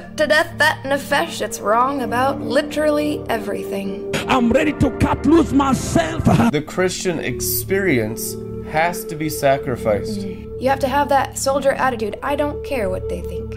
[0.00, 4.10] put to death that nefesh that's wrong about literally everything.
[4.28, 6.24] I'm ready to cut loose myself.
[6.24, 8.34] The Christian experience
[8.70, 10.20] has to be sacrificed.
[10.20, 12.18] You have to have that soldier attitude.
[12.22, 13.56] I don't care what they think.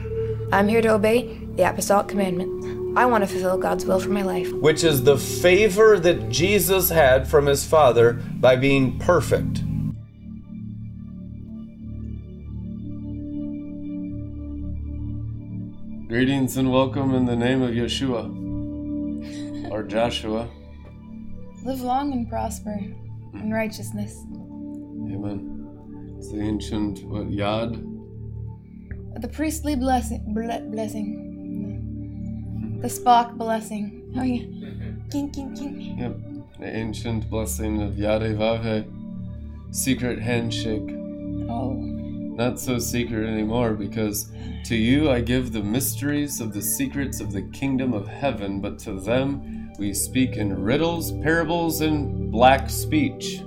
[0.52, 2.98] I'm here to obey the apostolic commandment.
[2.98, 4.52] I want to fulfill God's will for my life.
[4.54, 9.63] which is the favor that Jesus had from his Father by being perfect.
[16.14, 18.30] Greetings and welcome in the name of Yeshua
[19.72, 20.48] or Joshua.
[21.66, 22.78] Live long and prosper
[23.34, 24.24] in righteousness.
[24.32, 26.16] Amen.
[26.20, 27.82] It's the ancient what Yad.
[29.22, 31.18] The priestly blessing, ble- blessing,
[32.80, 34.14] the Spock blessing.
[34.16, 34.46] Oh yeah,
[35.10, 35.98] king, king, king.
[35.98, 36.16] Yep.
[36.60, 38.86] The ancient blessing of Yadevave.
[39.72, 40.92] Secret handshake.
[41.50, 41.93] Oh,
[42.36, 44.32] Not so secret anymore because
[44.66, 48.80] to you I give the mysteries of the secrets of the kingdom of heaven, but
[48.80, 53.44] to them we speak in riddles, parables, and black speech.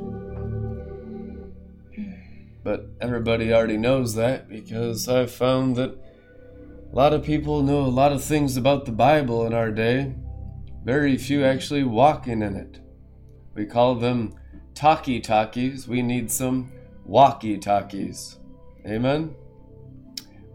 [2.63, 7.89] But everybody already knows that because I've found that a lot of people know a
[7.89, 10.15] lot of things about the Bible in our day,
[10.85, 12.81] very few actually walking in it.
[13.55, 14.35] We call them
[14.75, 15.89] talkie talkies.
[15.89, 16.71] We need some
[17.05, 18.39] walkie talkies.
[18.87, 19.35] Amen.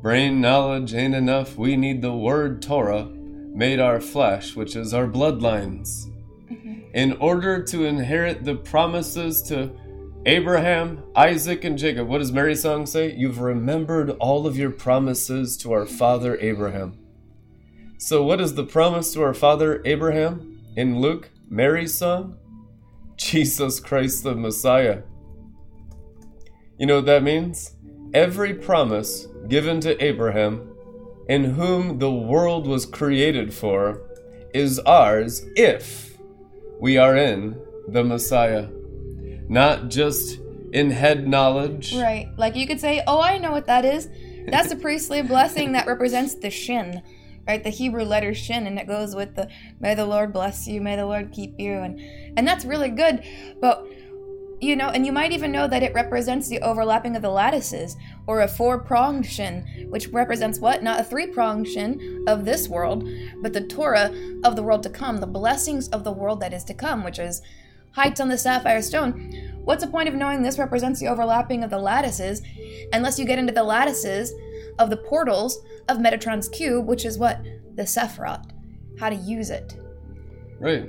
[0.02, 1.58] Brain knowledge ain't enough.
[1.58, 6.10] We need the word Torah made our flesh, which is our bloodlines.
[6.50, 6.82] Mm-hmm.
[6.94, 9.72] In order to inherit the promises to
[10.26, 12.08] Abraham, Isaac, and Jacob.
[12.08, 13.14] What does Mary's song say?
[13.16, 17.00] You've remembered all of your promises to our father Abraham.
[17.98, 22.38] So, what is the promise to our father Abraham in Luke, Mary's song?
[23.18, 25.02] Jesus Christ the Messiah.
[26.78, 27.76] You know what that means?
[28.14, 30.76] Every promise given to Abraham,
[31.30, 34.02] in whom the world was created for,
[34.54, 36.18] is ours if
[36.80, 37.58] we are in
[37.88, 38.68] the Messiah.
[39.48, 40.40] Not just
[40.74, 41.94] in head knowledge.
[41.96, 42.30] right.
[42.38, 44.10] Like you could say, oh, I know what that is.
[44.48, 47.02] That's a priestly blessing that represents the shin,
[47.48, 47.64] right?
[47.64, 49.50] The Hebrew letter shin, and it goes with the
[49.80, 52.00] "May the Lord bless you, May the Lord keep you," and
[52.38, 53.24] and that's really good.
[53.62, 53.86] But
[54.62, 57.98] you know, and you might even know that it represents the overlapping of the lattices,
[58.28, 60.84] or a four-pronged shin, which represents what?
[60.84, 63.10] Not a three-pronged shin of this world,
[63.42, 64.14] but the Torah
[64.44, 67.18] of the world to come, the blessings of the world that is to come, which
[67.18, 67.42] is
[67.94, 69.34] heights on the sapphire stone.
[69.64, 72.42] What's the point of knowing this represents the overlapping of the lattices
[72.94, 74.32] unless you get into the lattices
[74.78, 77.44] of the portals of Metatron's cube, which is what?
[77.76, 78.46] The Sephiroth.
[79.00, 79.76] How to use it.
[80.60, 80.88] Right.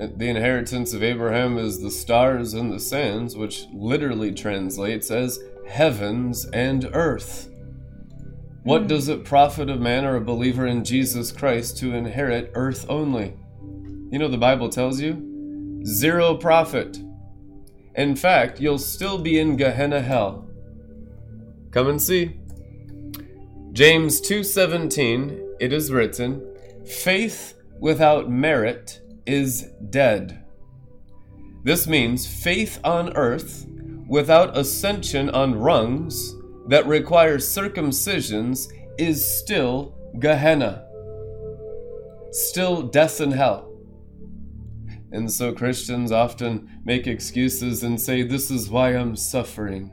[0.00, 5.38] The inheritance of Abraham is the stars and the sands, which literally translates as
[5.68, 7.50] heavens and earth.
[8.62, 8.86] What hmm.
[8.86, 13.34] does it profit a man or a believer in Jesus Christ to inherit earth only?
[14.10, 16.98] You know, the Bible tells you zero profit.
[17.94, 20.48] In fact, you'll still be in Gehenna hell.
[21.72, 22.40] Come and see.
[23.72, 26.42] James 2:17 it is written,
[26.86, 30.44] faith without merit is dead.
[31.62, 33.66] This means faith on earth
[34.08, 36.34] without ascension on rungs
[36.66, 38.66] that requires circumcisions
[38.98, 40.84] is still Gehenna.
[42.32, 43.70] Still death and hell.
[45.12, 49.92] And so Christians often make excuses and say, This is why I'm suffering.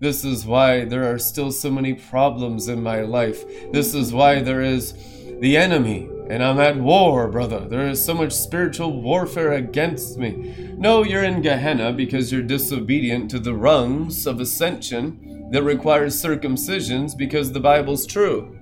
[0.00, 3.44] This is why there are still so many problems in my life.
[3.72, 4.94] This is why there is
[5.40, 7.66] the enemy, and I'm at war, brother.
[7.66, 10.74] There is so much spiritual warfare against me.
[10.76, 17.16] No, you're in Gehenna because you're disobedient to the rungs of ascension that requires circumcisions
[17.16, 18.58] because the Bible's true.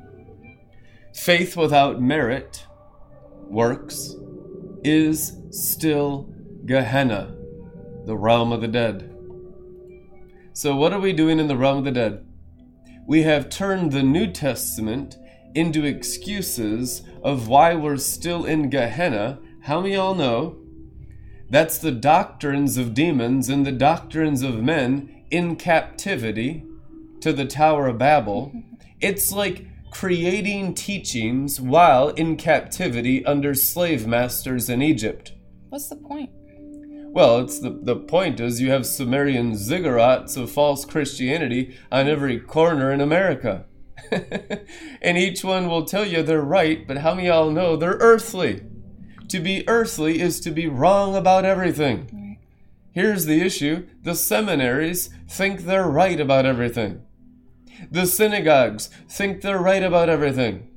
[1.12, 2.64] Faith without merit,
[3.42, 4.14] works,
[4.84, 6.32] is still
[6.64, 7.34] Gehenna,
[8.06, 9.16] the realm of the dead.
[10.52, 12.24] So, what are we doing in the realm of the dead?
[13.04, 15.16] We have turned the New Testament
[15.58, 19.40] into excuses of why we're still in Gehenna.
[19.62, 20.56] How many y'all know?
[21.50, 26.64] That's the doctrines of demons and the doctrines of men in captivity
[27.22, 28.52] to the Tower of Babel.
[29.00, 35.32] It's like creating teachings while in captivity under slave masters in Egypt.
[35.70, 36.30] What's the point?
[37.10, 42.38] Well, it's the, the point is you have Sumerian ziggurats of false Christianity on every
[42.38, 43.64] corner in America.
[45.02, 47.98] and each one will tell you they're right, but how many of y'all know they're
[48.00, 48.62] earthly?
[49.28, 52.38] To be earthly is to be wrong about everything.
[52.92, 57.02] Here's the issue the seminaries think they're right about everything.
[57.90, 60.68] The synagogues think they're right about everything.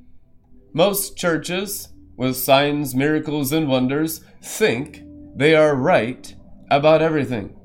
[0.72, 5.02] Most churches, with signs, miracles, and wonders, think
[5.34, 6.34] they are right
[6.70, 7.56] about everything.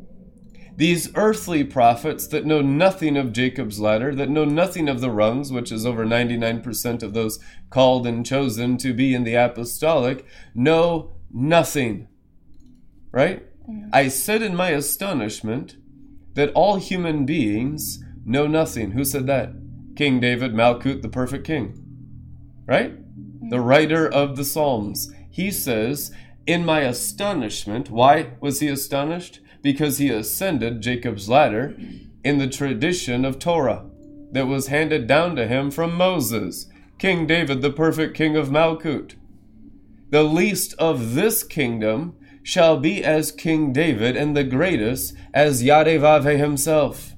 [0.77, 5.51] These earthly prophets that know nothing of Jacob's ladder, that know nothing of the rungs,
[5.51, 7.39] which is over 99% of those
[7.71, 12.07] called and chosen to be in the apostolic, know nothing.
[13.11, 13.43] Right?
[13.67, 13.89] Mm.
[13.91, 15.77] I said in my astonishment
[16.35, 18.91] that all human beings know nothing.
[18.91, 19.53] Who said that?
[19.95, 21.73] King David, Malkut, the perfect king.
[22.67, 22.93] Right?
[22.93, 23.49] Mm.
[23.49, 25.11] The writer of the Psalms.
[25.31, 26.11] He says,
[26.45, 29.39] In my astonishment, why was he astonished?
[29.61, 31.75] Because he ascended Jacob's ladder
[32.23, 33.85] in the tradition of Torah
[34.31, 36.67] that was handed down to him from Moses,
[36.99, 39.15] King David, the perfect king of Malkut.
[40.09, 46.37] The least of this kingdom shall be as King David, and the greatest as Yadevave
[46.37, 47.13] himself.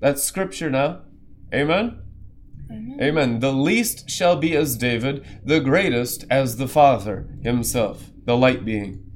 [0.00, 1.00] That's scripture now.
[1.54, 2.02] Amen?
[2.70, 2.98] Amen?
[3.00, 3.40] Amen.
[3.40, 9.10] The least shall be as David, the greatest as the Father himself, the light being,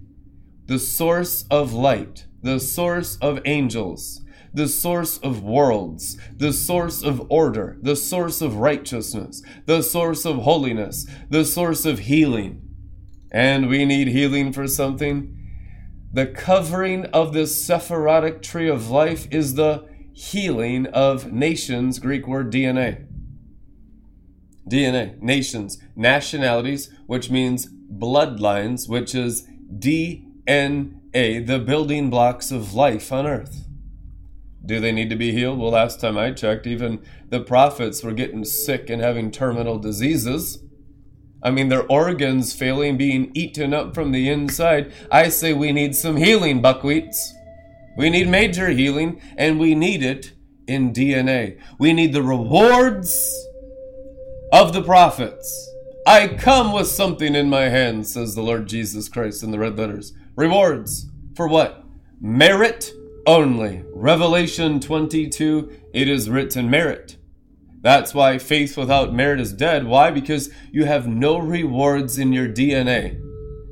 [0.64, 7.26] the source of light, the source of angels, the source of worlds, the source of
[7.30, 12.62] order, the source of righteousness, the source of holiness, the source of healing.
[13.30, 15.34] And we need healing for something.
[16.12, 22.52] The covering of this Sephirotic tree of life is the healing of nations, Greek word
[22.52, 23.06] DNA.
[24.68, 33.26] DNA, nations, nationalities, which means bloodlines, which is DNA, the building blocks of life on
[33.26, 33.66] earth.
[34.64, 35.58] Do they need to be healed?
[35.58, 40.62] Well, last time I checked, even the prophets were getting sick and having terminal diseases.
[41.42, 44.92] I mean, their organs failing, being eaten up from the inside.
[45.10, 47.16] I say we need some healing, buckwheats.
[47.96, 50.32] We need major healing, and we need it
[50.66, 51.58] in DNA.
[51.78, 53.34] We need the rewards
[54.52, 55.70] of the prophets.
[56.06, 59.78] I come with something in my hand, says the Lord Jesus Christ in the red
[59.78, 60.12] letters.
[60.38, 61.06] Rewards.
[61.34, 61.82] For what?
[62.20, 62.92] Merit
[63.26, 63.82] only.
[63.92, 67.16] Revelation 22, it is written merit.
[67.80, 69.88] That's why faith without merit is dead.
[69.88, 70.12] Why?
[70.12, 73.20] Because you have no rewards in your DNA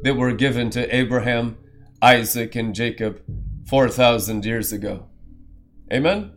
[0.02, 1.56] that were given to Abraham,
[2.02, 3.22] Isaac, and Jacob
[3.68, 5.06] 4,000 years ago.
[5.92, 6.32] Amen?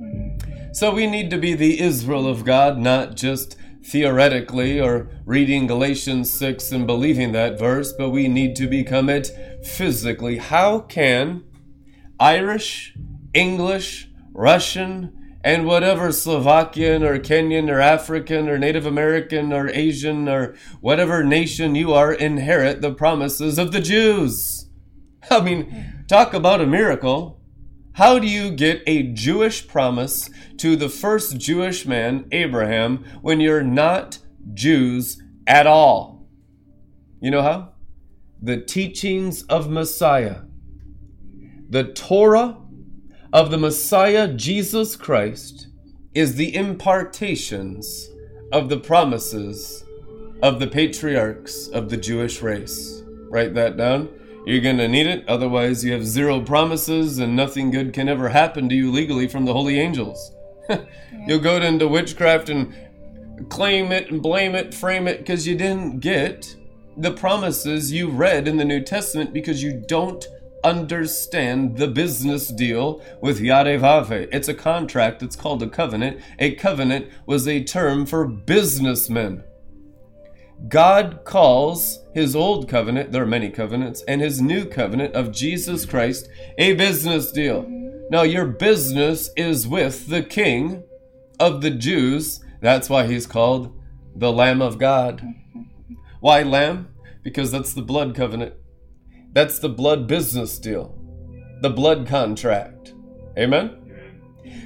[0.00, 0.72] Mm-hmm.
[0.72, 6.30] So we need to be the Israel of God, not just theoretically or reading Galatians
[6.30, 9.30] 6 and believing that verse, but we need to become it
[9.64, 10.38] physically.
[10.38, 11.44] How can
[12.18, 12.94] Irish,
[13.32, 15.12] English, Russian,
[15.44, 21.76] and whatever Slovakian or Kenyan or African or Native American or Asian or whatever nation
[21.76, 24.68] you are inherit the promises of the Jews.
[25.30, 27.35] I mean, talk about a miracle.
[27.96, 30.28] How do you get a Jewish promise
[30.58, 34.18] to the first Jewish man, Abraham, when you're not
[34.52, 36.28] Jews at all?
[37.22, 37.72] You know how?
[38.42, 40.42] The teachings of Messiah.
[41.70, 42.58] The Torah
[43.32, 45.68] of the Messiah Jesus Christ
[46.12, 48.10] is the impartations
[48.52, 49.84] of the promises
[50.42, 53.02] of the patriarchs of the Jewish race.
[53.30, 54.10] Write that down.
[54.46, 58.28] You're going to need it, otherwise, you have zero promises and nothing good can ever
[58.28, 60.30] happen to you legally from the holy angels.
[61.26, 62.72] You'll go into witchcraft and
[63.48, 66.54] claim it and blame it, frame it, because you didn't get
[66.96, 70.24] the promises you read in the New Testament because you don't
[70.62, 74.28] understand the business deal with Yadevave.
[74.32, 76.20] It's a contract, it's called a covenant.
[76.38, 79.42] A covenant was a term for businessmen.
[80.68, 85.84] God calls his old covenant, there are many covenants, and his new covenant of Jesus
[85.84, 87.66] Christ a business deal.
[88.08, 90.82] Now, your business is with the King
[91.38, 92.42] of the Jews.
[92.62, 93.78] That's why he's called
[94.14, 95.22] the Lamb of God.
[96.20, 96.88] Why Lamb?
[97.22, 98.54] Because that's the blood covenant.
[99.34, 100.98] That's the blood business deal,
[101.60, 102.94] the blood contract.
[103.38, 103.85] Amen?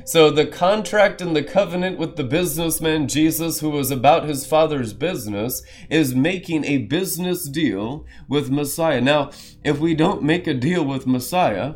[0.05, 4.93] So, the contract and the covenant with the businessman Jesus, who was about his father's
[4.93, 9.01] business, is making a business deal with Messiah.
[9.01, 9.31] Now,
[9.65, 11.75] if we don't make a deal with Messiah,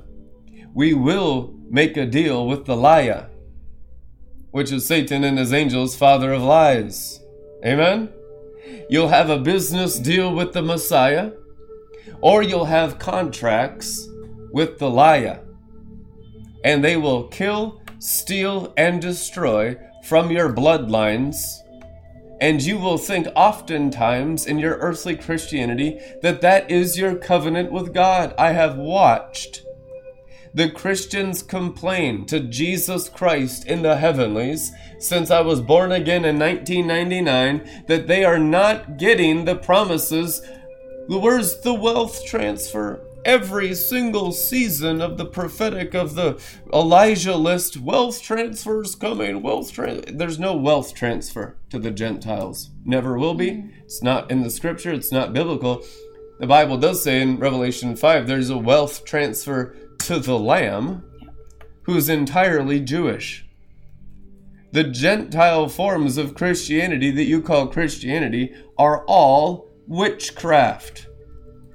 [0.75, 3.31] we will make a deal with the liar,
[4.51, 7.21] which is Satan and his angels, father of lies.
[7.65, 8.11] Amen?
[8.91, 11.33] You'll have a business deal with the Messiah
[12.21, 14.09] or you'll have contracts
[14.53, 15.41] with the liar.
[16.65, 21.61] and they will kill, steal, and destroy from your bloodlines.
[22.41, 27.95] And you will think oftentimes in your earthly Christianity that that is your covenant with
[27.95, 28.35] God.
[28.39, 29.63] I have watched
[30.53, 36.39] the Christians complain to Jesus Christ in the heavenlies since I was born again in
[36.39, 40.47] 1999 that they are not getting the promises.
[41.09, 43.01] Where's the wealth transfer?
[43.25, 46.39] Every single season of the prophetic of the
[46.73, 49.75] Elijah list, wealth transfers coming, wealth.
[49.75, 52.71] There's no wealth transfer to the Gentiles.
[52.85, 53.51] Never will be.
[53.51, 53.73] Mm.
[53.85, 55.83] It's not in the scripture, it's not biblical.
[56.39, 61.05] The Bible does say in Revelation 5 there's a wealth transfer to the Lamb
[61.85, 63.47] who's entirely Jewish.
[64.73, 71.07] The Gentile forms of Christianity that you call Christianity are all witchcraft.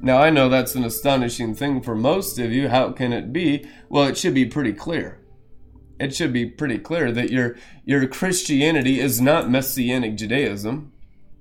[0.02, 2.70] Now, I know that's an astonishing thing for most of you.
[2.70, 3.68] How can it be?
[3.90, 5.20] Well, it should be pretty clear.
[6.00, 10.94] It should be pretty clear that your, your Christianity is not Messianic Judaism.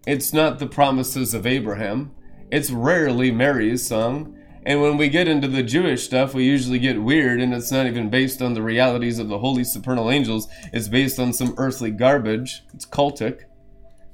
[0.07, 2.13] It's not the promises of Abraham.
[2.51, 4.37] It's rarely Mary's song.
[4.67, 7.87] And when we get into the Jewish stuff, we usually get weird, and it's not
[7.87, 10.49] even based on the realities of the holy supernal angels.
[10.73, 12.65] It's based on some earthly garbage.
[12.75, 13.43] It's cultic.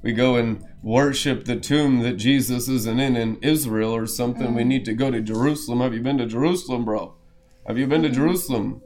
[0.05, 4.53] We go and worship the tomb that Jesus isn't in in Israel or something.
[4.53, 4.67] We mm.
[4.67, 5.79] need to go to Jerusalem.
[5.79, 7.15] Have you been to Jerusalem, bro?
[7.65, 8.15] Have you been to mm-hmm.
[8.15, 8.83] Jerusalem?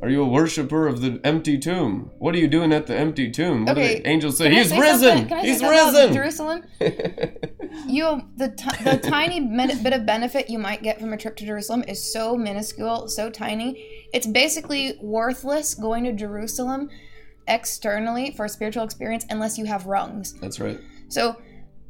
[0.00, 2.12] Are you a worshiper of the empty tomb?
[2.18, 3.64] What are you doing at the empty tomb?
[3.64, 4.54] What do Okay, the angels say?
[4.54, 5.08] He's say risen!
[5.08, 5.26] something?
[5.26, 6.12] Can I say He's risen!
[6.14, 6.62] Jerusalem.
[7.86, 11.46] You the ti- the tiny bit of benefit you might get from a trip to
[11.46, 14.06] Jerusalem is so minuscule, so tiny.
[14.12, 16.90] It's basically worthless going to Jerusalem
[17.48, 20.34] externally for a spiritual experience unless you have rungs.
[20.34, 20.80] That's right.
[21.08, 21.36] So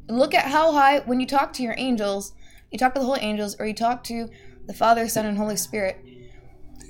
[0.09, 2.33] look at how high when you talk to your angels,
[2.71, 4.29] you talk to the holy angels, or you talk to
[4.65, 5.97] the Father, Son, and Holy Spirit,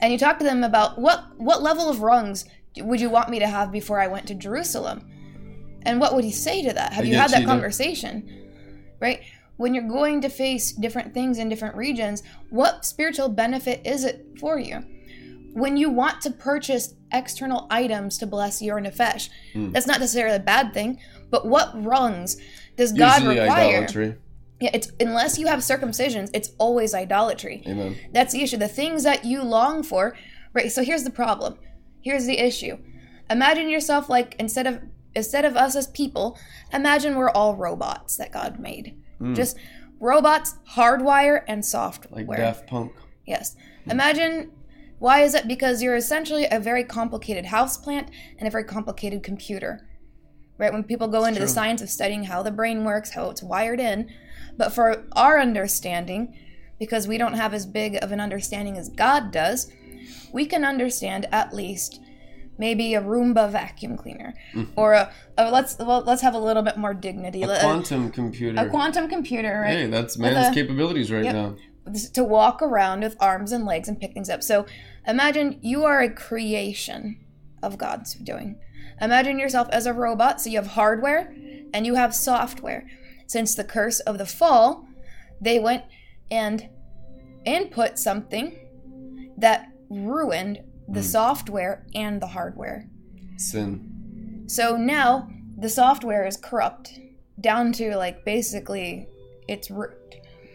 [0.01, 2.45] and you talk to them about what what level of rungs
[2.77, 5.09] would you want me to have before I went to Jerusalem,
[5.83, 6.93] and what would he say to that?
[6.93, 8.49] Have I you had that you, conversation?
[8.99, 9.21] Right.
[9.57, 14.25] When you're going to face different things in different regions, what spiritual benefit is it
[14.39, 14.83] for you?
[15.53, 19.71] When you want to purchase external items to bless your nefesh, Hmm.
[19.71, 22.37] that's not necessarily a bad thing, but what rungs
[22.75, 23.67] does God Usually require?
[23.77, 24.15] idolatry.
[24.59, 27.63] Yeah, it's unless you have circumcisions, it's always idolatry.
[27.67, 27.97] Amen.
[28.13, 28.57] That's the issue.
[28.57, 30.15] The things that you long for,
[30.53, 30.71] right?
[30.71, 31.57] So here's the problem.
[32.01, 32.77] Here's the issue.
[33.29, 34.81] Imagine yourself like instead of
[35.15, 36.37] instead of us as people,
[36.73, 38.95] imagine we're all robots that God made.
[39.33, 39.57] Just
[39.99, 42.25] robots, hardwire and software.
[42.25, 42.91] Like Daft Punk.
[43.25, 43.55] Yes.
[43.89, 44.51] Imagine
[45.03, 45.49] why is it?
[45.49, 48.07] Because you're essentially a very complicated houseplant
[48.37, 49.85] and a very complicated computer.
[50.57, 50.71] Right?
[50.71, 53.81] When people go into the science of studying how the brain works, how it's wired
[53.81, 54.09] in,
[54.55, 56.39] but for our understanding,
[56.79, 59.69] because we don't have as big of an understanding as God does,
[60.31, 61.99] we can understand at least
[62.57, 64.71] maybe a Roomba vacuum cleaner mm-hmm.
[64.79, 67.43] or a, a let's well, let's have a little bit more dignity.
[67.43, 68.61] A Let- uh, quantum computer.
[68.61, 69.79] a quantum computer, right?
[69.79, 71.35] Hey, that's man's a- capabilities right Yep.
[71.35, 71.55] now.
[72.13, 74.41] to walk around with arms and legs and pick things up.
[74.41, 74.65] So
[75.07, 77.19] imagine you are a creation
[77.61, 78.59] of God's doing.
[79.01, 80.41] Imagine yourself as a robot.
[80.41, 81.33] So you have hardware
[81.73, 82.87] and you have software.
[83.27, 84.85] Since the curse of the fall,
[85.41, 85.83] they went
[86.29, 86.69] and
[87.45, 88.57] input something
[89.37, 91.05] that ruined the hmm.
[91.05, 92.89] software and the hardware.
[93.37, 94.45] Sin.
[94.47, 96.99] So now the software is corrupt
[97.39, 99.07] down to like basically
[99.47, 99.91] its root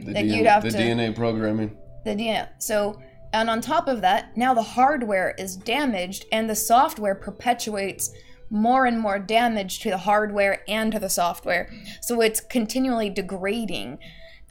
[0.01, 1.77] The, That DNA, you'd have the to- DNA programming.
[2.05, 2.49] the DNA.
[2.59, 3.01] So,
[3.33, 8.13] and on top of that, now the hardware is damaged, and the software perpetuates
[8.51, 11.71] more and more damage to the hardware and to the software.
[12.01, 13.99] So it's continually degrading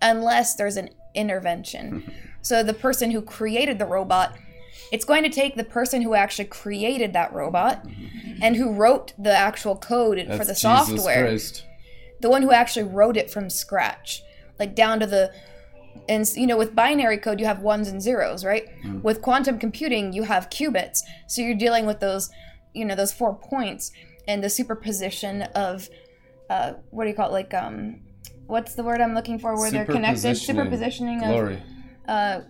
[0.02, 2.12] unless there's an intervention.
[2.42, 4.38] so the person who created the robot,
[4.92, 8.40] it's going to take the person who actually created that robot mm-hmm.
[8.42, 11.66] and who wrote the actual code That's for the Jesus software Christ.
[12.22, 14.22] the one who actually wrote it from scratch,
[14.60, 15.34] like down to the
[16.10, 18.66] and you know with binary code you have ones and zeros, right?
[19.04, 22.30] With quantum computing you have qubits, so you're dealing with those
[22.74, 23.92] you know those four points
[24.27, 25.89] and the superposition of
[26.50, 27.34] uh, what do you call it?
[27.34, 28.01] Like um,
[28.48, 29.56] what's the word I'm looking for?
[29.56, 31.62] Where they're connected, superpositioning of Glory.
[32.08, 32.42] uh,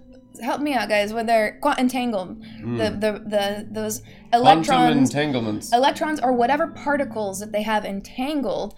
[0.42, 1.14] help me out, guys.
[1.14, 4.02] When they're quant- entangled, the, the the those
[4.34, 5.74] electrons Quantum entanglements.
[5.74, 8.76] electrons or whatever particles that they have entangled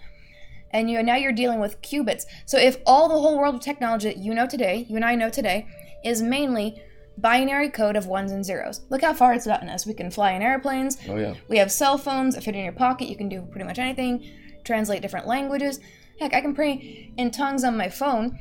[0.72, 4.08] and you now you're dealing with qubits so if all the whole world of technology
[4.08, 5.66] that you know today you and i know today
[6.04, 6.80] is mainly
[7.18, 10.32] binary code of ones and zeros look how far it's gotten us we can fly
[10.32, 11.34] in airplanes oh yeah.
[11.48, 14.24] we have cell phones that fit in your pocket you can do pretty much anything
[14.64, 15.80] translate different languages
[16.18, 18.38] heck i can pray in tongues on my phone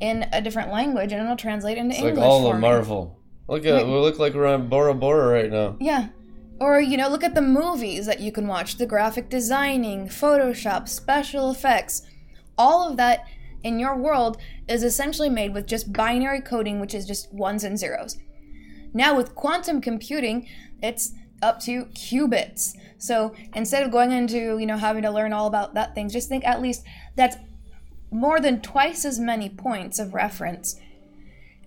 [0.00, 2.60] in a different language and it'll translate into It's english like all of.
[2.60, 3.18] Marvel.
[3.48, 5.76] Look at we look like we're on Bora Bora right now.
[5.80, 6.08] Yeah.
[6.60, 10.88] Or, you know, look at the movies that you can watch the graphic designing, Photoshop,
[10.88, 12.02] special effects.
[12.56, 13.24] All of that
[13.62, 14.38] in your world
[14.68, 18.18] is essentially made with just binary coding, which is just ones and zeros.
[18.92, 20.48] Now with quantum computing,
[20.82, 21.12] it's
[21.42, 22.74] up to qubits.
[22.98, 26.28] So instead of going into, you know, having to learn all about that thing, just
[26.28, 26.84] think at least
[27.14, 27.36] that's
[28.10, 30.80] more than twice as many points of reference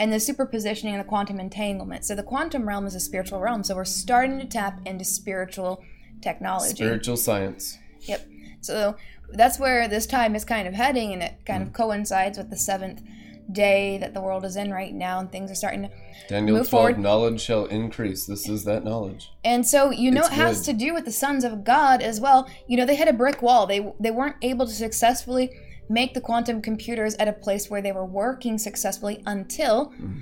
[0.01, 2.03] and the superpositioning and the quantum entanglement.
[2.05, 3.63] So the quantum realm is a spiritual realm.
[3.63, 5.83] So we're starting to tap into spiritual
[6.21, 6.73] technology.
[6.75, 7.77] Spiritual science.
[8.01, 8.27] Yep.
[8.61, 8.95] So
[9.29, 11.67] that's where this time is kind of heading, and it kind Mm.
[11.67, 13.01] of coincides with the seventh
[13.51, 15.89] day that the world is in right now, and things are starting to
[16.29, 16.99] Daniel Move 12, forward.
[16.99, 18.25] knowledge shall increase.
[18.25, 19.29] This is that knowledge.
[19.43, 20.71] And so you know It's it has good.
[20.79, 22.47] to do with the sons of God as well.
[22.67, 23.65] You know they hit a brick wall.
[23.67, 25.51] They they weren't able to successfully
[25.91, 30.19] make the quantum computers at a place where they were working successfully until Mm-hmm.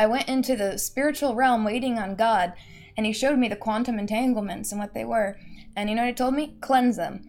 [0.00, 2.54] I went into the spiritual realm waiting on God
[2.96, 5.36] and he showed me the quantum entanglements and what they were.
[5.76, 6.54] And you know what he told me?
[6.62, 7.22] Cleanse them.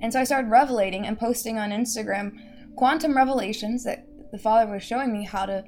[0.00, 4.82] And so I started revelating and posting on Instagram quantum revelations that the Father was
[4.82, 5.62] showing me how to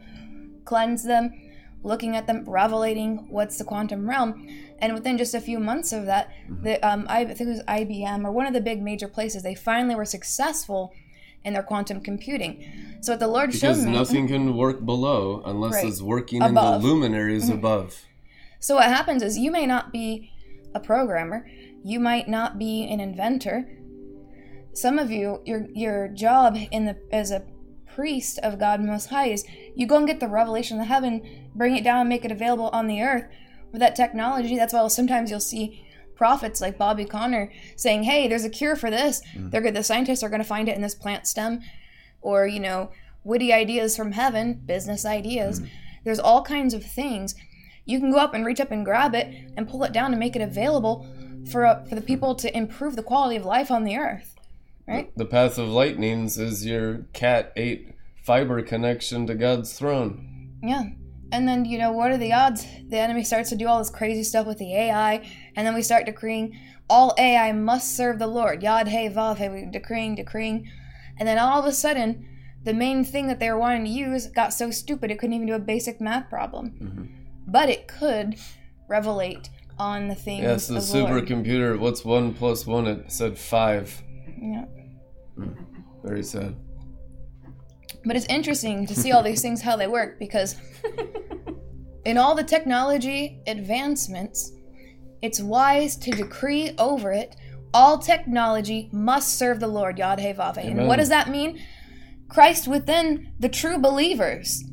[0.65, 1.35] cleanse them,
[1.83, 4.49] looking at them, revelating what's the quantum realm.
[4.79, 6.31] And within just a few months of that,
[6.63, 9.55] the um, I think it was IBM or one of the big major places, they
[9.55, 10.95] finally were successful
[11.45, 12.65] in their quantum computing.
[13.01, 13.93] So what the Lord Because me.
[13.93, 15.87] nothing can work below unless Right.
[15.87, 16.55] it's working Above.
[16.55, 16.75] Mm-hmm.
[16.75, 18.05] in the luminaries above.
[18.61, 20.31] So what happens is you may not be
[20.75, 21.47] a programmer,
[21.85, 23.69] you might not be an inventor.
[24.75, 27.43] Some of you, your your job in the as a
[27.87, 31.23] priest of God Most High is you go and get the revelation of the heaven,
[31.55, 33.25] bring it down, and make it available on the earth
[33.73, 34.57] with that technology.
[34.57, 35.85] That's why sometimes you'll see
[36.19, 39.23] prophets like Bobby Conner saying, "Hey, there's a cure for this.
[39.35, 39.75] They're good.
[39.75, 41.61] The scientists are going to find it in this plant stem,"
[42.21, 42.91] or you know,
[43.25, 45.63] witty ideas from heaven, business ideas.
[46.05, 47.35] There's all kinds of things
[47.85, 50.21] you can go up and reach up and grab it and pull it down and
[50.21, 51.07] make it available
[51.51, 54.35] for uh, for the people to improve the quality of life on the earth
[54.87, 60.59] right The path of lightnings is your cat 8 fiber connection to God's throne.
[60.63, 60.85] yeah
[61.33, 63.91] and then you know what are the odds the enemy starts to do all this
[63.91, 68.27] crazy stuff with the ai and then we start decreeing all ai must serve the
[68.27, 70.71] lord Yad hey vav hey we decreeing decreeing
[71.19, 72.27] and then all of a sudden
[72.65, 75.47] the main thing that they were wanting to use got so stupid it couldn't even
[75.47, 77.05] do a basic math problem mm-hmm.
[77.47, 78.37] but it could
[78.89, 79.49] revelate
[79.79, 81.25] on the things Yes, the of the Lord.
[81.29, 81.79] supercomputer.
[81.79, 82.87] What's 1 plus 1?
[82.87, 84.03] It said 5.
[84.41, 84.65] yeah
[85.37, 85.53] hmm.
[86.03, 86.57] Very sad.
[88.09, 90.57] But it's interesting to see all these things how they work because
[92.05, 94.51] in all the technology advancements,
[95.23, 97.37] it's wise to decree over it
[97.75, 101.61] all technology must serve the Lord, Vav And what does that mean?
[102.29, 104.65] Christ within the true believers.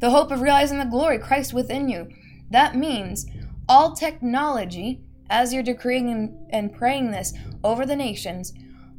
[0.00, 2.08] The hope of realizing the glory, Christ within you.
[2.50, 3.26] That means
[3.68, 7.32] all technology, as you're decreeing and, and praying this
[7.64, 8.52] over the nations,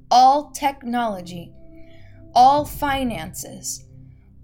[0.09, 1.53] all technology
[2.37, 3.83] all finances,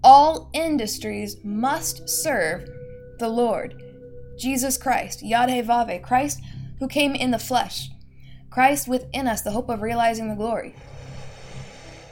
[0.02, 2.68] all industries must serve
[3.20, 3.80] the Lord,
[4.36, 6.40] Jesus Christ, Yadhe Christ
[6.80, 7.90] who came in the flesh,
[8.50, 10.74] Christ within us, the hope of realizing the glory.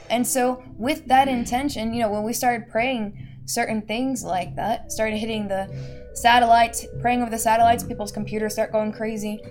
[0.09, 4.89] And so, with that intention, you know, when we started praying certain things like that,
[4.89, 5.67] started hitting the
[6.13, 9.41] satellites, praying over the satellites, people's computers start going crazy.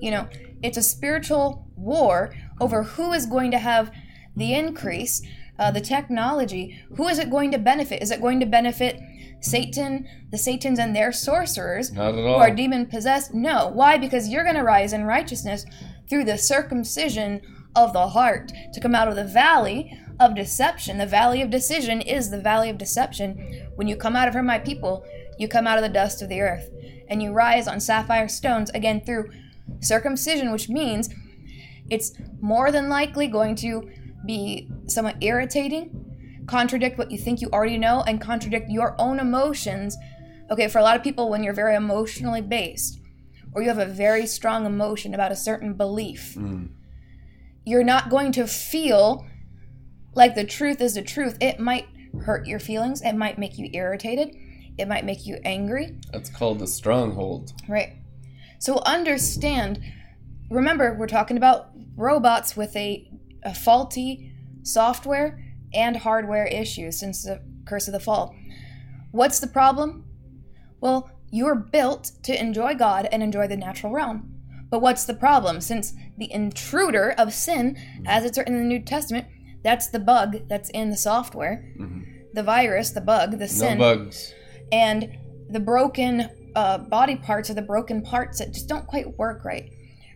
[0.00, 0.28] You know,
[0.62, 3.90] it's a spiritual war over who is going to have
[4.36, 5.20] the increase,
[5.58, 6.80] uh, the technology.
[6.96, 8.02] Who is it going to benefit?
[8.02, 9.00] Is it going to benefit
[9.40, 13.34] Satan, the Satans and their sorcerers, who are demon possessed?
[13.34, 13.68] No.
[13.68, 13.98] Why?
[13.98, 15.64] Because you're going to rise in righteousness
[16.08, 17.40] through the circumcision
[17.76, 20.98] of the heart to come out of the valley of deception.
[20.98, 23.68] The valley of decision is the valley of deception.
[23.74, 25.04] When you come out of her, my people,
[25.38, 26.70] you come out of the dust of the earth
[27.08, 29.30] and you rise on sapphire stones again through
[29.80, 31.10] circumcision, which means
[31.90, 33.90] it's more than likely going to
[34.26, 39.96] be somewhat irritating, contradict what you think you already know, and contradict your own emotions.
[40.50, 43.00] Okay, for a lot of people, when you're very emotionally based,
[43.52, 46.68] or you have a very strong emotion about a certain belief, mm.
[47.64, 49.26] you're not going to feel
[50.14, 51.36] like the truth is the truth.
[51.40, 51.86] It might
[52.24, 54.36] hurt your feelings, it might make you irritated,
[54.78, 57.52] it might make you angry, That's called a stronghold.
[57.68, 57.94] Right.
[58.58, 59.80] So understand,
[60.50, 63.13] remember, we're talking about robots with a, a
[63.52, 65.42] faulty software
[65.74, 68.34] and hardware issues since the curse of the fall.
[69.10, 70.04] What's the problem?
[70.80, 74.30] Well, you're built to enjoy God and enjoy the natural realm.
[74.70, 75.60] But what's the problem?
[75.60, 77.76] Since the intruder of sin,
[78.06, 79.26] as it's written in the New Testament,
[79.62, 81.64] that's the bug that's in the software,
[82.32, 84.32] the virus, the bug, the No sin bugs.
[84.72, 85.16] and
[85.50, 89.70] the broken uh, body parts are the broken parts that just don't quite work right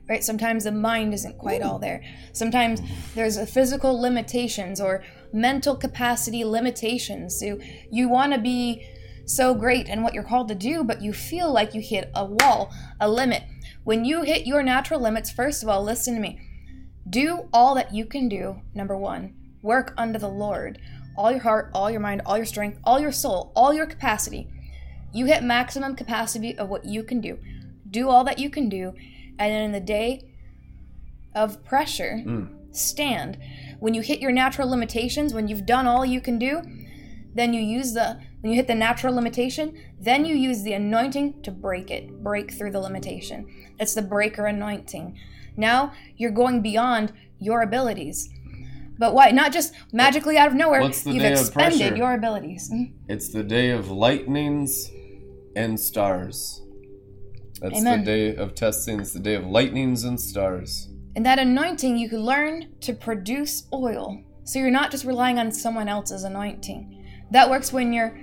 [0.09, 2.81] right sometimes the mind isn't quite all there sometimes
[3.15, 7.59] there's a physical limitations or mental capacity limitations so
[7.91, 8.87] you want to be
[9.29, 12.25] so great in what you're called to do, but you feel like you hit a
[12.25, 13.45] wall, a limit.
[13.85, 16.41] When you hit your natural limits, first of all, listen to me.
[17.09, 19.35] Do all that you can do, number one.
[19.63, 20.81] Work unto the Lord.
[21.17, 24.49] All your heart, all your mind, all your strength, all your soul, all your capacity.
[25.13, 27.39] You hit maximum capacity of what you can do.
[27.91, 28.95] Do all that you can do.
[29.39, 30.31] And then in the day
[31.35, 32.23] of pressure,
[32.73, 33.39] stand.
[33.79, 36.63] When you hit your natural limitations, when you've done all you can do,
[37.35, 41.43] then you use the when you hit the natural limitation, then you use the anointing
[41.43, 43.47] to break it, break through the limitation.
[43.81, 45.19] It's the breaker anointing.
[45.57, 48.29] Now you're going beyond your abilities.
[48.99, 49.31] But why?
[49.31, 50.81] Not just magically out of nowhere.
[50.81, 52.71] What's the You've day expended your abilities.
[52.71, 52.93] Mhm.
[53.09, 54.91] It's the day of lightnings
[55.55, 56.63] and stars.
[57.61, 58.01] That's Amen.
[58.01, 59.01] the day of testing.
[59.01, 60.89] It's the day of lightnings and stars.
[61.17, 64.23] And that anointing, you can learn to produce oil.
[64.45, 67.05] So you're not just relying on someone else's anointing.
[67.31, 68.19] That works when you're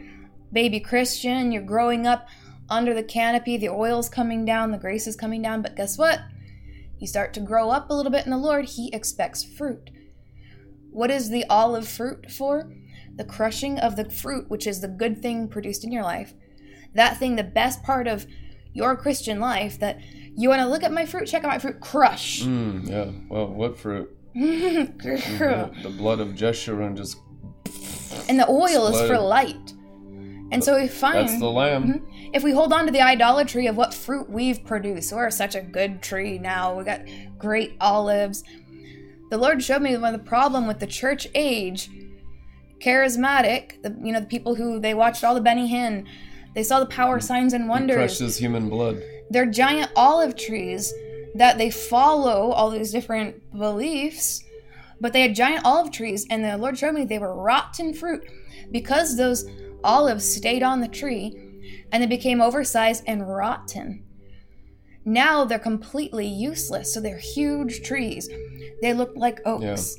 [0.51, 2.27] baby Christian, you're growing up
[2.69, 5.61] under the canopy, the oil's coming down, the grace is coming down.
[5.61, 6.21] But guess what?
[6.97, 9.91] You start to grow up a little bit in the Lord, He expects fruit.
[10.91, 12.71] What is the olive fruit for?
[13.17, 16.33] The crushing of the fruit, which is the good thing produced in your life.
[16.93, 18.25] That thing, the best part of
[18.75, 19.99] your Christian life, that
[20.35, 22.43] you want to look at my fruit, check out my fruit, crush.
[22.43, 23.11] Mm, yeah.
[23.29, 24.15] Well, what fruit?
[24.35, 27.17] the blood of Jeshurun just.
[28.29, 29.73] and the oil is for light.
[30.51, 32.05] And so we find That's the lamb.
[32.33, 35.61] if we hold on to the idolatry of what fruit we've produced, we're such a
[35.61, 36.77] good tree now.
[36.77, 37.01] We got
[37.39, 38.43] great olives.
[39.31, 41.89] The Lord showed me one of the problem with the church age,
[42.79, 43.81] charismatic.
[43.81, 46.05] The you know the people who they watched all the Benny Hinn,
[46.55, 47.95] they saw the power signs and He wonders.
[47.97, 49.01] crushes human blood.
[49.29, 50.93] They're giant olive trees
[51.35, 54.43] that they follow all these different beliefs,
[55.01, 58.23] but they had giant olive trees, and the Lord showed me they were rotten fruit
[58.71, 59.45] because those
[59.83, 61.41] olives stayed on the tree
[61.91, 64.03] and they became oversized and rotten.
[65.03, 68.27] Now they're completely useless, so they're huge trees.
[68.81, 69.97] They looked like oaks,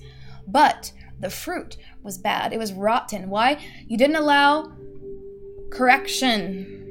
[0.49, 2.53] but the fruit was bad.
[2.53, 3.31] It was rotten.
[3.31, 3.59] Why?
[3.87, 4.73] You didn't allow
[5.71, 6.87] correction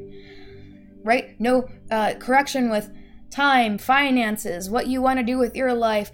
[1.06, 1.40] right?
[1.40, 2.92] No uh, correction with
[3.30, 6.12] time, finances, what you want to do with your life,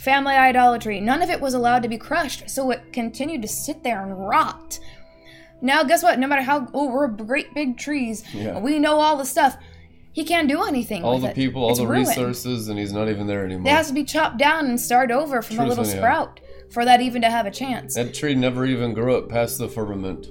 [0.00, 1.00] family idolatry.
[1.00, 4.28] None of it was allowed to be crushed, so it continued to sit there and
[4.28, 4.78] rot.
[5.60, 6.18] Now, guess what?
[6.18, 8.58] No matter how oh, we're great big trees, Yeah.
[8.58, 9.56] we know all the stuff.
[10.12, 11.02] He can't do anything.
[11.02, 11.34] All the it.
[11.34, 12.06] people, all It's the ruined.
[12.08, 13.72] resources, and he's not even there anymore.
[13.72, 15.96] It has to be chopped down and start over from a little yeah.
[15.96, 16.38] sprout
[16.70, 17.94] for that even to have a chance.
[17.94, 20.26] That tree never even grew up past the firmament.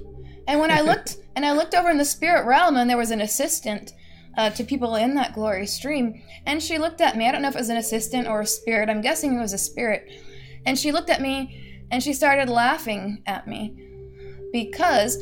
[0.46, 3.10] And when I looked and I looked over in the spirit realm, and there was
[3.10, 3.92] an assistant
[4.36, 7.28] uh, to people in that glory stream, and she looked at me.
[7.28, 8.88] I don't know if it was an assistant or a spirit.
[8.88, 10.10] I'm guessing it was a spirit.
[10.66, 13.76] And she looked at me, and she started laughing at me
[14.52, 15.18] because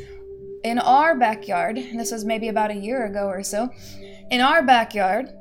[0.64, 3.70] in our backyard, this was maybe about a year ago or so,
[4.30, 5.32] in our backyard,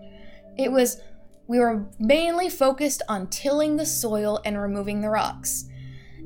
[0.58, 1.02] it was
[1.48, 5.66] we were mainly focused on tilling the soil and removing the rocks.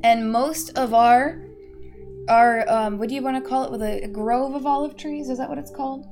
[0.03, 1.41] And most of our
[2.27, 5.29] our um, what do you want to call it with a, grove of olive trees?
[5.29, 6.05] Is that what it's called?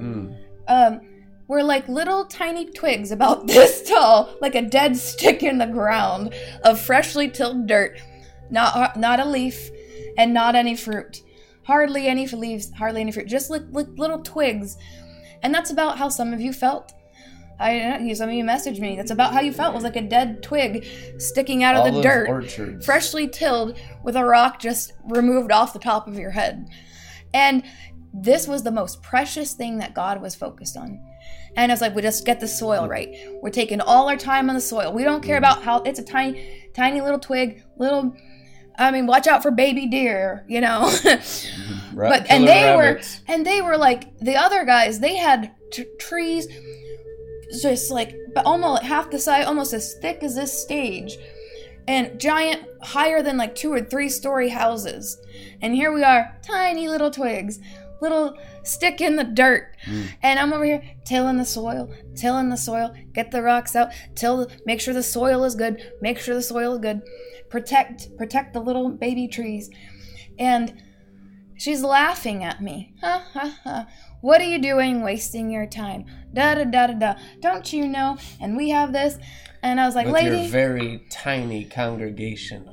[0.00, 0.36] Mm.
[0.68, 1.00] Um,
[1.46, 6.34] were like little tiny twigs about this tall, like a dead stick in the ground
[6.64, 8.00] of freshly tilled dirt.
[8.50, 9.70] Not not a leaf,
[10.16, 11.22] and not any fruit.
[11.64, 13.26] Hardly any leaves, hardly any fruit.
[13.26, 14.78] Just like, like little twigs,
[15.42, 16.92] and that's about how some of you felt.
[17.60, 18.96] I some of you messaged me.
[18.96, 19.72] That's about how you felt.
[19.72, 20.86] It was like a dead twig
[21.18, 22.84] sticking out of the dirt orchards.
[22.84, 26.68] freshly tilled with a rock just removed off the top of your head.
[27.34, 27.64] And
[28.14, 31.00] this was the most precious thing that God was focused on.
[31.56, 32.88] And I was like, we just get the soil mm.
[32.88, 33.16] right.
[33.42, 34.92] We're taking all our time on the soil.
[34.92, 35.38] We don't care mm.
[35.38, 38.14] about how it's a tiny, tiny little twig, little.
[38.78, 40.90] I mean, watch out for baby deer, you know.
[41.08, 41.98] Mm-hmm.
[41.98, 43.20] Ra- but and they rabbits.
[43.26, 45.00] were and they were like the other guys.
[45.00, 46.46] They had t- trees,
[47.62, 51.16] just like but almost half the size, almost as thick as this stage,
[51.86, 55.18] and giant, higher than like two or three story houses.
[55.60, 57.58] And here we are, tiny little twigs,
[58.00, 59.74] little stick in the dirt.
[59.84, 60.02] Hmm.
[60.22, 64.50] And I'm over here tilling the soil, tilling the soil, get the rocks out, till
[64.66, 67.02] make sure the soil is good, make sure the soil is good,
[67.48, 69.70] protect protect the little baby trees.
[70.38, 70.82] And
[71.56, 72.94] she's laughing at me.
[73.00, 73.86] Ha ha ha.
[74.20, 76.06] What are you doing wasting your time?
[76.34, 77.14] Da da da da da.
[77.40, 78.16] Don't you know?
[78.40, 79.18] And we have this.
[79.62, 80.38] And I was like, With lady.
[80.42, 82.70] your very tiny congregation.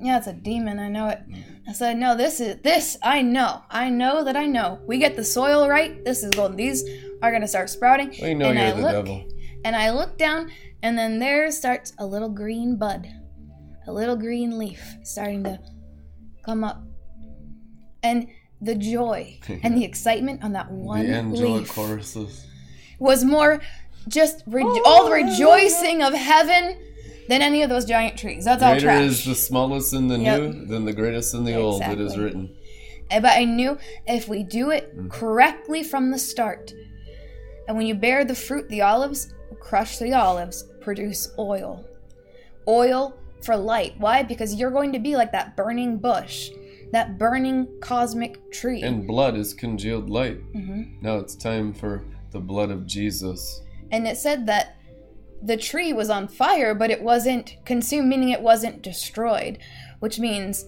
[0.00, 0.78] Yeah, it's a demon.
[0.78, 1.20] I know it.
[1.68, 2.96] I said, no, this is this.
[3.02, 3.62] I know.
[3.70, 4.80] I know that I know.
[4.86, 6.04] We get the soil right.
[6.04, 6.56] This is golden.
[6.56, 6.84] These
[7.22, 8.14] are gonna start sprouting.
[8.20, 9.28] We know and you're I the look, devil.
[9.64, 10.50] And I look down,
[10.82, 13.06] and then there starts a little green bud,
[13.86, 15.60] a little green leaf starting to
[16.44, 16.82] come up.
[18.02, 18.26] And
[18.60, 22.46] the joy and the excitement on that one the angelic leaf choruses.
[22.98, 23.60] was more
[24.08, 26.78] just re- all the rejoicing of heaven
[27.28, 28.44] than any of those giant trees.
[28.44, 29.02] That's all Greater trash.
[29.04, 30.40] is the smallest in the Yep.
[30.40, 31.82] new than the greatest in the old.
[31.82, 32.54] It is written.
[33.10, 36.72] Uh, But I knew if we do it correctly from the start,
[37.68, 41.84] and when you bear the fruit, the olives, crush the olives, produce oil.
[42.66, 43.94] Oil for light.
[43.98, 44.22] Why?
[44.22, 46.50] Because you're going to be like that burning bush,
[46.92, 48.82] that burning cosmic tree.
[48.82, 50.40] And blood is congealed light.
[50.52, 51.02] Mhm.
[51.02, 53.62] Now it's time for the blood of Jesus.
[53.90, 54.76] And it said that
[55.42, 59.58] the tree was on fire, but it wasn't consumed, meaning it wasn't destroyed,
[60.00, 60.66] which means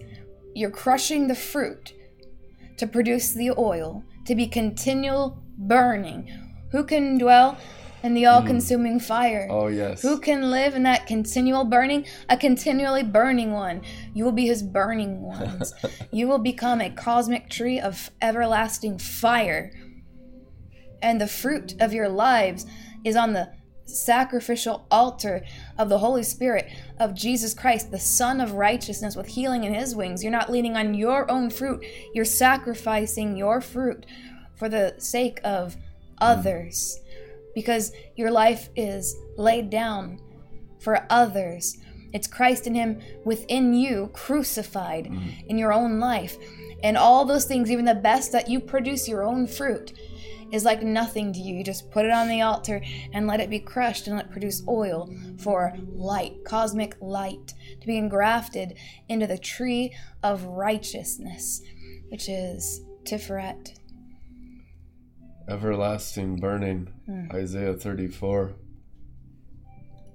[0.55, 1.93] you're crushing the fruit
[2.77, 6.29] to produce the oil, to be continual burning.
[6.71, 7.57] Who can dwell
[8.03, 9.05] in the all consuming hmm.
[9.05, 9.47] fire?
[9.49, 10.01] Oh yes.
[10.01, 12.05] Who can live in that continual burning?
[12.29, 13.81] A continually burning one.
[14.13, 15.73] You will be his burning ones.
[16.11, 19.71] you will become a cosmic tree of everlasting fire.
[21.01, 22.65] And the fruit of your lives
[23.03, 23.51] is on the
[23.85, 25.43] sacrificial altar
[25.77, 29.95] of the Holy Spirit, of Jesus Christ, the Son of righteousness, with healing in his
[29.95, 30.23] wings.
[30.23, 34.05] You're not leaning on your own fruit, you're sacrificing your fruit
[34.55, 35.81] for the sake of hmm.
[36.19, 36.99] others
[37.55, 40.19] because your life is laid down
[40.79, 41.77] for others.
[42.13, 45.29] It's Christ in Him within you, crucified mm-hmm.
[45.47, 46.37] in your own life.
[46.83, 49.93] And all those things, even the best that you produce your own fruit,
[50.53, 51.55] is like nothing to you.
[51.55, 54.31] You just put it on the altar and let it be crushed and let it
[54.31, 58.77] produce oil for light, cosmic light, to be engrafted
[59.09, 61.61] into the tree of righteousness,
[62.09, 63.73] which is Tiferet.
[65.47, 66.87] Everlasting burning.
[67.05, 67.27] Hmm.
[67.33, 68.53] Isaiah 34.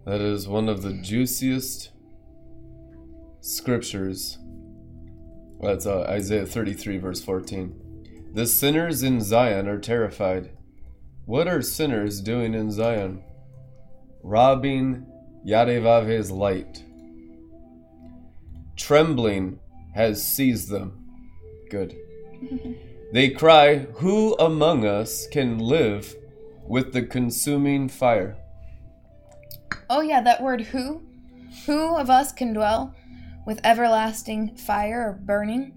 [0.07, 1.91] That is one of the juiciest
[3.41, 4.39] scriptures.
[5.61, 8.31] That's uh, Isaiah 33, verse 14.
[8.33, 10.51] The sinners in Zion are terrified.
[11.27, 13.23] What are sinners doing in Zion?
[14.23, 15.07] Robbing
[15.47, 16.85] Yadevav's light.
[18.77, 19.61] Trembling
[19.95, 21.05] has seized them.
[21.71, 21.97] Good.
[23.11, 26.15] They cry, Who among us can live
[26.67, 28.37] with the consuming fire?
[29.89, 31.03] Oh, yeah, that word who.
[31.65, 32.95] Who of us can dwell
[33.47, 35.75] with everlasting fire or burning?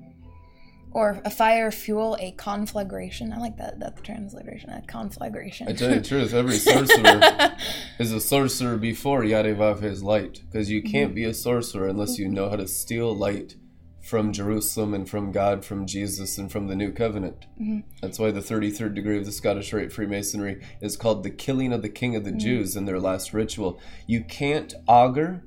[0.92, 3.32] Or a fire fuel, a conflagration.
[3.32, 5.70] I like that, that transliteration, a conflagration.
[5.70, 7.56] I tell you the truth, every sorcerer
[8.00, 10.42] is a sorcerer before Yadevav's light.
[10.52, 13.56] Because you can't be a sorcerer unless you know how to steal light
[14.02, 17.46] from Jerusalem and from God, from Jesus, and from the New Covenant.
[17.60, 17.80] Mm-hmm.
[18.02, 21.82] That's why the 33rd degree of the Scottish Rite Freemasonry is called the killing of
[21.82, 22.40] the King of the mm-hmm.
[22.40, 23.80] Jews in their last ritual.
[24.08, 25.44] You can't augur,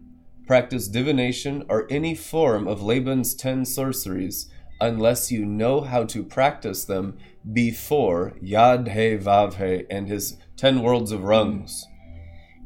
[0.46, 4.48] practice divination, or any form of Laban's 10 sorceries
[4.80, 7.18] unless you know how to practice them
[7.52, 11.28] before Yad He Vav He and his 10 worlds of mm-hmm.
[11.28, 11.86] rungs.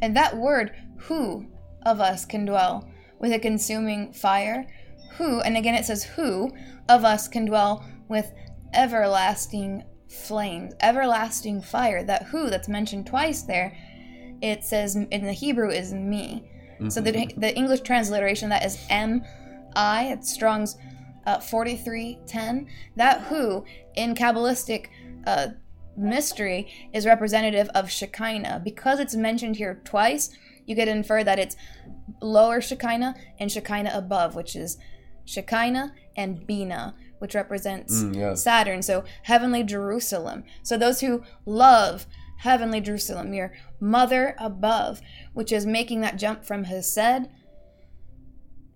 [0.01, 1.47] And that word, who
[1.85, 4.67] of us can dwell with a consuming fire?
[5.17, 6.53] Who, and again it says, who
[6.89, 8.33] of us can dwell with
[8.75, 12.03] everlasting flames, everlasting fire?
[12.03, 13.77] That who that's mentioned twice there,
[14.41, 16.51] it says in the Hebrew is me.
[16.91, 19.25] So the, the English transliteration that is M
[19.75, 20.77] I, it's Strong's
[21.27, 22.69] uh, 4310.
[22.95, 23.65] That who
[23.97, 24.87] in Kabbalistic
[25.27, 25.49] uh,
[25.97, 28.63] mystery is representative of Shekinah.
[28.65, 30.31] Because it's mentioned here twice,
[30.67, 31.57] you could infer that it's
[32.23, 34.79] lower Shekinah and Shekinah above, which is
[35.29, 38.35] Shekinah and Bina, which represents Mm, yeah.
[38.35, 38.83] Saturn.
[38.83, 40.45] So heavenly Jerusalem.
[40.63, 42.07] So those who love
[42.39, 45.01] heavenly Jerusalem, your mother above,
[45.35, 47.29] which is making that jump from Hesed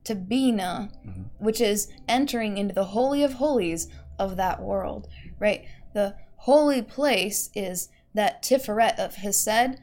[0.04, 0.90] to Bina,
[1.38, 3.88] which is entering into the holy of holies
[4.18, 5.64] of that world, right?
[5.94, 9.78] The holy place is that Tiferet of Hesed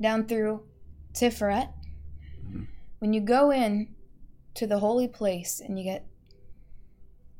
[0.00, 0.62] down through
[1.14, 1.72] Tiferet.
[3.02, 3.88] When you go in
[4.54, 6.06] to the holy place and you get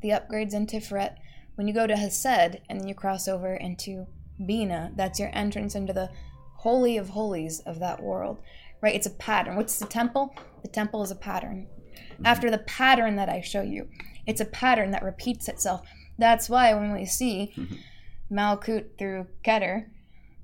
[0.01, 1.15] the upgrades in Tiferet,
[1.55, 4.09] when you go to Hesed and you cross over into
[4.45, 6.11] Bina, that's your entrance into the
[6.57, 8.43] holy of holies of that world,
[8.81, 8.97] right?
[8.97, 9.55] It's a pattern.
[9.55, 10.35] What's the temple?
[10.63, 11.69] The temple is a pattern.
[11.69, 12.27] Mm-hmm.
[12.27, 13.89] After the pattern that I show you,
[14.27, 15.87] it's a pattern that repeats itself.
[16.19, 18.37] That's why when we see mm-hmm.
[18.37, 19.91] Malkut through Keter,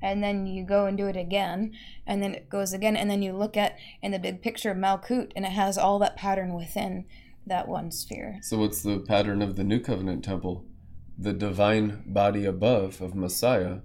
[0.01, 1.73] and then you go and do it again,
[2.07, 4.77] and then it goes again, and then you look at in the big picture of
[4.77, 7.05] Malkut, and it has all that pattern within
[7.47, 8.39] that one sphere.
[8.43, 10.65] So, what's the pattern of the New Covenant temple?
[11.19, 13.79] The divine body above of Messiah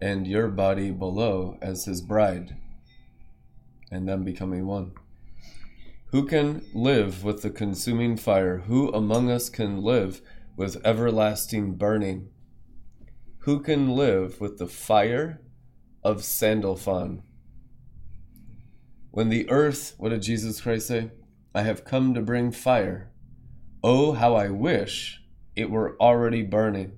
[0.00, 2.56] and your body below as his bride,
[3.90, 4.92] and them becoming one.
[6.10, 8.58] Who can live with the consuming fire?
[8.66, 10.22] Who among us can live
[10.56, 12.30] with everlasting burning?
[13.40, 15.40] Who can live with the fire
[16.08, 17.22] of Sandalphon?
[19.10, 21.10] When the earth, what did Jesus Christ say?
[21.54, 23.12] I have come to bring fire.
[23.84, 25.20] Oh, how I wish
[25.54, 26.92] it were already burning.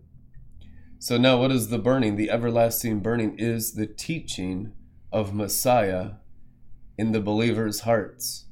[1.00, 2.14] So now, what is the burning?
[2.14, 4.74] The everlasting burning is the teaching
[5.10, 6.12] of Messiah
[6.96, 8.44] in the believers' hearts.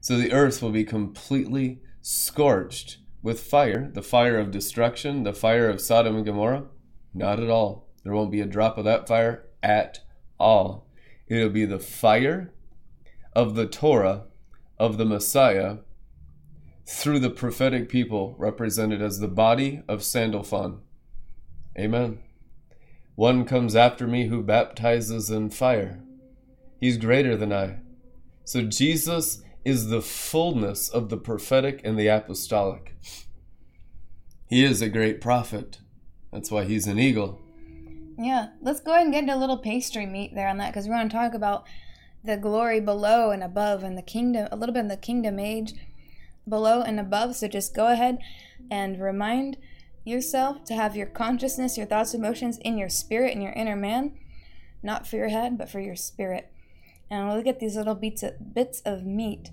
[0.00, 5.68] So the earth will be completely scorched with fire, the fire of destruction, the fire
[5.68, 6.64] of Sodom and Gomorrah?
[7.14, 7.88] Not at all.
[8.02, 10.00] There won't be a drop of that fire at
[10.38, 10.86] all.
[11.28, 12.52] It'll be the fire
[13.34, 14.24] of the Torah
[14.78, 15.78] of the Messiah
[16.86, 20.80] through the prophetic people represented as the body of Sandalphon.
[21.78, 22.18] Amen.
[23.14, 26.02] One comes after me who baptizes in fire.
[26.80, 27.76] He's greater than I.
[28.44, 32.96] So Jesus is the fullness of the prophetic and the apostolic.
[34.48, 35.78] He is a great prophet.
[36.32, 37.39] That's why he's an eagle.
[38.22, 40.84] Yeah, let's go ahead and get into a little pastry meat there on that because
[40.84, 41.64] we want to talk about
[42.22, 45.72] the glory below and above and the kingdom, a little bit in the kingdom age
[46.46, 47.34] below and above.
[47.34, 48.18] So just go ahead
[48.70, 49.56] and remind
[50.04, 54.12] yourself to have your consciousness, your thoughts, emotions in your spirit, in your inner man,
[54.82, 56.52] not for your head, but for your spirit.
[57.10, 59.48] And we'll get these little bits of, bits of meat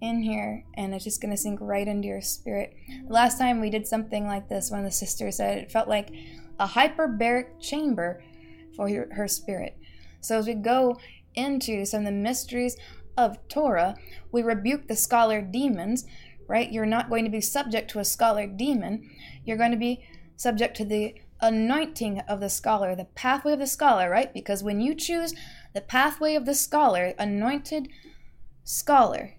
[0.00, 2.76] in here, and it's just going to sink right into your spirit.
[3.08, 6.10] Last time we did something like this, one of the sisters said it felt like
[6.58, 8.22] a hyperbaric chamber
[8.74, 9.76] for her, her spirit.
[10.20, 10.98] So as we go
[11.34, 12.76] into some of the mysteries
[13.16, 13.96] of Torah,
[14.32, 16.06] we rebuke the scholar demons,
[16.48, 16.70] right?
[16.70, 19.10] You're not going to be subject to a scholar demon.
[19.44, 20.04] You're going to be
[20.36, 24.32] subject to the anointing of the scholar, the pathway of the scholar, right?
[24.32, 25.34] Because when you choose
[25.74, 27.88] the pathway of the scholar, anointed
[28.64, 29.34] scholar,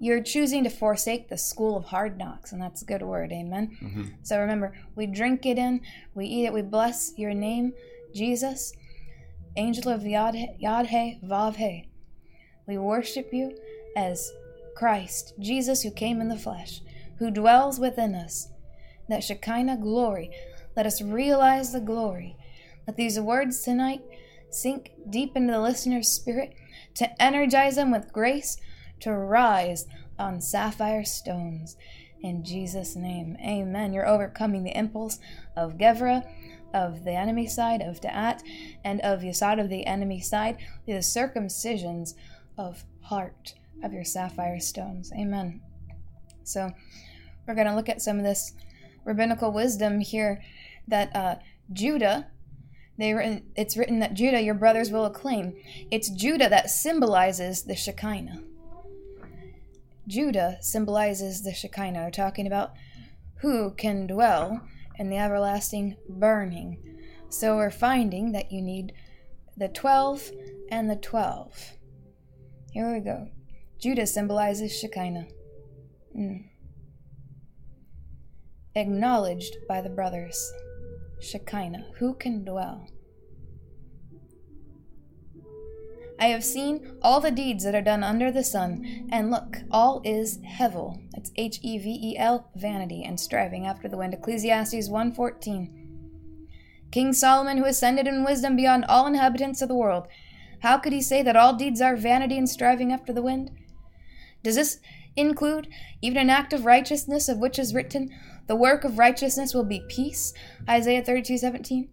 [0.00, 3.76] you're choosing to forsake the school of hard knocks, and that's a good word, amen.
[3.82, 4.02] Mm-hmm.
[4.22, 5.80] So remember, we drink it in,
[6.14, 7.72] we eat it, we bless your name,
[8.14, 8.72] Jesus,
[9.56, 11.86] angel of Yad Yadhe Vavhe.
[12.66, 13.56] We worship you
[13.96, 14.32] as
[14.76, 16.80] Christ, Jesus who came in the flesh,
[17.18, 18.48] who dwells within us.
[19.08, 20.30] That Shekinah glory,
[20.76, 22.36] let us realize the glory.
[22.86, 24.02] Let these words tonight
[24.50, 26.54] sink deep into the listener's spirit
[26.94, 28.56] to energize them with grace
[29.04, 29.86] to rise
[30.18, 31.76] on sapphire stones.
[32.22, 33.92] In Jesus' name, amen.
[33.92, 35.18] You're overcoming the impulse
[35.56, 36.26] of Gevra,
[36.72, 38.40] of the enemy side, of Da'at,
[38.82, 42.14] and of side of the enemy side, the circumcisions
[42.56, 45.12] of heart of your sapphire stones.
[45.12, 45.60] Amen.
[46.44, 46.70] So,
[47.46, 48.54] we're going to look at some of this
[49.04, 50.42] rabbinical wisdom here
[50.88, 51.36] that uh,
[51.72, 52.28] Judah
[52.96, 55.54] they written, it's written that Judah, your brothers will acclaim.
[55.90, 58.42] It's Judah that symbolizes the Shekinah.
[60.06, 62.10] Judah symbolizes the Shekinah.
[62.10, 62.72] Talking about
[63.40, 64.60] who can dwell
[64.96, 66.78] in the everlasting burning.
[67.28, 68.92] So we're finding that you need
[69.56, 70.30] the 12
[70.70, 71.72] and the 12.
[72.72, 73.28] Here we go.
[73.78, 75.28] Judah symbolizes Shekinah.
[76.16, 76.44] Mm.
[78.74, 80.52] Acknowledged by the brothers.
[81.20, 82.88] Shekinah, who can dwell?
[86.24, 90.00] I have seen all the deeds that are done under the sun, and look, all
[90.06, 91.02] is hevel.
[91.12, 94.14] It's H E V E L, vanity, and striving after the wind.
[94.14, 95.68] Ecclesiastes 1:14.
[96.90, 100.08] King Solomon, who ascended in wisdom beyond all inhabitants of the world,
[100.60, 103.50] how could he say that all deeds are vanity and striving after the wind?
[104.42, 104.80] Does this
[105.16, 105.68] include
[106.00, 108.08] even an act of righteousness of which is written,
[108.46, 110.32] The work of righteousness will be peace?
[110.66, 111.90] Isaiah 32:17.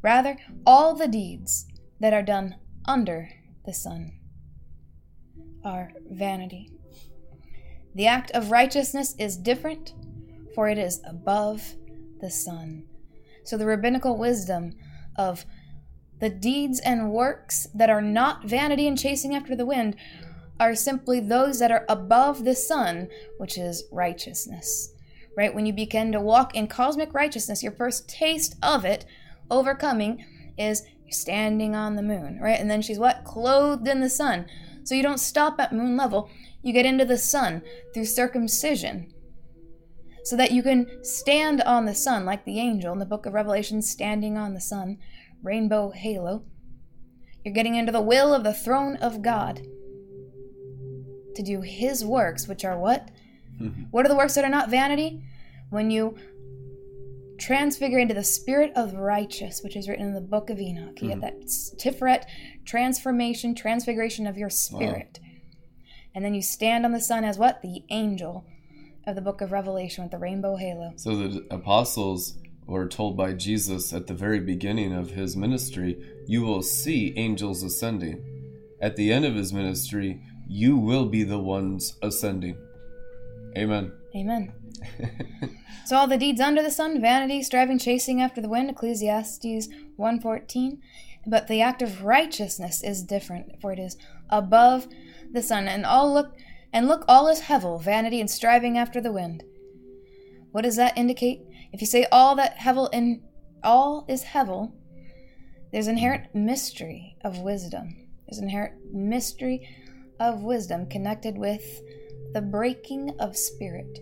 [0.00, 1.66] Rather, all the deeds
[2.00, 2.56] that are done
[2.90, 3.28] under
[3.64, 4.10] the sun
[5.64, 6.72] are vanity.
[7.94, 9.94] The act of righteousness is different,
[10.56, 11.74] for it is above
[12.20, 12.86] the sun.
[13.44, 14.72] So the rabbinical wisdom
[15.16, 15.44] of
[16.18, 19.94] the deeds and works that are not vanity and chasing after the wind
[20.58, 23.06] are simply those that are above the sun,
[23.38, 24.92] which is righteousness.
[25.36, 25.54] Right?
[25.54, 29.06] When you begin to walk in cosmic righteousness, your first taste of it,
[29.48, 30.24] overcoming,
[30.58, 32.58] is standing on the moon, right?
[32.58, 33.24] And then she's what?
[33.24, 34.46] Clothed in the sun.
[34.84, 36.30] So you don't stop at moon level,
[36.62, 39.12] you get into the sun through circumcision.
[40.24, 43.32] So that you can stand on the sun like the angel in the book of
[43.32, 44.98] Revelation, standing on the sun,
[45.42, 46.44] rainbow halo.
[47.44, 49.62] You're getting into the will of the throne of God
[51.34, 53.10] to do his works, which are what?
[53.60, 53.84] Mm-hmm.
[53.90, 55.24] What are the works that are not vanity?
[55.70, 56.16] When you
[57.40, 61.00] transfigure into the spirit of righteous, which is written in the book of Enoch.
[61.00, 61.20] You get hmm.
[61.20, 61.40] that
[61.78, 62.24] Tiferet
[62.64, 65.18] transformation, transfiguration of your spirit.
[66.14, 67.62] And then you stand on the sun as what?
[67.62, 68.44] The angel
[69.06, 70.92] of the book of Revelation with the rainbow halo.
[70.96, 72.36] So the apostles
[72.66, 77.62] were told by Jesus at the very beginning of his ministry, You will see angels
[77.62, 78.24] ascending.
[78.80, 82.56] At the end of his ministry, you will be the ones ascending.
[83.56, 83.92] Amen.
[84.14, 84.52] Amen.
[85.86, 90.78] so all the deeds under the sun, vanity, striving, chasing after the wind, Ecclesiastes 1.14.
[91.26, 93.96] But the act of righteousness is different, for it is
[94.30, 94.88] above
[95.32, 96.34] the sun, and all look
[96.72, 99.42] and look all is hevel, vanity and striving after the wind.
[100.52, 101.42] What does that indicate?
[101.72, 103.22] If you say all that hevel in
[103.62, 104.72] all is hevel,
[105.72, 107.96] there's inherent mystery of wisdom.
[108.26, 109.68] There's inherent mystery
[110.18, 111.80] of wisdom connected with
[112.32, 113.98] the breaking of spirit.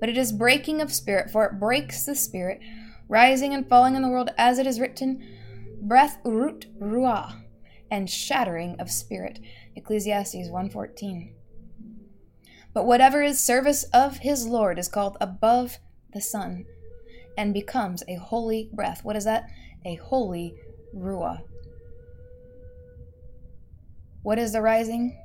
[0.00, 2.60] But it is breaking of spirit, for it breaks the spirit,
[3.08, 5.22] rising and falling in the world, as it is written,
[5.80, 7.42] breath re'ut ruah,
[7.90, 9.40] and shattering of spirit.
[9.76, 11.34] Ecclesiastes 1:14.
[12.72, 15.78] But whatever is service of his Lord is called above
[16.12, 16.66] the sun,
[17.36, 19.04] and becomes a holy breath.
[19.04, 19.48] What is that?
[19.84, 20.56] A holy
[20.94, 21.42] ruah.
[24.22, 25.18] What is the rising?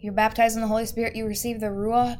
[0.00, 2.18] You're baptized in the Holy Spirit, you receive the Ruach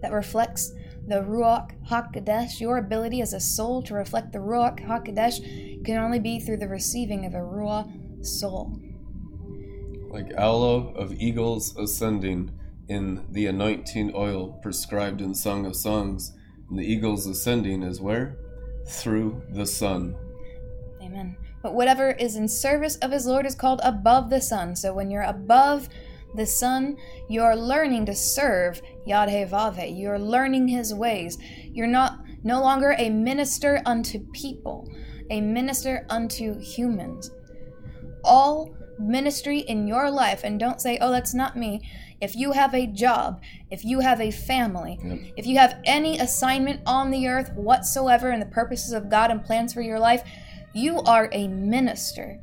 [0.00, 0.72] that reflects
[1.06, 2.60] the Ruach HaKodesh.
[2.60, 6.68] Your ability as a soul to reflect the Ruach HaKodesh can only be through the
[6.68, 8.78] receiving of a Ruach soul.
[10.08, 12.52] Like aloe of eagles ascending
[12.88, 16.32] in the anointing oil prescribed in Song of Songs,
[16.68, 18.36] and the eagles ascending is where?
[18.86, 20.16] Through the sun.
[21.02, 21.36] Amen.
[21.62, 24.76] But whatever is in service of his Lord is called above the sun.
[24.76, 25.88] So when you're above
[26.34, 26.96] the Son,
[27.28, 29.98] you're learning to serve Yadhevave.
[29.98, 31.38] You're learning his ways.
[31.72, 34.88] You're not no longer a minister unto people,
[35.30, 37.30] a minister unto humans.
[38.24, 41.80] All ministry in your life, and don't say, oh, that's not me.
[42.20, 45.18] If you have a job, if you have a family, Yep.
[45.36, 49.42] if you have any assignment on the earth whatsoever in the purposes of God and
[49.42, 50.22] plans for your life,
[50.72, 52.38] you are a minister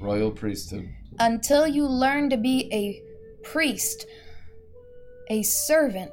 [0.00, 0.88] Royal priesthood.
[1.20, 3.00] until you learn to be a
[3.52, 4.06] priest,
[5.28, 6.12] a servant,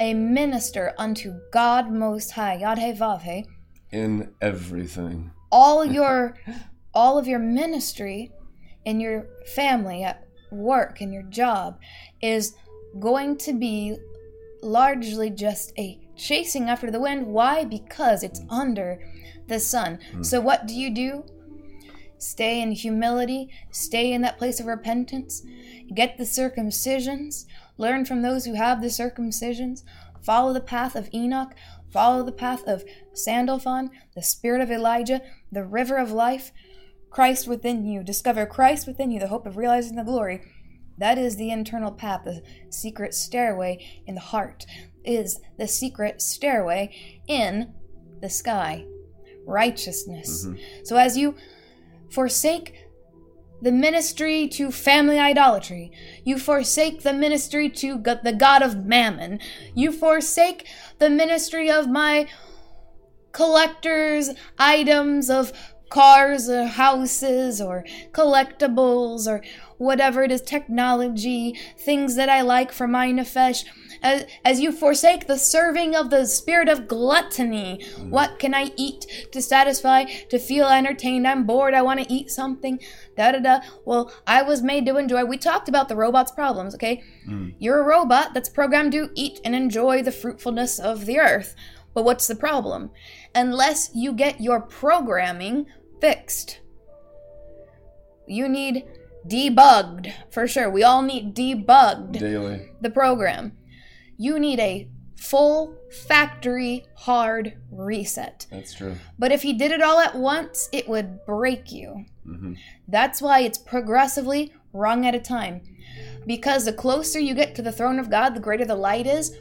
[0.00, 3.46] a minister unto God Most High, Yadhevavhe,
[3.90, 5.30] In everything.
[5.50, 6.36] all your
[6.92, 8.32] all of your ministry
[8.84, 11.78] in your family at work in your job
[12.22, 12.54] is
[12.98, 13.96] going to be
[14.62, 17.26] largely just a chasing after the wind.
[17.26, 17.64] Why?
[17.64, 18.98] Because it's under
[19.46, 19.98] the sun.
[20.12, 20.22] Hmm.
[20.22, 21.24] So what do you do?
[22.18, 25.42] Stay in humility stay in that place of repentance
[25.94, 27.46] get the circumcisions
[27.78, 29.82] learn from those who have the circumcisions
[30.22, 31.54] follow the path of enoch
[31.90, 35.20] follow the path of sandalphon the spirit of elijah
[35.52, 36.52] the river of life
[37.16, 38.02] christ within you.
[38.02, 40.42] Discover christ within you the hope of realizing the glory.
[40.98, 44.66] That is the internal path the secret stairway in the heart
[45.02, 46.94] is the secret stairway
[47.26, 47.72] in
[48.20, 48.84] the sky.
[49.46, 50.44] Righteousness.
[50.44, 50.84] Mm-hmm.
[50.84, 51.36] So as you
[52.10, 52.85] forsake
[53.60, 55.90] the ministry to family idolatry.
[56.24, 59.40] You forsake the ministry to the God of mammon.
[59.74, 60.66] You forsake
[60.98, 62.28] the ministry of my
[63.32, 65.52] collectors' items of
[65.88, 69.42] cars or houses or collectibles or
[69.78, 73.64] whatever it is, technology, things that I like for my nefesh.
[74.06, 78.08] As, as you forsake the serving of the spirit of gluttony, mm.
[78.08, 81.26] what can I eat to satisfy, to feel entertained?
[81.26, 82.78] I'm bored, I want to eat something,
[83.16, 83.60] da da da.
[83.84, 85.24] Well, I was made to enjoy.
[85.24, 87.02] We talked about the robot's problems, okay?
[87.28, 87.54] Mm.
[87.58, 91.56] You're a robot that's programmed to eat and enjoy the fruitfulness of the earth.
[91.92, 92.92] But what's the problem?
[93.34, 95.66] Unless you get your programming
[96.00, 96.60] fixed,
[98.28, 98.84] you need
[99.26, 100.70] debugged for sure.
[100.70, 102.70] We all need debugged Daily.
[102.80, 103.56] the program.
[104.16, 108.46] You need a full factory hard reset.
[108.50, 108.96] That's true.
[109.18, 112.04] But if he did it all at once, it would break you.
[112.24, 112.54] hmm
[112.88, 115.62] That's why it's progressively wrung at a time.
[116.26, 119.36] Because the closer you get to the throne of God, the greater the light is.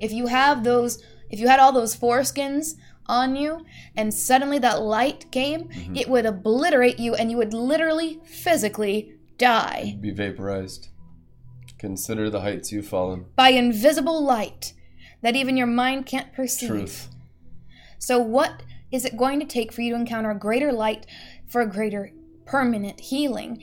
[0.00, 2.74] If you have those, if you had all those foreskins
[3.06, 3.64] on you
[3.96, 9.96] and suddenly that light came, it would obliterate you and you would literally physically die
[10.00, 10.88] Be vaporized.
[11.78, 13.26] Consider the heights you've fallen.
[13.36, 14.72] by invisible light
[15.22, 16.68] that even your mind can't perceive.
[16.68, 17.08] Truth.
[17.98, 21.06] So, what is it going to take for you to encounter a greater light
[21.46, 22.12] for a greater
[22.44, 23.62] permanent healing?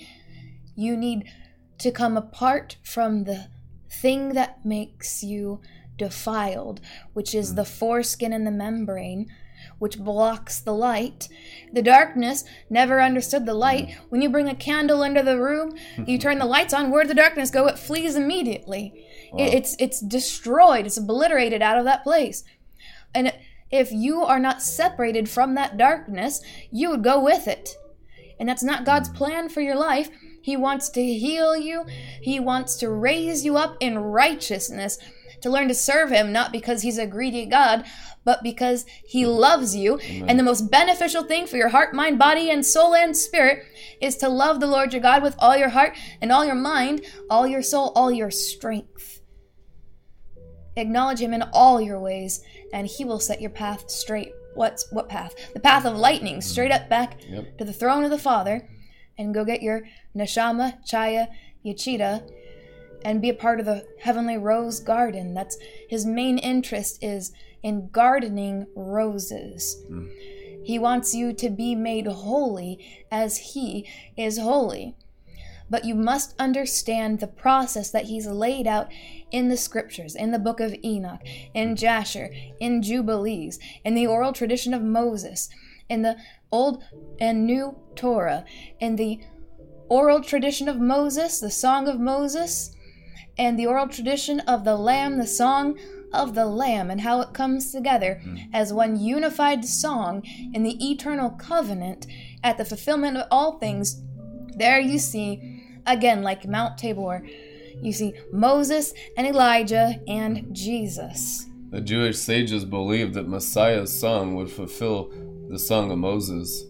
[0.76, 1.32] You need
[1.80, 3.48] to come apart from the
[3.90, 5.62] thing that makes you
[5.98, 6.82] defiled,
[7.14, 7.56] which is hmm.
[7.56, 9.28] the foreskin and the membrane,
[9.84, 11.28] which blocks the light.
[11.74, 13.92] The darkness never understood the light.
[13.92, 14.04] Hmm.
[14.08, 16.06] When you bring a candle into the room, hmm.
[16.08, 17.68] you turn the lights on, where'd the darkness go?
[17.68, 18.94] It flees immediately.
[19.38, 22.46] It, it's it's destroyed, it's obliterated out of that place.
[23.14, 23.34] And
[23.72, 27.76] if you are not separated from that darkness, you would go with it.
[28.40, 29.16] And that's not God's hmm.
[29.16, 30.10] plan for your life.
[30.42, 31.86] He wants to heal you,
[32.22, 34.98] He wants to raise you up in righteousness,
[35.42, 37.84] to learn to serve Him, not because He's a greedy God,
[38.26, 39.38] but because He mm.
[39.38, 39.98] loves you.
[39.98, 43.64] And the most beneficial thing for your heart, mind, body, and soul and spirit
[44.02, 47.06] is to love the Lord your God with all your heart and all your mind,
[47.30, 49.22] all your soul, all your strength.
[50.76, 52.42] Acknowledge Him in all your ways,
[52.74, 54.34] and He will set your path straight.
[54.56, 55.34] What's what path?
[55.54, 56.44] The path of lightning, mm.
[56.44, 57.58] straight up back Yep.
[57.58, 58.68] to the throne of the Father,
[59.18, 59.84] and go get your
[60.16, 61.28] neshama, chaya,
[61.66, 62.28] yachita,
[63.06, 65.34] and be a part of the heavenly rose garden.
[65.34, 65.58] That's
[65.90, 69.84] his main interest is in gardening roses.
[69.88, 70.08] Hmm.
[70.64, 74.96] He wants you to be made holy as he is holy.
[75.70, 78.92] But you must understand the process that he's laid out
[79.32, 81.22] in the scriptures, in the book of Enoch,
[81.54, 81.76] in hmm.
[81.76, 85.50] Jasher, in Jubilees, in the oral tradition of Moses,
[85.90, 86.18] in the
[86.52, 86.84] Old
[87.20, 88.46] and New Torah,
[88.80, 89.22] in the
[89.90, 92.76] oral tradition of Moses, the Song of Moses,
[93.38, 95.78] and the oral tradition of the Lamb, the Song
[96.12, 98.48] of the Lamb, and how it comes together mm.
[98.54, 100.24] as one unified song
[100.54, 102.06] in the eternal covenant
[102.44, 104.02] at the fulfillment of all things.
[104.56, 107.26] There you see, again, like Mount Tabor,
[107.82, 111.48] you see Moses and Elijah and Jesus.
[111.72, 115.12] The Jewish sages believed that Messiah's song would fulfill
[115.50, 116.66] the song of Moses.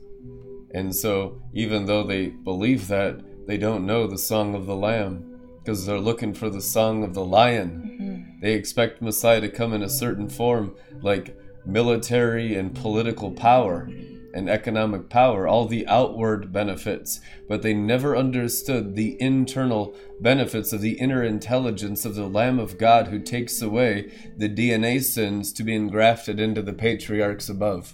[0.74, 5.33] And so, even though they believe that, they don't know the song of the Lamb
[5.64, 7.98] because they're looking for the song of the lion.
[8.02, 8.42] Mm-hmm.
[8.42, 13.90] They expect Messiah to come in a certain form, like military and political power
[14.34, 20.82] and economic power, all the outward benefits, but they never understood the internal benefits of
[20.82, 25.64] the inner intelligence of the Lamb of God who takes away the DNA sins to
[25.64, 27.94] be engrafted into the patriarchs above.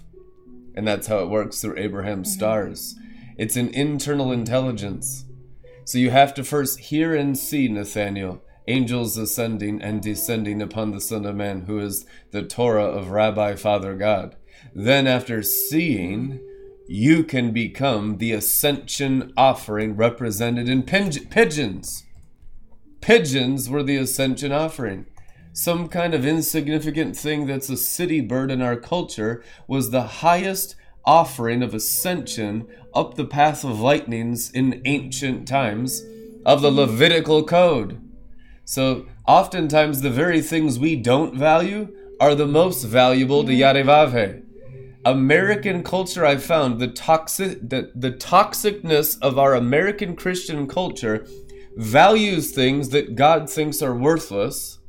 [0.74, 2.40] And that's how it works through Abraham's mm-hmm.
[2.40, 2.96] stars.
[3.38, 5.26] It's an internal intelligence.
[5.90, 11.02] So you have to first hear and see, Nathaniel, angels ascending and descending upon the
[11.02, 14.36] Son of Man, who is the Torah of Rabbi Father God.
[14.76, 16.42] Then, after seeing,
[16.88, 22.06] you can become the ascension offering represented in pigeons.
[23.02, 25.08] Pigeons were the ascension offering.
[25.54, 30.76] Some kind of insignificant thing that's a city bird in our culture was the highest
[31.06, 36.04] offering of ascension up the path of lightnings in ancient times
[36.46, 38.02] of the Levitical code.
[38.66, 44.44] So oftentimes the very things we don't value are the most valuable to Yarevave.
[45.06, 51.26] American culture, I've found the toxic the, the toxicness of our American Christian culture
[51.78, 54.80] values things that God thinks are worthless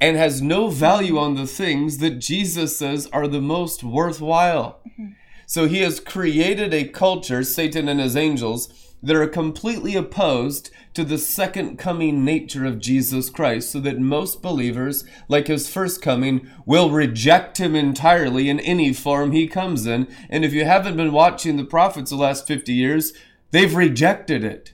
[0.00, 4.80] and has no value on the things that Jesus says are the most worthwhile.
[4.88, 5.12] Mm-hmm.
[5.50, 8.68] So he has created a culture, Satan and his angels,
[9.02, 14.42] that are completely opposed to the second coming nature of Jesus Christ, so that most
[14.42, 20.06] believers, like his first coming, will reject him entirely in any form he comes in.
[20.28, 23.12] And if you haven't been watching the prophets the last 50 years,
[23.50, 24.72] they've rejected it.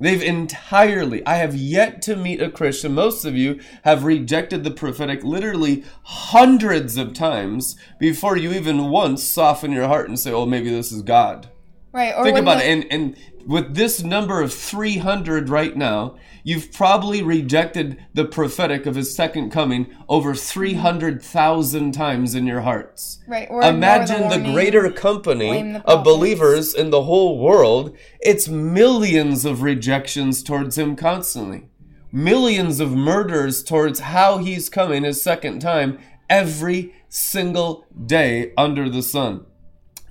[0.00, 2.94] They've entirely, I have yet to meet a Christian.
[2.94, 9.22] Most of you have rejected the prophetic literally hundreds of times before you even once
[9.22, 11.50] soften your heart and say, oh, maybe this is God.
[11.92, 12.14] Right.
[12.16, 12.72] Or Think about the- it.
[12.72, 18.94] And, and with this number of 300 right now, you've probably rejected the prophetic of
[18.94, 23.18] his second coming over 300,000 times in your hearts.
[23.26, 27.96] Right, or ignore the Imagine the, greater company the of believers in the whole world.
[28.20, 31.68] It's millions of rejections towards him constantly.
[32.12, 39.02] Millions of murders towards how he's coming his second time every single day under the
[39.02, 39.46] sun.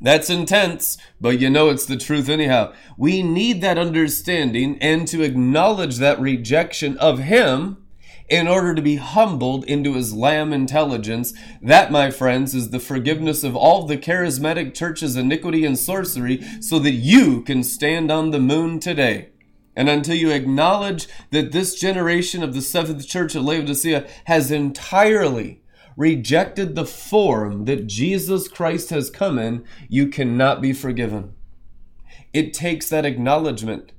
[0.02, 2.74] That's intense, but you know it's the truth anyhow.
[2.98, 7.86] We need that understanding and to acknowledge that rejection of Him
[8.30, 11.34] in order to be humbled into His lamb intelligence.
[11.62, 16.80] That, my friends, is the forgiveness of all the charismatic church's iniquity and sorcery so
[16.80, 19.30] that you can stand on the moon today.
[19.76, 25.62] And until you acknowledge that this generation of the seventh church of Laodicea has entirely
[26.00, 31.34] rejected the form that Jesus Christ has come in, you cannot be forgiven.
[32.32, 33.92] It takes that acknowledgement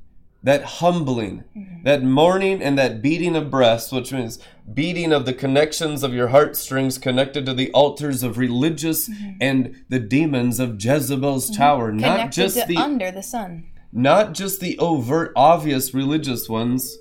[0.42, 1.82] that humbling, mm-hmm.
[1.82, 4.38] that mourning, and that beating of breast, which means
[4.72, 9.32] beating of the connections of your heartstrings connected to the altars of religious mm-hmm.
[9.38, 11.60] and the demons of Jezebel's mm-hmm.
[11.60, 11.92] tower.
[11.92, 13.66] Not just the under the sun.
[13.92, 16.96] not just the overt, obvious religious ones,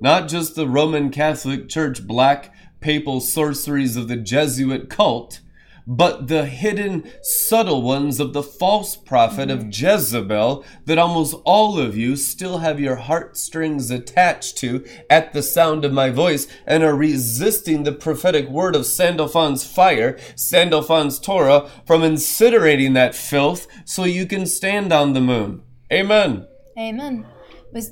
[0.00, 5.40] not just the Roman Catholic Church black papal sorceries of the Jesuit cult,
[5.86, 9.70] but the hidden, subtle ones of the false prophet of mm-hmm.
[9.70, 15.84] Jezebel that almost all of you still have your heartstrings attached to at the sound
[15.84, 22.02] of my voice and are resisting the prophetic word of Sandalphon's fire, Sandalphon's Torah, from
[22.02, 25.62] incinerating that filth so you can stand on the moon.
[25.92, 26.46] Amen.
[26.78, 27.26] Amen.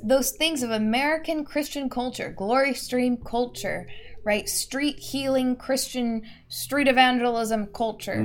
[0.05, 3.87] Those things of American Christian culture, glory stream culture,
[4.25, 4.49] right?
[4.49, 8.23] Street healing Christian street evangelism culture.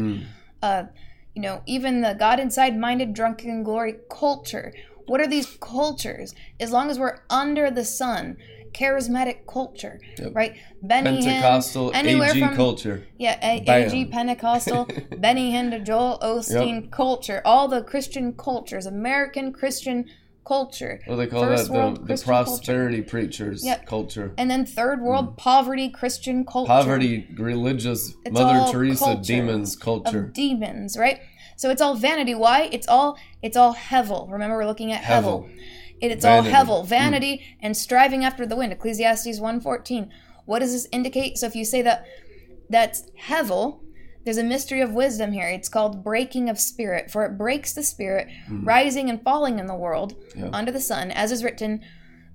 [0.62, 0.84] Uh,
[1.34, 4.74] you know, even the God inside minded drunken glory culture.
[5.06, 6.34] What are these cultures?
[6.60, 8.38] As long as we're under the sun,
[8.72, 10.00] charismatic culture,
[10.32, 10.56] right?
[10.82, 13.08] Benny Hinn, Pentecostal anywhere AG from culture.
[13.18, 14.88] yeah, A- AG Pentecostal,
[15.18, 20.06] Benny Hinn to Joel Osteen culture, all the Christian cultures, American Christian
[20.46, 21.00] culture.
[21.06, 21.74] What they call First that?
[21.74, 22.46] The, the Christian culture.
[22.50, 23.86] prosperity preachers Yep.
[23.86, 24.34] culture.
[24.38, 26.68] And then third world poverty Christian culture.
[26.68, 30.32] Poverty, religious, It's Mother Teresa, culture demons culture.
[30.34, 31.20] demons, right?
[31.56, 32.36] So it's all vanity.
[32.36, 32.70] Why?
[32.72, 34.32] It's all it's all hevel.
[34.32, 35.46] Remember, we're looking at hevel.
[35.46, 35.58] Hevel.
[36.02, 36.50] It, it's Vanity.
[36.50, 36.54] Mm.
[36.68, 38.74] all hevel, vanity, and striving after the wind.
[38.74, 40.10] Ecclesiastes 1.14.
[40.46, 41.38] What does this indicate?
[41.38, 42.06] So if you say that
[42.70, 43.80] that's hevel,
[44.26, 45.48] there's a mystery of wisdom here.
[45.48, 49.76] It's called breaking of spirit, for it breaks the spirit, rising and falling in the
[49.76, 50.40] world Mm.
[50.42, 50.50] Yeah.
[50.54, 51.82] under the sun, as is written,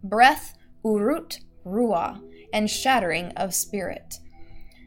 [0.04, 2.20] breath, re'ut, ruah,
[2.52, 4.18] and shattering of spirit.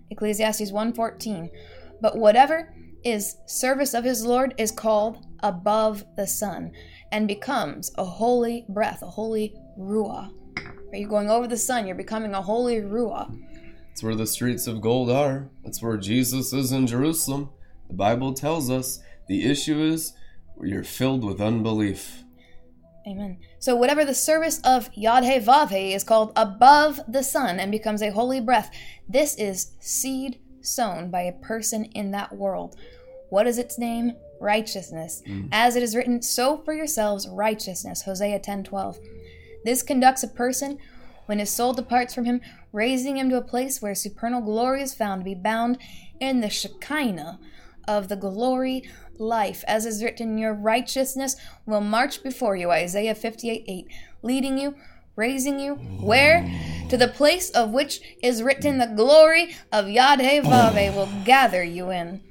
[0.10, 1.50] Ecclesiastes 1:14.
[2.02, 2.74] But whatever
[3.04, 6.72] is service of his Lord is called above the sun
[7.12, 10.30] and becomes a holy breath, a holy ruah.
[10.92, 11.88] Are you going over the sun?
[11.88, 13.34] You're becoming a holy ruah.
[13.92, 15.50] That's where the streets of gold are.
[15.66, 17.50] That's where Jesus is in Jerusalem.
[17.90, 20.14] The Bible tells us the issue is
[20.56, 22.24] where you're filled with unbelief.
[23.06, 23.40] Amen.
[23.60, 28.12] So whatever the service of Yadhe Vavhe is called above the sun and becomes a
[28.12, 28.72] holy breath,
[29.10, 32.78] this is seed sown by a person in that world.
[33.30, 34.14] What is its name?
[34.40, 35.22] Righteousness.
[35.28, 35.50] Mm.
[35.52, 38.04] As it is written, sow for yourselves righteousness.
[38.04, 39.00] Hosea 10:12.
[39.66, 40.78] This conducts a person
[41.26, 42.42] when his soul departs from him,
[42.72, 45.78] raising him to a place where supernal glory is found to be bound
[46.20, 47.40] in the Shekinah
[47.88, 48.84] of the glory
[49.18, 53.88] life, as is written, your righteousness will march before you, Isaiah 58 8,
[54.22, 54.76] leading you,
[55.16, 56.50] raising you, where?
[56.90, 61.92] To the place of which is written, the glory of Yadhe Vave will gather you
[61.92, 62.22] in.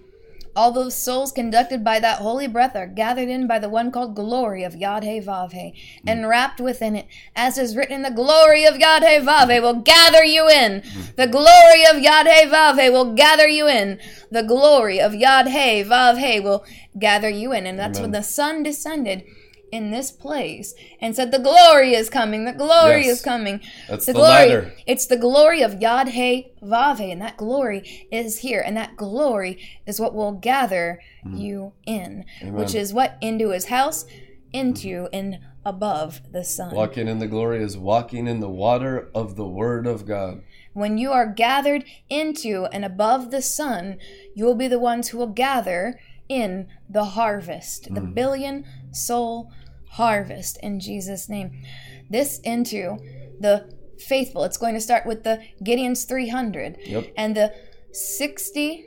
[0.56, 4.16] All those souls conducted by that holy breath are gathered in by the one called
[4.16, 5.72] glory of Yadhe Vavhe,
[6.06, 10.48] and wrapped within it, as is written, the glory of Yadhe Vavhe will gather you
[10.48, 10.82] in.
[11.16, 13.98] The glory of Yadhe Vavhe will gather you in.
[14.30, 16.64] The glory of Yadhe Vavhe will
[16.98, 17.66] gather you in.
[17.66, 19.24] And that's when the sun descended
[19.72, 23.18] in this place and said, The glory is coming, the glory Yes.
[23.18, 23.60] is coming.
[23.88, 24.30] That's the the glory.
[24.30, 24.72] ladder.
[24.86, 30.00] It's the glory of Yadhe Vave, and that glory is here, and that glory is
[30.00, 31.36] what will gather mm-hmm.
[31.36, 34.06] you in, which is what into his house,
[34.52, 35.14] into mm-hmm.
[35.14, 36.74] and above the sun.
[36.74, 40.42] Walking in the glory is walking in the water of the Word of God.
[40.72, 43.98] When you are gathered into and above the sun,
[44.34, 45.98] you will be the ones who will gather
[46.28, 48.14] in the harvest, the mm-hmm.
[48.14, 49.50] billion soul
[49.90, 51.62] harvest in Jesus' name.
[52.08, 52.98] This into
[53.38, 54.44] the faithful.
[54.44, 57.12] It's going to start with the Gideon's 300 Yep.
[57.16, 57.52] and the
[57.92, 58.86] 60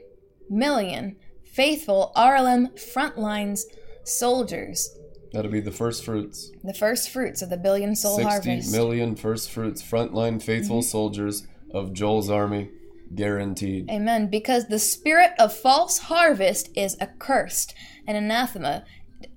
[0.49, 3.61] million faithful RLM frontlines
[4.03, 4.89] soldiers,
[5.31, 6.51] That'll be the first fruits.
[6.63, 8.71] the first fruits of the billion soul 60 harvest.
[8.71, 10.89] million first fruits, frontline faithful Mm-hmm.
[10.89, 12.69] soldiers of Joel's army,
[13.15, 13.89] guaranteed.
[13.89, 14.27] Amen.
[14.27, 17.73] Because the spirit of false harvest is accursed
[18.07, 18.83] and anathema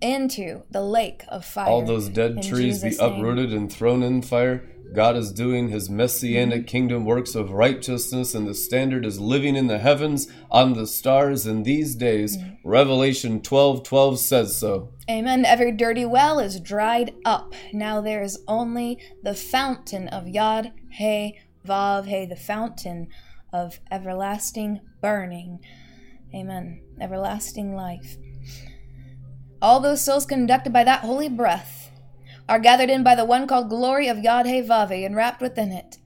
[0.01, 1.69] into the lake of fire.
[1.69, 3.19] All those dead In trees be Jesus' name.
[3.19, 4.65] uprooted and thrown in fire.
[4.95, 6.67] God is doing his messianic Mm-hmm.
[6.69, 11.45] kingdom works of righteousness, and the standard is living in the heavens on the stars
[11.45, 12.37] in these days.
[12.37, 12.69] Mm-hmm.
[12.69, 14.91] Revelation twelve twelve says so.
[15.11, 15.45] Amen.
[15.45, 17.53] Every dirty well is dried up.
[17.73, 23.09] Now there is only the fountain of Yad He Vav He, the fountain
[23.53, 25.59] of everlasting burning.
[26.33, 26.81] Amen.
[27.01, 28.17] Everlasting life.
[29.63, 31.91] All those souls conducted by that holy breath
[32.49, 35.73] are gathered in by the one called glory of Yad He Vave and wrapped within
[35.73, 35.99] it.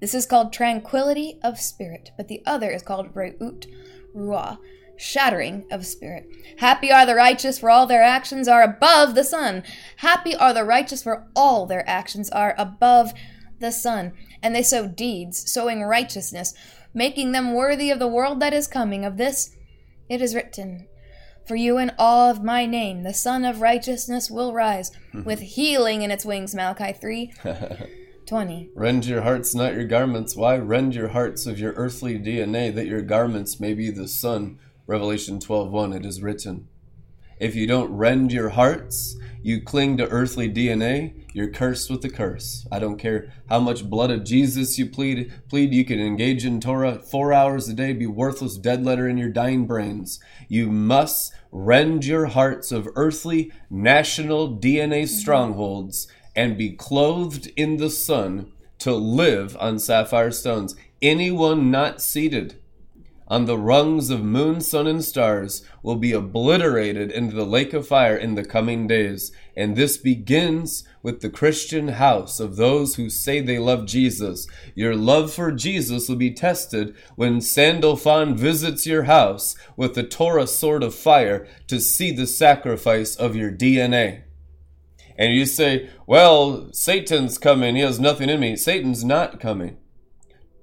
[0.00, 3.66] This is called tranquility of spirit, but the other is called re'ut
[4.16, 4.58] ruah,
[4.96, 6.26] shattering of spirit.
[6.58, 9.62] Happy are the righteous, for all their actions are above the sun.
[9.98, 13.12] Happy are the righteous, for all their actions are above
[13.60, 14.12] the sun.
[14.42, 16.52] And they sow deeds, sowing righteousness,
[16.92, 19.04] making them worthy of the world that is coming.
[19.04, 19.54] Of this
[20.08, 20.88] it is written,
[21.46, 25.24] For you in awe of my name, the Son of Righteousness will rise, mm-hmm.
[25.24, 26.54] with healing in its wings.
[26.54, 27.32] Malachi 3
[28.26, 28.70] 20.
[28.74, 30.36] Rend your hearts, not your garments.
[30.36, 30.56] Why?
[30.56, 34.58] Rend your hearts of your earthly DNA, that your garments may be the sun.
[34.86, 36.68] Revelation 12:1 it is written.
[37.38, 42.10] If you don't rend your hearts, you cling to earthly DNA, you're cursed with the
[42.10, 42.66] curse.
[42.70, 46.60] I don't care how much blood of Jesus you plead, plead you can engage in
[46.60, 50.20] Torah 4 hours a day, be worthless dead letter in your dying brains.
[50.48, 55.06] You must rend your hearts of earthly national DNA mm-hmm.
[55.06, 56.06] strongholds
[56.36, 60.76] and be clothed in the sun to live on sapphire stones.
[61.00, 62.61] Anyone not seated
[63.32, 67.88] on the rungs of moon, sun, and stars will be obliterated into the lake of
[67.88, 69.32] fire in the coming days.
[69.56, 74.46] And this begins with the Christian house of those who say they love Jesus.
[74.74, 80.46] Your love for Jesus will be tested when Sandalphon visits your house with the Torah
[80.46, 84.24] sword of fire to see the sacrifice of your DNA.
[85.16, 87.76] And you say, well, Satan's coming.
[87.76, 88.56] He has nothing in me.
[88.56, 89.78] Satan's not coming.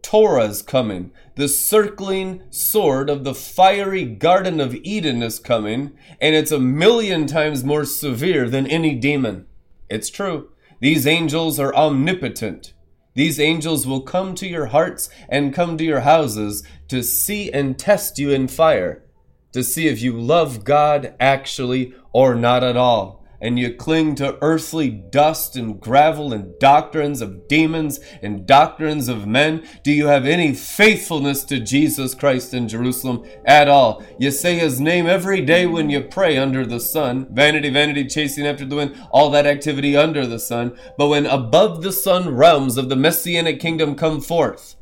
[0.01, 1.11] Torah's coming.
[1.39, 7.27] The circling sword of the fiery Garden of Eden is coming, and it's a million
[7.27, 9.45] times more severe than any demon.
[9.89, 10.49] It's true.
[10.81, 12.73] These angels are omnipotent.
[13.13, 17.79] These angels will come to your hearts and come to your houses to see and
[17.79, 19.05] test you in fire,
[19.53, 24.37] to see if you love God actually or not at all and you cling to
[24.41, 29.65] earthly dust and gravel and doctrines of demons and doctrines of men?
[29.83, 34.03] Do you have any faithfulness to Jesus Christ in Jerusalem at all?
[34.17, 37.27] You say his name every day when you pray under the sun.
[37.31, 40.77] Vanity, vanity, chasing after the wind, all that activity under the sun.
[40.97, 44.75] But when above the sun realms of the messianic kingdom come forth,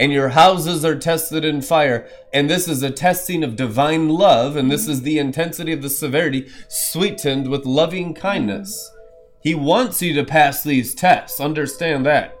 [0.00, 2.08] and your houses are tested in fire.
[2.32, 5.90] And this is a testing of divine love, and this is the intensity of the
[5.90, 8.90] severity sweetened with loving kindness.
[9.42, 11.38] He wants you to pass these tests.
[11.38, 12.34] Understand that.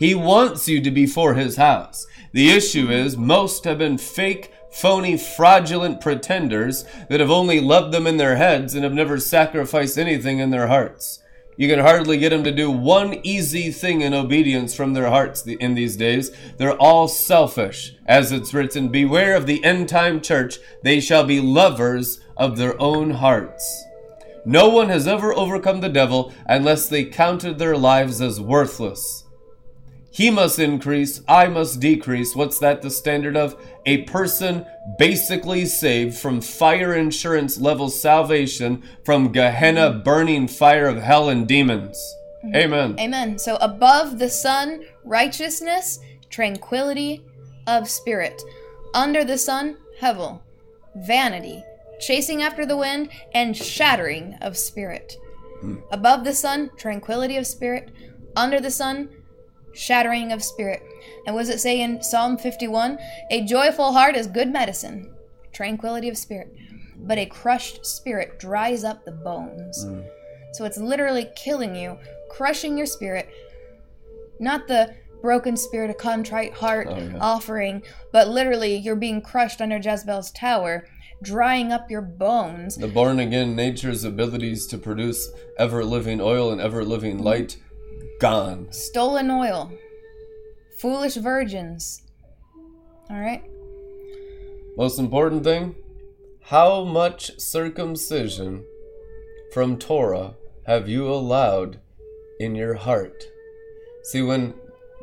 [0.00, 2.08] He wants you to be for his house.
[2.32, 8.08] The issue is most have been fake, phony, fraudulent pretenders that have only loved them
[8.08, 11.22] in their heads and have never sacrificed anything in their hearts.
[11.56, 15.46] You can hardly get them to do one easy thing in obedience from their hearts
[15.46, 16.30] in these days.
[16.58, 17.94] They're all selfish.
[18.04, 22.80] As it's written, Beware of the end time church, they shall be lovers of their
[22.80, 23.84] own hearts.
[24.44, 29.24] No one has ever overcome the devil unless they counted their lives as worthless.
[30.16, 32.34] He must increase, I must decrease.
[32.34, 33.54] What's that the standard of?
[33.84, 34.64] A person
[34.98, 40.04] basically saved from fire insurance level salvation from Gehenna mm-hmm.
[40.04, 41.98] burning fire of hell and demons.
[42.42, 42.56] Mm-hmm.
[42.56, 42.96] Amen.
[42.98, 43.38] Amen.
[43.38, 46.00] So above the sun, righteousness,
[46.30, 47.22] tranquility
[47.66, 48.40] of spirit.
[48.94, 50.40] Under the sun, hevel,
[50.94, 51.62] vanity,
[52.00, 55.12] chasing after the wind, and shattering of spirit.
[55.60, 55.76] Hmm.
[55.90, 57.90] Above the sun, tranquility of spirit.
[58.34, 59.10] Under the sun,
[59.76, 60.82] shattering of spirit.
[61.26, 62.98] And what does it say in Psalm 51?
[63.30, 65.12] A joyful heart is good medicine,
[65.52, 66.52] tranquility of spirit.
[66.98, 69.84] But a crushed spirit dries up the bones.
[69.84, 70.06] Mm.
[70.52, 71.98] So it's literally killing you,
[72.30, 73.28] crushing your spirit.
[74.40, 77.18] Not the broken spirit, a contrite heart Oh, yeah.
[77.20, 80.86] offering, but literally you're being crushed under Jezebel's tower,
[81.22, 82.76] drying up your bones.
[82.76, 87.56] The born again nature's abilities to produce ever living oil and ever living light
[88.18, 88.70] gone.
[88.72, 89.72] Stolen oil.
[90.78, 92.02] Foolish virgins.
[93.10, 93.42] All right?
[94.76, 95.74] Most important thing
[96.48, 98.64] how much circumcision
[99.52, 101.80] from Torah have you allowed
[102.38, 103.24] in your heart?
[104.04, 104.54] See, when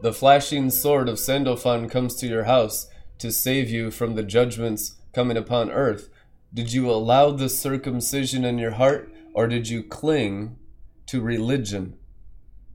[0.02, 2.88] the flashing sword of Sandalphon comes to your house
[3.20, 6.08] to save you from the judgments coming upon earth,
[6.54, 10.56] did you allow the circumcision in your heart or did you cling
[11.08, 11.98] to religion?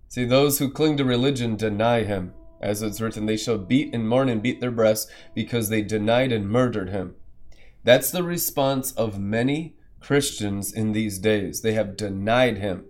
[0.09, 2.33] See, those who cling to religion deny him.
[2.61, 6.33] As it's written, they shall beat and mourn and beat their breasts because they denied
[6.33, 7.15] and murdered him.
[7.85, 11.61] That's the response of many Christians in these days.
[11.61, 12.85] They have denied him.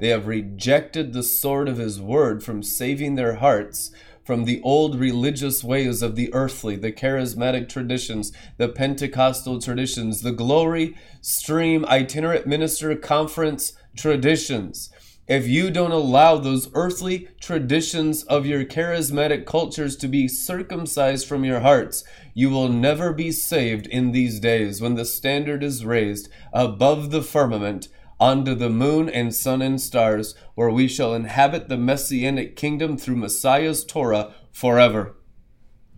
[0.00, 3.90] They have rejected the sword of his word from saving their hearts
[4.28, 10.32] from the old religious ways of the earthly, the charismatic traditions, the Pentecostal traditions, the
[10.32, 14.90] glory stream itinerant minister conference traditions.
[15.28, 21.44] If you don't allow those earthly traditions of your charismatic cultures to be circumcised from
[21.44, 22.02] your hearts,
[22.32, 27.22] you will never be saved in these days when the standard is raised above the
[27.22, 32.96] firmament onto the moon and sun and stars, where we shall inhabit the messianic kingdom
[32.96, 35.14] through Messiah's Torah forever.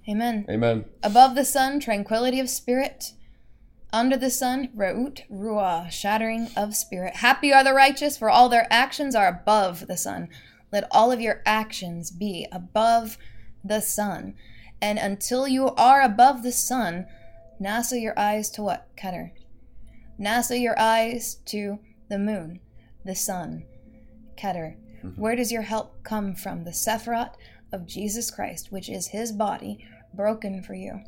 [0.09, 0.45] Amen.
[0.51, 0.85] Amen.
[1.03, 3.13] Above the sun, tranquility of spirit.
[3.93, 7.17] Under the sun, Re'ut Ruah, shattering of spirit.
[7.17, 10.29] Happy are the righteous, for all their actions are above the sun.
[10.73, 13.19] Let all of your actions be above
[13.65, 14.35] the sun.
[14.81, 17.07] And until you are above the sun,
[17.61, 19.33] NASA your eyes to what, Keter?
[20.19, 22.61] NASA your eyes to the moon,
[23.05, 23.65] the sun,
[24.37, 24.77] Keter.
[25.05, 25.21] Mm-hmm.
[25.21, 26.65] Where does your help come from?
[26.65, 27.35] The Sephiroth
[27.73, 29.85] of Jesus Christ, which is his body,
[30.15, 31.01] broken for you.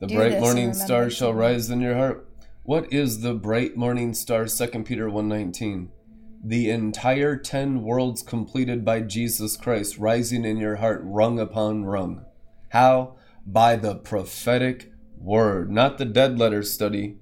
[0.00, 2.24] The Do bright morning star shall rise in your heart.
[2.62, 4.46] What is the bright morning star?
[4.46, 5.88] 2 Peter 1:19.
[6.44, 12.24] The entire 10 worlds completed by Jesus Christ rising in your heart rung upon rung.
[12.68, 13.16] How?
[13.44, 17.18] By the prophetic word, not the dead letter study.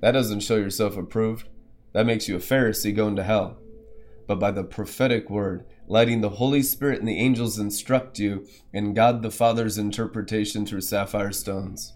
[0.00, 1.46] That doesn't show yourself approved.
[1.92, 3.58] That makes you a Pharisee going to hell.
[4.26, 8.94] But by the prophetic word, letting the Holy Spirit and the angels instruct you, in
[8.94, 11.92] God the Father's interpretation through sapphire stones.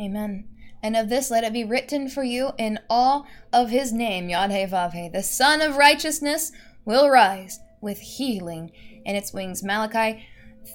[0.00, 0.48] Amen.
[0.82, 5.08] And of this let it be written for you in all of his name, Yad-He.
[5.08, 6.52] The Son of Righteousness
[6.84, 8.70] will rise with healing
[9.04, 9.62] in its wings.
[9.62, 10.26] Malachi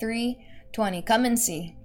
[0.02, 1.06] 3.20.
[1.06, 1.76] Come and see.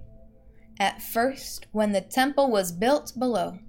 [0.79, 3.59] At first, when the temple was built below,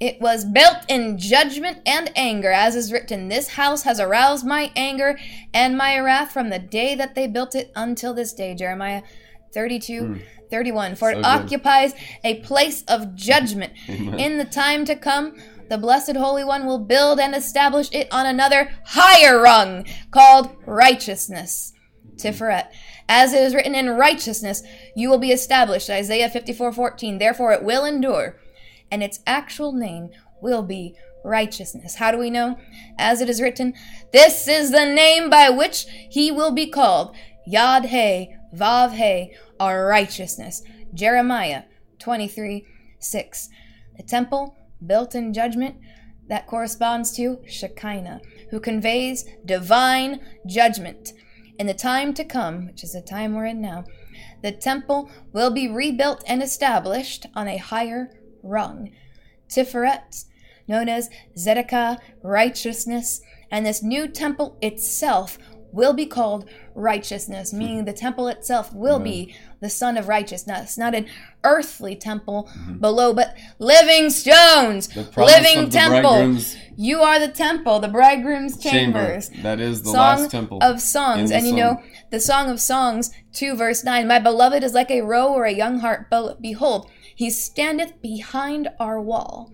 [0.00, 4.72] it was built in judgment and anger, as is written, This house has aroused my
[4.74, 5.18] anger
[5.52, 8.54] and my wrath from the day that they built it until this day.
[8.54, 9.02] Jeremiah
[9.52, 10.18] 32, hmm.
[10.50, 10.96] 31.
[10.96, 11.24] For So it good.
[11.24, 11.94] occupies
[12.24, 13.72] a place of judgment.
[13.88, 15.36] In the time to come,
[15.68, 21.72] the Blessed Holy One will build and establish it on another higher rung called righteousness.
[22.16, 22.66] Tiferet.
[23.08, 24.62] As it is written in righteousness,
[24.94, 25.88] you will be established.
[25.90, 27.18] Isaiah 54 14.
[27.18, 28.36] Therefore it will endure,
[28.90, 30.10] and its actual name
[30.42, 31.96] will be righteousness.
[31.96, 32.56] How do we know?
[32.98, 33.74] As it is written,
[34.12, 37.14] This is the name by which he will be called
[37.50, 40.62] Yad He, Vav He, our righteousness.
[40.92, 41.64] Jeremiah
[42.00, 42.66] 23
[42.98, 43.48] 6.
[43.96, 45.76] The temple built in judgment
[46.28, 51.12] that corresponds to Shekinah, who conveys divine judgment.
[51.58, 53.84] In the time to come, which is the time we're in now,
[54.42, 58.10] the temple will be rebuilt and established on a higher
[58.42, 58.90] rung.
[59.48, 60.24] Tiferet,
[60.66, 65.36] known as Zedekiah, righteousness, and this new temple itself
[65.72, 70.94] will be called righteousness, meaning the temple itself will be the Son of Righteousness, not
[70.94, 71.06] an
[71.44, 72.78] earthly temple mm-hmm.
[72.78, 76.38] below, but living stones, The living temple.
[76.76, 78.98] You are the temple, the bridegroom's chamber.
[78.98, 79.30] chambers.
[79.42, 80.58] That is the Song last temple.
[80.62, 81.58] of songs, and you sun.
[81.58, 84.08] know the Song of Songs two verse nine.
[84.08, 86.10] My beloved is like a roe or a young hart.
[86.10, 89.52] Be- Behold, he standeth behind our wall.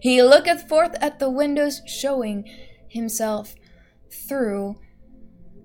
[0.00, 2.44] He looketh forth at the windows, showing
[2.88, 3.54] himself
[4.10, 4.76] through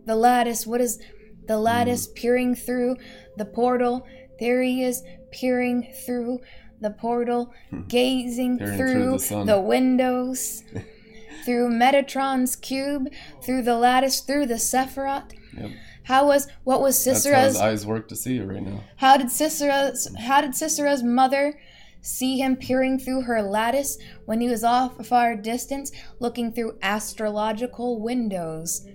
[0.05, 0.67] the lattice.
[0.67, 1.01] What is
[1.47, 2.15] the lattice mm.
[2.15, 2.97] peering through
[3.38, 4.06] the portal?
[4.40, 6.42] There he is peering through
[6.82, 7.84] the portal, hmm.
[7.88, 10.64] gazing through through the the windows,
[11.46, 13.08] through Metatron's cube,
[13.42, 15.32] through the lattice, through the Sephiroth.
[15.58, 15.72] Yep.
[16.04, 18.84] How was what was That's how his Sisera's eyes work to see you right now.
[18.98, 21.58] how did Sisera's how did Sisera's mother
[22.02, 26.78] see him peering through her lattice when he was off a far distance, looking through
[26.82, 28.86] astrological windows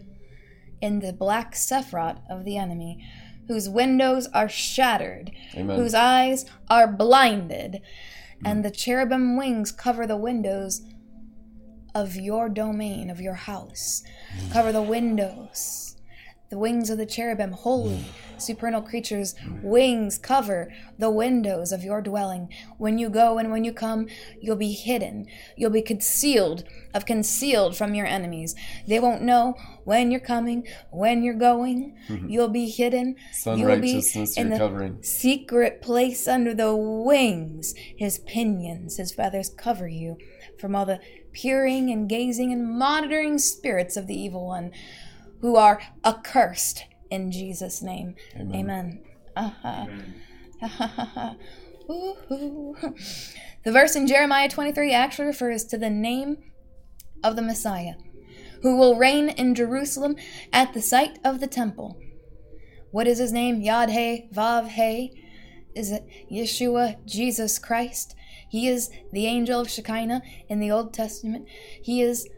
[0.80, 3.02] in the black Sephiroth of the enemy,
[3.48, 5.76] whose windows are shattered, Amen.
[5.76, 7.80] whose eyes are blinded,
[8.44, 10.82] and the cherubim wings cover the windows
[11.94, 14.02] of your domain, of your house.
[14.52, 15.87] Cover the windows.
[16.50, 18.40] The wings of the cherubim, holy, mm.
[18.40, 22.48] supernal creatures, wings cover the windows of your dwelling.
[22.78, 24.08] When you go and when you come,
[24.40, 25.26] you'll be hidden.
[25.56, 28.54] You'll be concealed, of concealed from your enemies.
[28.86, 31.98] They won't know when you're coming, when you're going.
[32.08, 32.30] Mm-hmm.
[32.30, 33.16] You'll be hidden.
[33.32, 35.02] Sun You'll be in you're the covering.
[35.02, 37.74] secret place under the wings.
[37.76, 40.16] His pinions, his feathers cover you
[40.58, 41.00] from all the
[41.32, 44.72] peering and gazing and monitoring spirits of the evil one
[45.40, 48.14] who are accursed in Jesus' name.
[48.36, 49.00] Amen.
[49.36, 49.86] Uh-huh.
[51.88, 52.74] Woo-hoo.
[53.64, 56.36] the verse in Jeremiah 23 actually refers to the name
[57.24, 57.94] of the Messiah,
[58.62, 60.16] who will reign in Jerusalem
[60.52, 61.98] at the site of the temple.
[62.90, 63.62] What is his name?
[63.62, 65.24] Yad He, Vav He.
[65.74, 68.14] Is it Yeshua, Jesus Christ?
[68.48, 71.46] He is the angel of Shekinah in the Old Testament.
[71.82, 72.28] He is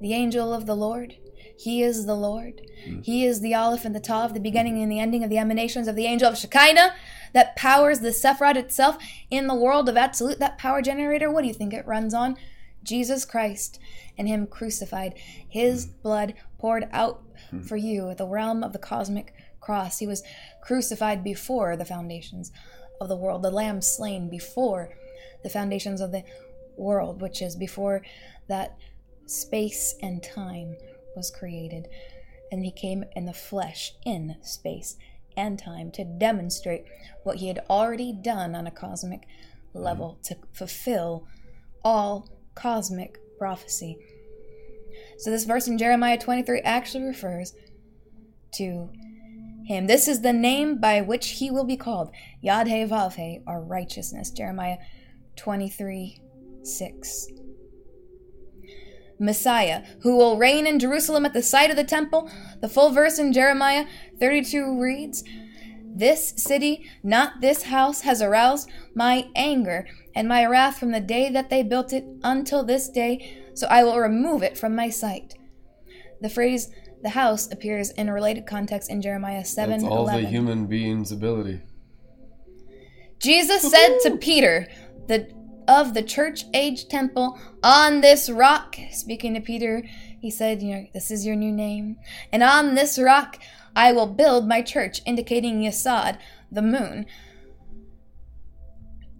[0.00, 1.16] the angel of the Lord.
[1.56, 2.62] He is the Lord.
[2.86, 3.04] Mm.
[3.04, 5.88] He is the Aleph and the Tav, the beginning and the ending of the emanations
[5.88, 6.94] of the angel of Shekinah
[7.32, 8.98] that powers the Sephiroth itself
[9.30, 10.38] in the world of absolute.
[10.38, 12.36] That power generator, what do you think it runs on?
[12.82, 13.78] Jesus Christ
[14.18, 15.14] and Him crucified.
[15.48, 16.02] His mm.
[16.02, 17.66] blood poured out mm.
[17.66, 19.98] for you at the realm of the cosmic cross.
[19.98, 20.22] He was
[20.62, 22.52] crucified before the foundations
[23.00, 24.90] of the world, the Lamb slain before
[25.42, 26.24] the foundations of the
[26.76, 28.02] world, which is before
[28.48, 28.76] that
[29.26, 30.76] space and time
[31.16, 31.88] was created.
[32.50, 34.96] And he came in the flesh in space
[35.36, 36.84] and time to demonstrate
[37.22, 39.26] what he had already done on a cosmic
[39.72, 40.34] level mm-hmm.
[40.34, 41.26] to fulfill
[41.84, 43.98] all cosmic prophecy.
[45.18, 47.52] So, this verse in Jeremiah 23 actually refers
[48.54, 48.90] to
[49.64, 49.86] him.
[49.86, 52.10] This is the name by which he will be called
[52.44, 54.30] Yad He Vav He, or righteousness.
[54.30, 54.78] Jeremiah
[55.36, 56.20] 23
[56.62, 57.28] 6.
[59.18, 62.30] Messiah, who will reign in Jerusalem at the site of the temple.
[62.60, 63.86] The full verse in Jeremiah
[64.18, 65.24] 32 reads
[65.84, 71.30] This city, not this house, has aroused my anger and my wrath from the day
[71.30, 75.34] that they built it until this day, so I will remove it from my sight.
[76.20, 76.70] The phrase
[77.02, 80.22] the house appears in a related context in Jeremiah 7 It's all 11.
[80.22, 81.60] the human being's ability.
[83.18, 84.68] Jesus said to Peter,
[85.06, 85.28] the
[85.68, 89.82] of the church age temple, on this rock, speaking to Peter,
[90.20, 91.96] he said, you know, this is your new name.
[92.32, 93.38] And on this rock
[93.76, 96.18] I will build my church, indicating Yesod,
[96.50, 97.06] the moon.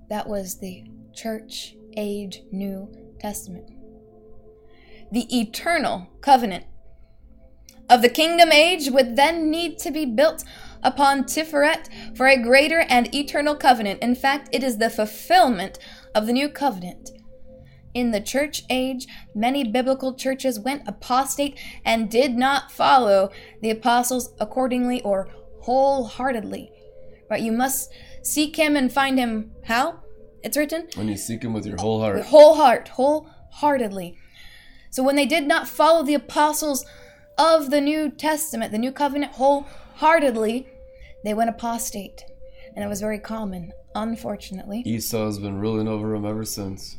[0.08, 0.84] That was the
[1.14, 2.88] church age New
[3.20, 3.70] Testament.
[5.10, 6.64] The eternal covenant
[7.90, 10.44] of the kingdom age would then need to be built
[10.82, 14.02] upon Tiferet for a greater and eternal covenant.
[14.02, 15.78] In fact, it is the fulfillment
[16.14, 17.10] of the new covenant.
[17.92, 23.30] In the church age, many biblical churches went apostate and did not follow
[23.62, 25.28] the apostles accordingly or
[25.62, 26.70] wholeheartedly.
[27.30, 27.40] Right?
[27.42, 27.92] You must
[28.22, 30.00] seek him and find him how?
[30.42, 32.16] It's written When you seek him with your whole heart.
[32.16, 34.18] with whole heart, wholeheartedly.
[34.90, 36.84] So when they did not follow the apostles
[37.38, 40.66] of the New Testament, the New Covenant wholeheartedly,
[41.24, 42.24] they went apostate.
[42.74, 44.82] And it was very common, unfortunately.
[44.84, 46.98] Esau's been ruling over him ever since.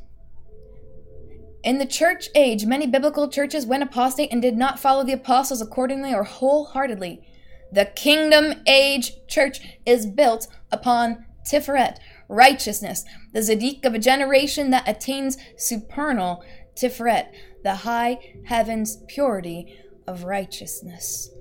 [1.63, 5.61] In the church age, many biblical churches went apostate and did not follow the apostles
[5.61, 7.27] accordingly or wholeheartedly.
[7.71, 11.97] The kingdom age church is built upon Tiferet,
[12.29, 16.43] righteousness, the Zadik of a generation that attains supernal
[16.75, 17.27] Tiferet,
[17.63, 19.75] the high heavens purity
[20.07, 21.31] of righteousness.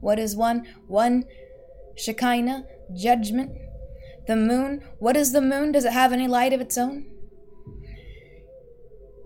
[0.00, 0.66] What is one?
[0.88, 1.24] One
[1.96, 3.52] Shekinah, judgment.
[4.26, 5.72] The moon, what is the moon?
[5.72, 7.06] Does it have any light of its own?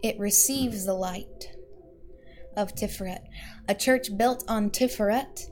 [0.03, 1.51] It receives the light
[2.57, 3.23] of Tiferet.
[3.69, 5.49] A church built on Tiferet.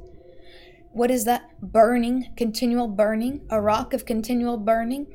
[0.93, 1.61] What is that?
[1.61, 5.07] Burning, continual burning, a rock of continual burning.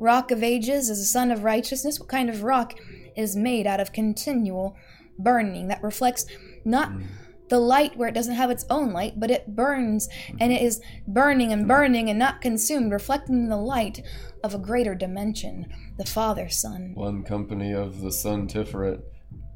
[0.00, 2.00] Rock of ages is a son of righteousness.
[2.00, 2.74] What kind of rock
[3.16, 4.76] is made out of continual
[5.18, 6.26] burning that reflects
[6.64, 7.06] not mm.
[7.52, 10.08] The light where it doesn't have its own light, but it burns
[10.40, 14.00] and it is burning and burning and not consumed, reflecting the light
[14.42, 15.66] of a greater dimension,
[15.98, 16.92] the Father, Son.
[16.94, 19.02] One company of the Son Tiferet.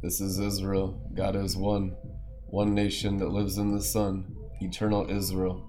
[0.02, 1.00] This is Israel.
[1.14, 1.96] God is one.
[2.48, 4.26] One nation that lives in the sun.
[4.60, 5.66] Eternal Israel.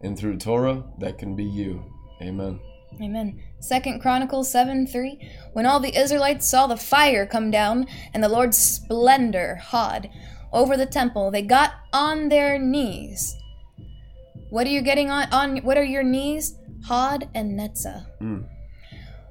[0.00, 1.84] And through Torah, that can be you.
[2.22, 2.58] Amen.
[3.02, 3.42] Amen.
[3.60, 5.30] Second Chronicles 7 3.
[5.52, 10.08] When all the Israelites saw the fire come down and the Lord's splendor, Hod,
[10.54, 13.36] over the temple, they got on their knees.
[14.48, 15.30] What are you getting on?
[15.32, 16.56] on what are your knees?
[16.86, 18.06] Hod and Netzah.
[18.22, 18.46] Mm.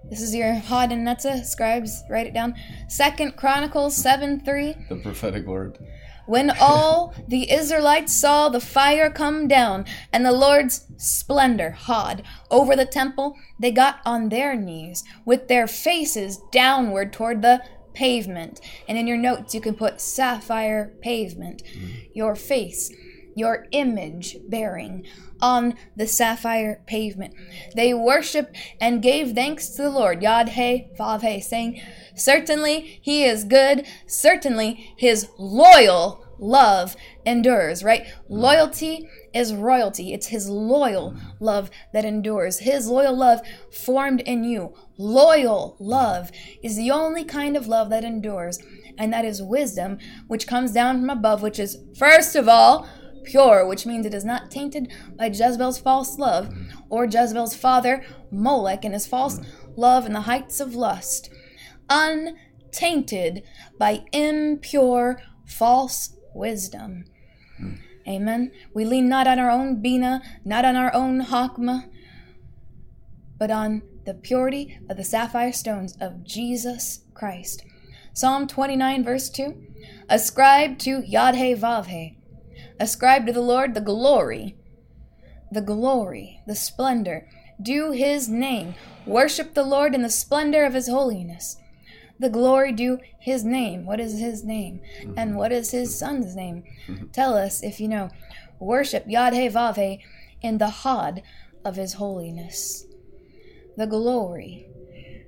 [0.09, 1.45] This is your Hod and Netzah.
[1.45, 2.55] Scribes, write it down.
[2.89, 4.75] Second Chronicles 7 3.
[4.89, 5.79] The prophetic word.
[6.25, 12.75] When all the Israelites saw the fire come down and the Lord's splendor, Hod, over
[12.75, 17.61] the temple, they got on their knees with their faces downward toward the
[17.93, 18.59] pavement.
[18.87, 21.91] And in your notes, you can put sapphire pavement, mm-hmm.
[22.13, 22.91] your face,
[23.35, 25.05] your image bearing
[25.41, 27.33] on the sapphire pavement.
[27.75, 31.81] They worshiped and gave thanks to the Lord, Yad He Vav He, saying,
[32.15, 38.05] Certainly he is good, certainly his loyal love endures, right?
[38.05, 38.33] Mm-hmm.
[38.35, 40.13] Loyalty is royalty.
[40.13, 42.59] It's his loyal love that endures.
[42.59, 44.73] His loyal love formed in you.
[44.97, 46.31] Loyal love
[46.61, 48.59] is the only kind of love that endures,
[48.97, 52.87] and that is wisdom, which comes down from above, which is, first of all,
[53.23, 56.53] pure, which means it is not tainted by Jezebel's false love
[56.89, 59.39] or Jezebel's father, Molech, and his false
[59.75, 61.29] love in the heights of lust.
[61.89, 63.43] Untainted
[63.79, 67.05] by impure, false wisdom.
[68.07, 68.51] Amen.
[68.73, 71.89] We lean not on our own Bina, not on our own Hakma,
[73.37, 77.63] but on the purity of the sapphire stones of Jesus Christ.
[78.13, 79.55] Psalm 29, verse 2
[80.09, 82.15] Ascribe to Yadhe Vavhe.
[82.79, 84.57] Ascribe to the Lord the glory,
[85.51, 87.27] the glory, the splendor.
[87.61, 88.75] Do his name.
[89.05, 91.57] Worship the Lord in the splendor of his holiness.
[92.19, 93.85] The glory due his name.
[93.85, 94.81] What is his name?
[95.01, 95.13] Mm-hmm.
[95.17, 96.63] And what is his son's name?
[96.87, 97.07] Mm-hmm.
[97.07, 98.09] Tell us if you know.
[98.59, 99.99] Worship Yadhe Vavhe
[100.41, 101.21] in the Hod
[101.65, 102.85] of his holiness.
[103.75, 104.67] The glory,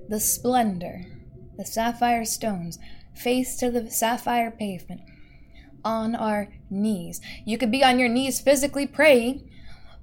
[0.08, 1.06] the splendor,
[1.58, 2.80] the sapphire stones,
[3.14, 5.02] face to the sapphire pavement,
[5.84, 7.22] on our knees.
[7.46, 9.50] You could be on your knees physically praying,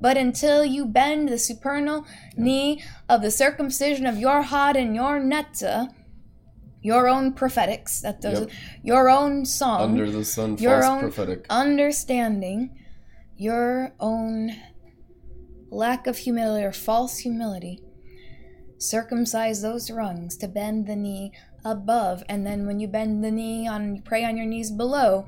[0.01, 2.07] but until you bend the supernal
[2.37, 5.89] knee of the circumcision of your Hod and your Netzah,
[6.83, 8.51] your own prophetics, that does Yep.
[8.83, 11.47] your own song, Under the sun, your false own prophetic.
[11.49, 12.70] understanding,
[13.37, 14.53] your own
[15.70, 17.80] lack of humility or false humility,
[18.78, 21.33] circumcise those rungs to bend the knee
[21.64, 25.26] above, and then when you bend the knee on pray on your knees below,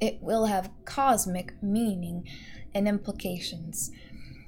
[0.00, 2.26] it will have cosmic meaning
[2.74, 3.90] and implications.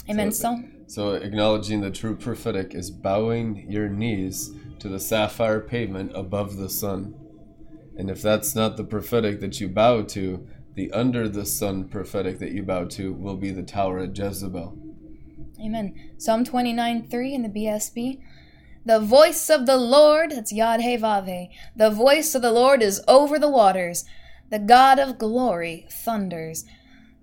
[0.08, 0.32] Amen.
[0.32, 4.50] So, So acknowledging the true prophetic is bowing your knees
[4.80, 7.14] to the sapphire pavement above the sun.
[7.96, 12.38] And if that's not the prophetic that you bow to, the under the sun prophetic
[12.38, 14.76] that you bow to will be the tower at Jezebel.
[15.60, 15.94] Amen.
[16.18, 18.20] Psalm 29 3 in the BSB.
[18.84, 21.50] The voice of the Lord, that's Yad He Vav He.
[21.76, 24.04] The voice of the Lord is over the waters.
[24.50, 26.64] The God of glory thunders.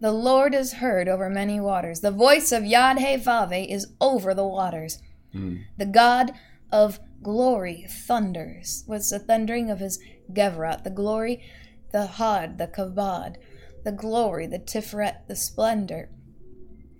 [0.01, 1.99] The Lord is heard over many waters.
[1.99, 4.99] The voice of Yad He Vav He is over the waters.
[5.33, 5.57] Hmm.
[5.77, 6.31] The God
[6.71, 8.83] of glory thunders.
[8.85, 9.99] What's the thundering of his
[10.31, 10.83] Gevrat?
[10.83, 11.43] The glory,
[11.91, 13.35] the Hod, the Kabod,
[13.83, 16.09] the glory, the Tiferet, the splendor,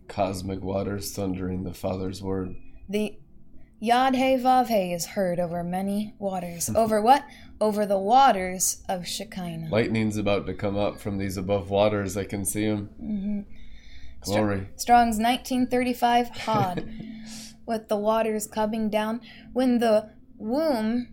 [0.10, 2.56] Cosmic waters thundering the Father's word.
[2.90, 3.20] The
[3.82, 6.70] Yad He Vav He is heard over many waters.
[6.76, 7.24] over what?
[7.62, 9.70] Over the waters of Shekinah.
[9.70, 12.16] Lightning's about to come up from these above waters.
[12.16, 12.90] I can see them.
[13.02, 13.40] Mm-hmm.
[14.22, 14.68] Glory.
[14.76, 16.90] Strong's 1935 Hod,
[17.66, 19.22] with the waters coming down.
[19.54, 21.08] When the womb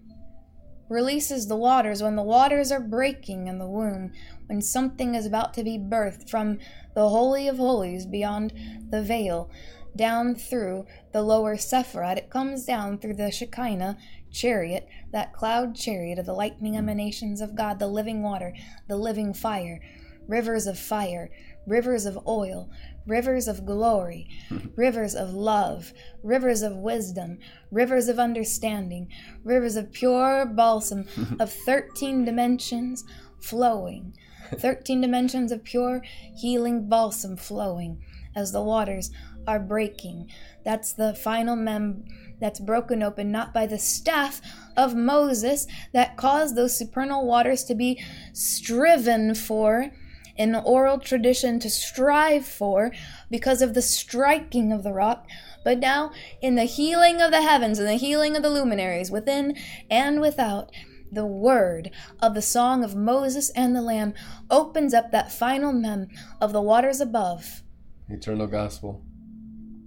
[0.88, 4.12] releases the waters, when the waters are breaking in the womb,
[4.47, 6.59] when something is about to be birthed from
[6.94, 8.53] the Holy of Holies beyond
[8.90, 9.51] the veil,
[9.97, 13.97] down through the lower Sephirot, it comes down through the Shekinah
[14.37, 18.53] chariot, that cloud chariot of the lightning emanations of God, the living water,
[18.87, 19.80] the living fire,
[20.28, 21.30] rivers of fire,
[21.66, 22.70] rivers of oil,
[23.07, 24.28] rivers of glory,
[24.76, 27.39] rivers of love, rivers of wisdom,
[27.70, 29.09] rivers of understanding,
[29.43, 31.07] rivers of pure balsam
[31.41, 33.05] of 13 dimensions
[33.41, 34.14] flowing.
[34.57, 36.03] 13 dimensions of pure
[36.36, 38.03] healing balsam flowing
[38.34, 39.11] as the waters
[39.47, 40.30] are breaking.
[40.64, 42.05] That's the final mem
[42.40, 44.40] that's broken open not by the staff
[44.76, 49.90] of Moses that caused those supernal waters to be striven for
[50.36, 52.92] in oral tradition to strive for
[53.30, 55.26] because of the striking of the rock,
[55.64, 59.57] but now in the healing of the heavens and the healing of the luminaries within
[59.90, 60.70] and without.
[61.11, 61.91] The word
[62.21, 64.15] of the song of Moses and the Lamb
[64.51, 66.09] opens up that final mem
[66.41, 67.63] of the waters above
[68.09, 69.03] Eternal gospel.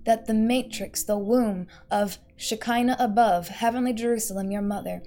[0.05, 5.03] that the matrix, the womb of Shekinah above, heavenly Jerusalem, your mother,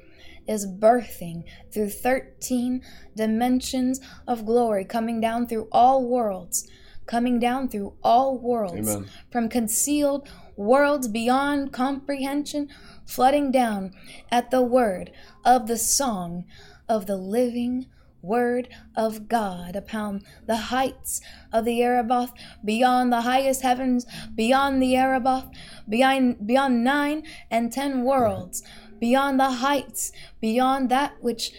[0.47, 2.83] is birthing through 13
[3.17, 6.69] dimensions of glory, coming down through all worlds,
[7.07, 9.09] coming down through all worlds, Amen.
[9.31, 12.69] from concealed worlds beyond comprehension,
[13.13, 13.93] flooding down
[14.31, 15.13] at the word
[15.45, 16.45] of the song
[16.89, 17.87] of the living
[18.23, 21.21] word of God upon the heights
[21.53, 22.33] of the Araboth,
[22.65, 25.51] beyond the highest heavens, beyond the Araboth,
[25.89, 28.63] beyond beyond nine and ten worlds,
[28.99, 31.51] beyond the heights, beyond that which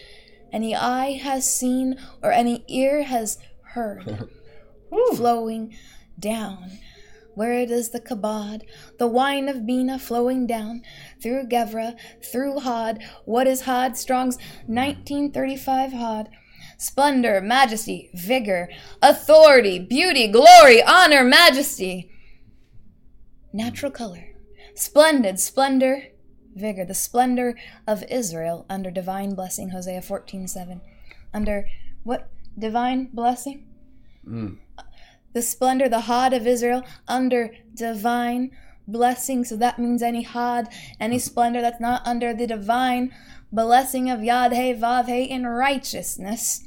[0.52, 3.38] any eye has seen or any ear has
[3.74, 4.28] heard,
[5.14, 5.76] flowing
[6.18, 6.78] down.
[7.34, 8.62] Where it is the kabod,
[8.98, 10.82] the wine of Bina flowing down
[11.22, 13.02] through Gevra, through Hod.
[13.24, 13.96] What is Hod?
[13.96, 14.36] Strong's
[14.66, 16.28] 1935 Hod
[16.76, 18.68] splendor, majesty, vigor,
[19.02, 22.10] authority, beauty, glory, honor, majesty.
[23.52, 24.34] Natural color,
[24.74, 26.08] splendid, splendor,
[26.54, 27.56] vigor, the splendor
[27.86, 30.80] of Israel under divine blessing, Hosea 14:7.
[31.32, 31.68] Under
[32.02, 33.66] what divine blessing?
[34.26, 34.58] Mm.
[35.34, 38.50] The splendor, the Hod of Israel under divine
[38.88, 39.44] blessing.
[39.44, 43.12] So that means any had, any splendor that's not under the divine
[43.52, 46.64] blessing of Yad He Vav He in righteousness.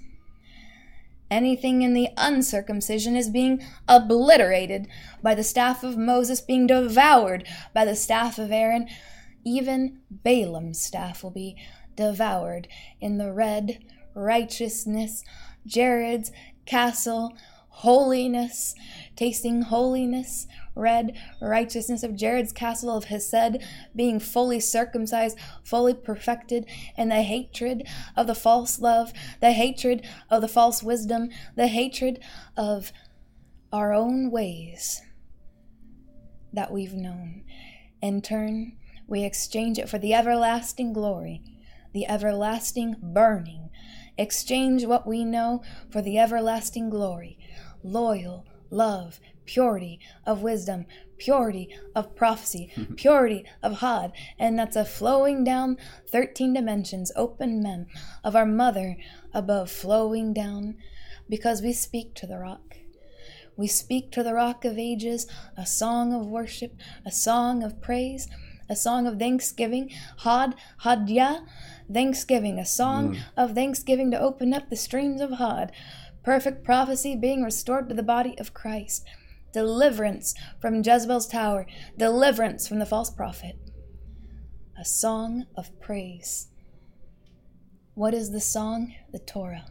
[1.30, 4.88] Anything in the uncircumcision is being obliterated
[5.22, 8.88] by the staff of Moses being devoured by the staff of Aaron.
[9.44, 11.58] Even Balaam's staff will be
[11.96, 12.70] devoured
[13.02, 13.80] in the red
[14.14, 15.24] righteousness,
[15.66, 16.32] Jared's
[16.66, 17.34] castle,
[17.82, 18.74] holiness,
[19.16, 23.62] tasting holiness, red righteousness of Jared's castle of Hesed,
[23.96, 26.66] being fully circumcised, fully perfected,
[26.98, 32.20] and the hatred of the false love, the hatred of the false wisdom, the hatred
[32.58, 32.92] of
[33.72, 35.04] our own ways
[36.52, 37.44] that we've known.
[38.02, 38.76] In turn,
[39.06, 41.44] we exchange it for the everlasting glory,
[41.94, 43.70] the everlasting burning.
[44.18, 47.38] Exchange what we know for the everlasting glory
[47.84, 50.86] loyal, love, purity of wisdom,
[51.18, 55.78] purity of prophecy, purity of Hod, and that's a flowing down
[56.10, 57.88] 13 dimensions, open mem,
[58.24, 58.98] of our mother
[59.34, 60.76] above flowing down,
[61.30, 62.78] because we speak to the rock.
[63.56, 65.26] We speak to the rock of ages,
[65.58, 66.76] a song of worship,
[67.06, 68.28] a song of praise,
[68.70, 71.46] a song of thanksgiving, Hod, Hadya,
[71.92, 73.20] thanksgiving, a song mm.
[73.36, 75.72] of thanksgiving to open up the streams of Hod
[76.28, 79.08] perfect prophecy being restored to the body of Christ,
[79.54, 81.66] deliverance from Jezebel's tower,
[81.98, 83.56] deliverance from the false prophet.
[84.78, 86.50] A song of praise.
[87.94, 88.94] What is the song?
[89.14, 89.68] The Torah.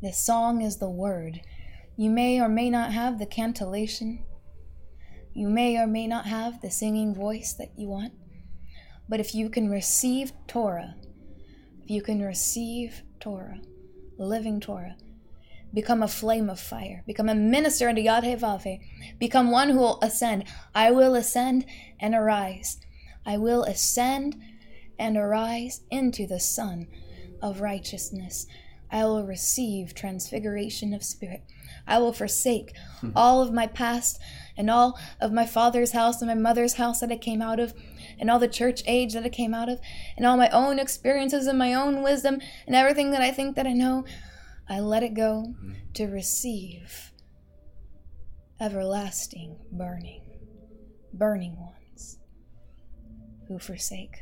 [0.00, 1.42] The song is the word.
[1.98, 4.24] You may or may not have the cantillation.
[5.34, 8.14] You may or may not have the singing voice that you want.
[9.06, 10.94] But if you can receive Torah,
[11.84, 13.60] if you can receive Torah,
[14.18, 14.96] living Torah,
[15.76, 17.02] Become a flame of fire.
[17.06, 18.78] Become a minister unto Yahweh
[19.18, 20.44] Become one who will ascend.
[20.74, 21.66] I will ascend
[22.00, 22.80] and arise.
[23.26, 24.40] I will ascend
[24.98, 26.86] and arise into the sun
[27.42, 28.46] of righteousness.
[28.90, 31.42] I will receive transfiguration of spirit.
[31.86, 32.72] I will forsake
[33.02, 33.10] hmm.
[33.14, 34.18] all of my past
[34.56, 37.74] and all of my father's house and my mother's house that I came out of,
[38.18, 39.80] and all the church age that I came out of,
[40.16, 43.66] and all my own experiences and my own wisdom and everything that I think that
[43.66, 44.06] I know.
[44.68, 45.72] I let it go mm-hmm.
[45.94, 47.12] to receive
[48.60, 50.22] everlasting burning,
[51.12, 52.18] burning ones
[53.48, 54.16] who forsake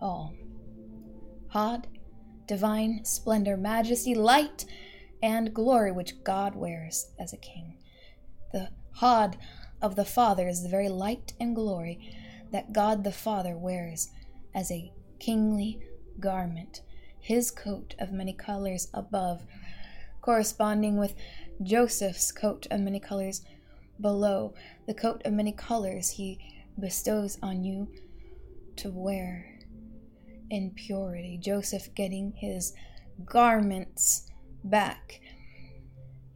[0.00, 0.34] all.
[1.48, 1.86] Hod,
[2.46, 4.64] divine splendor, majesty, light,
[5.22, 7.78] and glory which God wears as a king.
[8.52, 9.36] The Hod
[9.82, 12.16] of the Father is the very light and glory
[12.52, 14.10] that God the Father wears
[14.54, 15.80] as a kingly
[16.20, 16.82] garment,
[17.20, 19.44] his coat of many colors above
[20.24, 21.14] corresponding with
[21.62, 23.42] Joseph's coat of many colors
[24.00, 24.54] below,
[24.86, 26.38] the coat of many colors he
[26.80, 27.86] bestows on you
[28.76, 29.60] to wear
[30.48, 31.38] in purity.
[31.40, 32.72] Joseph getting his
[33.26, 34.26] garments
[34.64, 35.20] back.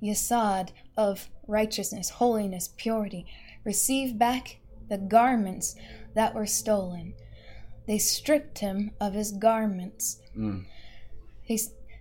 [0.03, 3.25] Yesod of righteousness, holiness, purity.
[3.65, 4.61] Receive back
[4.91, 5.75] the garments
[6.15, 7.15] that were stolen.
[7.87, 10.21] They stripped him of his garments.
[10.37, 10.67] Mm.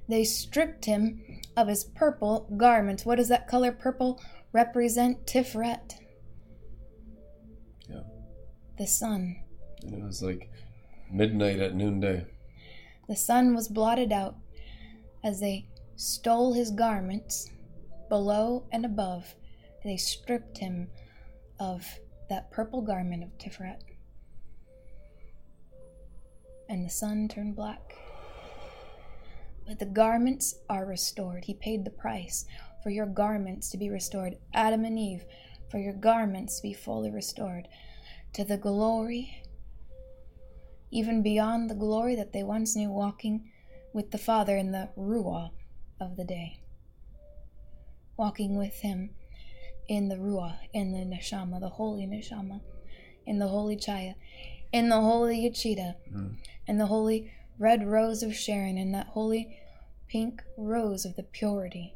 [0.07, 1.21] They stripped him
[1.55, 3.01] of his purple garment.
[3.01, 4.21] What does that color purple
[4.53, 5.25] represent?
[5.25, 5.95] Tiferet.
[7.89, 8.01] Yeah.
[8.77, 9.37] The sun.
[9.83, 10.49] And it was like
[11.11, 12.25] midnight at noonday.
[13.07, 14.35] The sun was blotted out
[15.23, 17.49] as they stole his garments
[18.09, 19.35] below and above.
[19.83, 20.89] They stripped him
[21.59, 21.85] of
[22.29, 23.81] that purple garment of Tiferet.
[26.69, 27.95] And the sun turned black.
[29.67, 31.45] But the garments are restored.
[31.45, 32.45] He paid the price
[32.81, 34.37] for your garments to be restored.
[34.53, 35.25] Adam and Eve,
[35.69, 37.67] for your garments to be fully restored
[38.33, 39.43] to the glory,
[40.89, 43.51] even beyond the glory that they once knew walking
[43.93, 45.51] with the Father in the Ruah
[45.99, 46.59] of the day.
[48.15, 49.09] Walking with Him
[49.89, 52.61] in the Ruah, in the Neshama, the holy Neshama,
[53.25, 54.15] in the holy Chaya,
[54.71, 56.35] in the holy Yachida, mm.
[56.67, 59.57] in the holy red rose of Sharon and that holy
[60.07, 61.95] pink rose of the purity,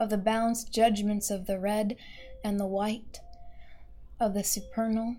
[0.00, 1.96] of the balanced judgments of the red
[2.42, 3.20] and the white,
[4.18, 5.16] of the supernal,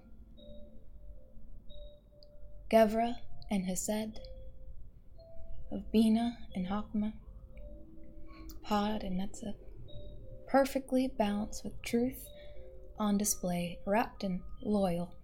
[2.70, 3.18] Gevra
[3.50, 4.20] and Hesed,
[5.72, 7.14] of Bina and Hakma,
[8.64, 9.54] Hod and Netzah,
[10.48, 12.28] perfectly balanced with truth
[12.98, 15.16] on display, wrapped in loyal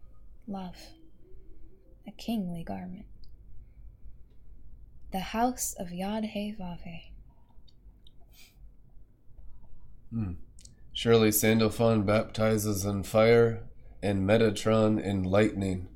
[0.47, 0.77] love,
[2.07, 3.05] a kingly garment
[5.13, 7.11] the house of Yad He Vave.
[10.11, 10.33] Hmm.
[10.91, 13.61] Surely Sandalphon baptizes in fire
[14.01, 15.87] and Metatron in lightning.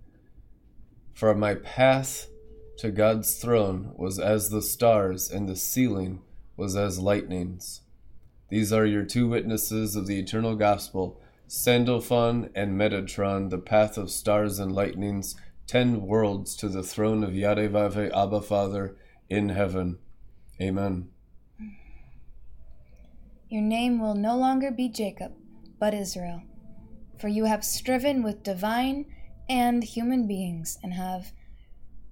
[1.16, 2.28] For my path
[2.78, 6.22] to God's throne was as the stars, and the ceiling
[6.56, 7.82] was as lightnings.
[8.50, 14.12] These are your two witnesses of the eternal gospel, Sandalphon and Metatron, the path of
[14.12, 15.36] stars and lightnings,
[15.66, 18.96] ten worlds to the throne of Yadevave Abba Father
[19.30, 20.00] in heaven.
[20.62, 21.10] Amen.
[23.50, 25.34] Your name will no longer be Jacob,
[25.80, 26.42] but Israel,
[27.20, 29.06] for you have striven with divine
[29.48, 31.32] and human beings and have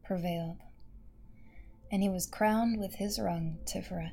[0.03, 0.57] prevailed.
[1.91, 4.11] And he was crowned with his rung Tiferet.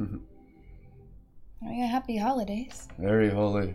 [0.00, 0.08] Oh,
[1.70, 2.88] yeah, happy holidays.
[2.98, 3.74] Very holy.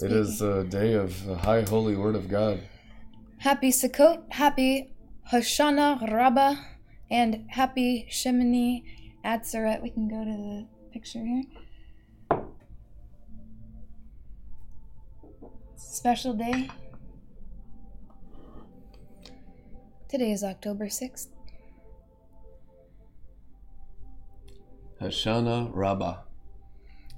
[0.00, 2.60] It is a day of the high holy word of God.
[3.38, 4.94] Happy Sukkot, happy
[5.32, 6.54] Hoshana Rabbah,
[7.10, 8.84] and happy Shemini
[9.24, 9.82] Atzeret.
[9.82, 11.42] We can go to the picture here.
[15.74, 16.70] Special day.
[20.08, 21.26] Today is October 6th.
[25.00, 26.18] Hoshana Rabbah.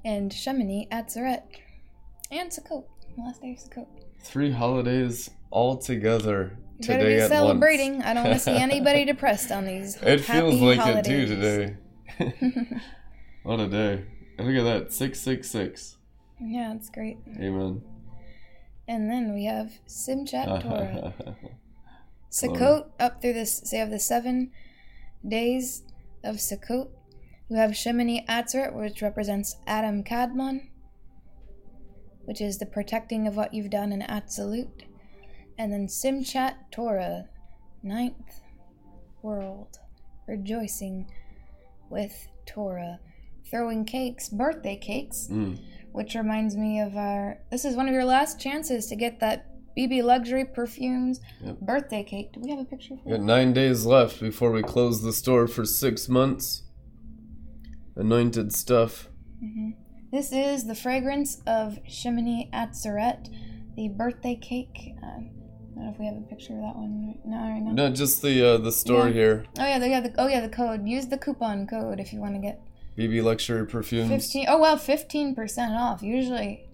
[0.02, 1.42] And Shemini Atzeret.
[2.30, 2.84] And Sukkot.
[3.18, 3.86] Last day of Sukkot.
[4.22, 7.94] Three holidays all together You better today be at celebrating.
[7.94, 8.06] once.
[8.06, 9.96] I don't want to see anybody depressed on these.
[9.96, 11.06] It feels like holidays.
[11.06, 11.76] it too today.
[13.42, 14.04] what a day.
[14.38, 14.92] And Look at that.
[14.92, 15.96] 666.
[16.40, 17.18] Yeah, it's great.
[17.36, 17.82] Amen.
[18.88, 21.14] And then we have Simchat Torah.
[22.30, 23.62] Sukkot up through this.
[23.64, 24.50] So you have the seven
[25.26, 25.82] days
[26.24, 26.88] of Sukkot.
[27.48, 30.68] You have Shemini Atzeret, which represents Adam Kadmon,
[32.30, 34.84] which is the protecting of what you've done in Absolute.
[35.58, 37.24] And then Simchat Torah,
[37.82, 38.40] ninth
[39.20, 39.80] world,
[40.28, 41.10] rejoicing
[41.90, 43.00] with Torah,
[43.50, 45.58] throwing cakes, birthday cakes, Mm.
[45.90, 47.40] which reminds me of our.
[47.50, 49.46] This is one of your last chances to get that
[49.76, 51.58] BB Luxury Perfumes Yep.
[51.62, 52.30] birthday cake.
[52.32, 55.12] Do we have a picture for We got nine days left before we close the
[55.12, 56.62] store for six months.
[57.96, 59.08] Anointed stuff.
[60.12, 63.28] This is the fragrance of Shemini Atzeret,
[63.76, 64.94] the birthday cake.
[65.02, 65.12] Uh, I
[65.76, 67.48] don't know if we have a picture of that one right now.
[67.52, 67.72] Right now.
[67.88, 69.12] Not just the uh, the store Yeah.
[69.12, 69.44] here.
[69.58, 70.86] Oh yeah, the, yeah, the, oh yeah, the code.
[70.86, 72.60] Use the coupon code if you want to get
[72.98, 74.08] BB Luxury Perfumes.
[74.10, 74.46] fifteen.
[74.48, 76.02] Oh well, fifteen percent off.
[76.02, 76.66] Usually,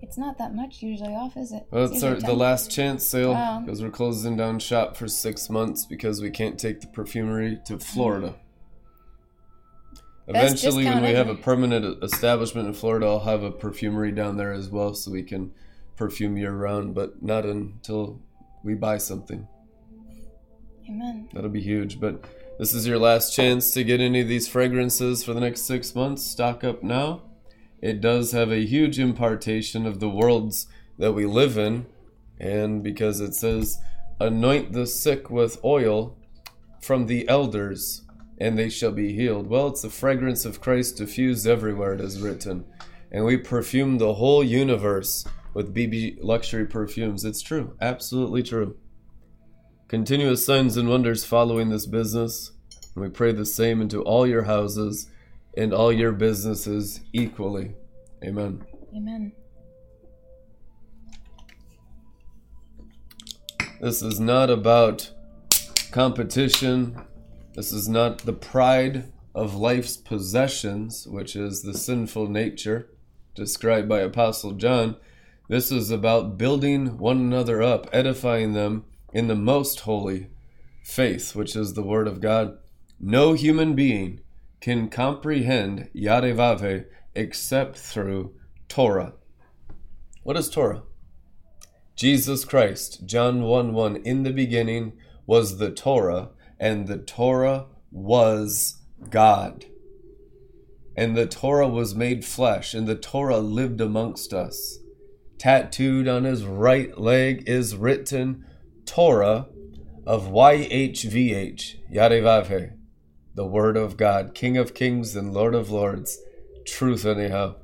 [0.00, 1.64] it's not that much usually off, is it?
[1.70, 3.60] Well, It's our, the last chance sale Wow.
[3.64, 7.78] because we're closing down shop for six months because we can't take the perfumery to
[7.78, 8.34] Florida.
[10.26, 14.52] Eventually, when we have a permanent establishment in Florida, I'll have a perfumery down there
[14.52, 15.52] as well so we can
[15.96, 18.22] perfume year round, but not until
[18.62, 19.46] we buy something.
[20.88, 21.28] Amen.
[21.32, 22.00] That'll be huge.
[22.00, 22.24] But
[22.58, 25.94] this is your last chance to get any of these fragrances for the next six
[25.94, 26.24] months.
[26.24, 27.22] Stock up now.
[27.80, 30.66] It does have a huge impartation of the worlds
[30.98, 31.86] that we live in.
[32.38, 33.78] And because it says,
[34.18, 36.16] anoint the sick with oil
[36.80, 38.03] from the elders,
[38.38, 39.46] and they shall be healed.
[39.48, 42.64] Well, it's the fragrance of Christ diffused everywhere, it is written.
[43.10, 47.24] And we perfume the whole universe with BB luxury perfumes.
[47.24, 47.76] It's true.
[47.80, 48.76] Absolutely true.
[49.86, 52.50] Continuous signs and wonders following this business.
[52.94, 55.08] And we pray the same into all your houses
[55.56, 57.74] and all your businesses equally.
[58.24, 58.64] Amen.
[58.96, 59.32] Amen.
[63.80, 65.10] This is not about
[65.92, 67.00] competition.
[67.54, 72.88] This is not the pride of life's possessions, which is the sinful nature
[73.36, 74.96] described by Apostle John.
[75.48, 80.30] This is about building one another up, edifying them in the most holy
[80.82, 82.58] faith, which is the Word of God.
[82.98, 84.20] No human being
[84.60, 88.34] can comprehend Yadevave except through
[88.68, 89.12] Torah.
[90.24, 90.82] What is Torah?
[91.94, 94.94] Jesus Christ, John 1 1, in the beginning
[95.26, 98.78] was the Torah, and the Torah was
[99.10, 99.66] God.
[100.96, 104.78] And the Torah was made flesh, and the Torah lived amongst us.
[105.38, 108.44] Tattooed on his right leg is written
[108.86, 109.46] Torah
[110.06, 112.72] of YHVH, Yadevavhe,
[113.34, 116.18] the Word of God, King of Kings and Lord of Lords.
[116.66, 117.56] Truth, anyhow.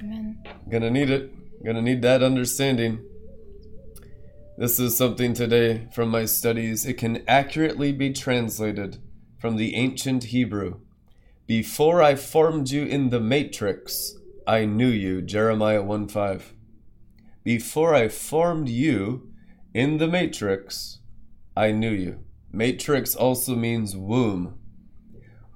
[0.00, 0.42] Amen.
[0.68, 1.32] Gonna need it.
[1.64, 3.04] Gonna need that understanding.
[4.58, 6.84] This is something today from my studies.
[6.84, 8.98] It can accurately be translated
[9.38, 10.80] from the ancient Hebrew.
[11.46, 14.16] Before I formed you in the matrix,
[14.48, 15.22] I knew you.
[15.22, 16.54] Jeremiah 1 5.
[17.44, 19.30] Before I formed you
[19.74, 20.98] in the matrix,
[21.56, 22.24] I knew you.
[22.50, 24.58] Matrix also means womb.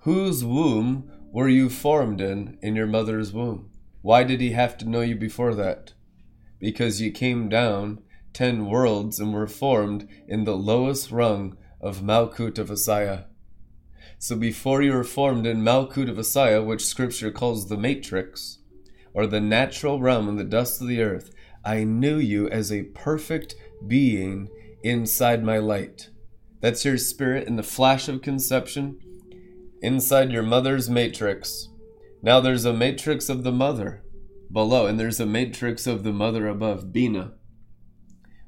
[0.03, 3.69] Whose womb were you formed in in your mother's womb?
[4.01, 5.95] Why did he have to know you before that?
[6.61, 7.99] Because you came down
[8.33, 13.27] ten worlds and were formed in the lowest rung of Malkut of Asaya.
[14.19, 18.59] So before you were formed in Malkut of Asaya, which scripture calls the matrix,
[19.15, 21.33] or the natural realm in the dust of the earth,
[21.65, 23.55] I knew you as a perfect
[23.87, 24.49] being
[24.83, 26.11] inside my light.
[26.61, 28.99] That's your spirit in the flash of conception,
[29.81, 31.69] inside your mother's matrix.
[32.23, 34.05] Now there's a matrix of the mother
[34.53, 37.33] below, and there's a matrix of the mother above, Bina,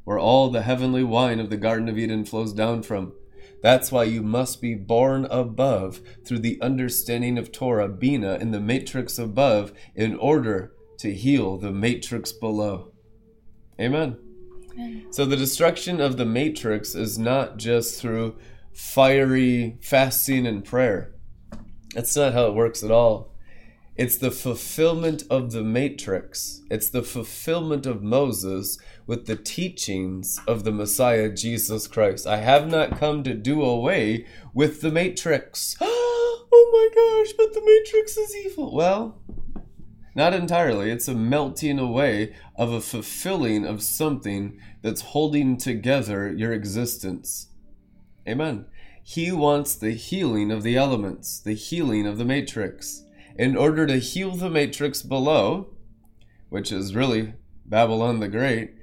[0.04, 3.12] where all the heavenly wine of the Garden of Eden flows down from.
[3.62, 8.60] That's why you must be born above through the understanding of Torah, Bina, in the
[8.60, 12.92] matrix above, in order to heal the matrix below.
[13.80, 14.18] Amen.
[15.10, 18.36] So the destruction of the matrix is not just through
[18.72, 21.14] fiery fasting and prayer.
[21.94, 23.34] That's not how it works at all.
[23.96, 26.62] It's the fulfillment of the matrix.
[26.68, 28.76] It's the fulfillment of Moses
[29.06, 32.26] with the teachings of the Messiah Jesus Christ.
[32.26, 35.76] I have not come to do away with the matrix.
[35.80, 38.74] oh my gosh, but the matrix is evil.
[38.74, 39.20] Well,
[40.14, 40.90] not entirely.
[40.90, 47.48] It's a melting away of a fulfilling of something that's holding together your existence.
[48.28, 48.66] Amen.
[49.02, 53.02] He wants the healing of the elements, the healing of the matrix.
[53.36, 55.74] In order to heal the matrix below,
[56.48, 57.34] which is really
[57.66, 58.74] Babylon the Great,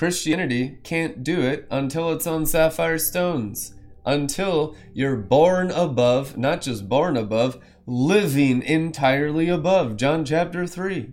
[0.00, 3.74] Christianity can't do it until it's on sapphire stones.
[4.06, 9.98] Until you're born above, not just born above, living entirely above.
[9.98, 11.12] John chapter 3.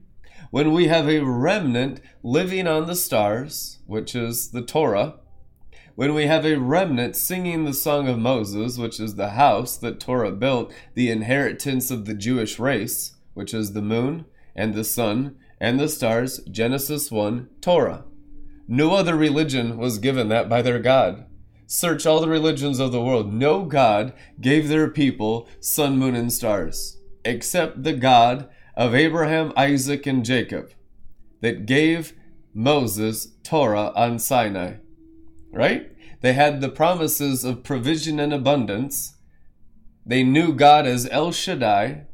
[0.52, 5.16] When we have a remnant living on the stars, which is the Torah,
[5.96, 10.00] when we have a remnant singing the song of Moses, which is the house that
[10.00, 14.24] Torah built, the inheritance of the Jewish race, which is the moon
[14.56, 18.06] and the sun and the stars, Genesis 1, Torah.
[18.68, 21.26] No other religion was given that by their God.
[21.68, 23.34] Search all the religions of the world.
[23.34, 30.06] No God gave their people sun, moon, and stars, except the God of Abraham, Isaac,
[30.06, 30.72] and Jacob,
[31.42, 32.14] that gave
[32.54, 34.76] Moses Torah on Sinai.
[35.52, 35.92] Right?
[36.22, 39.16] They had the promises of provision and abundance.
[40.06, 42.06] They knew God as El Shaddai.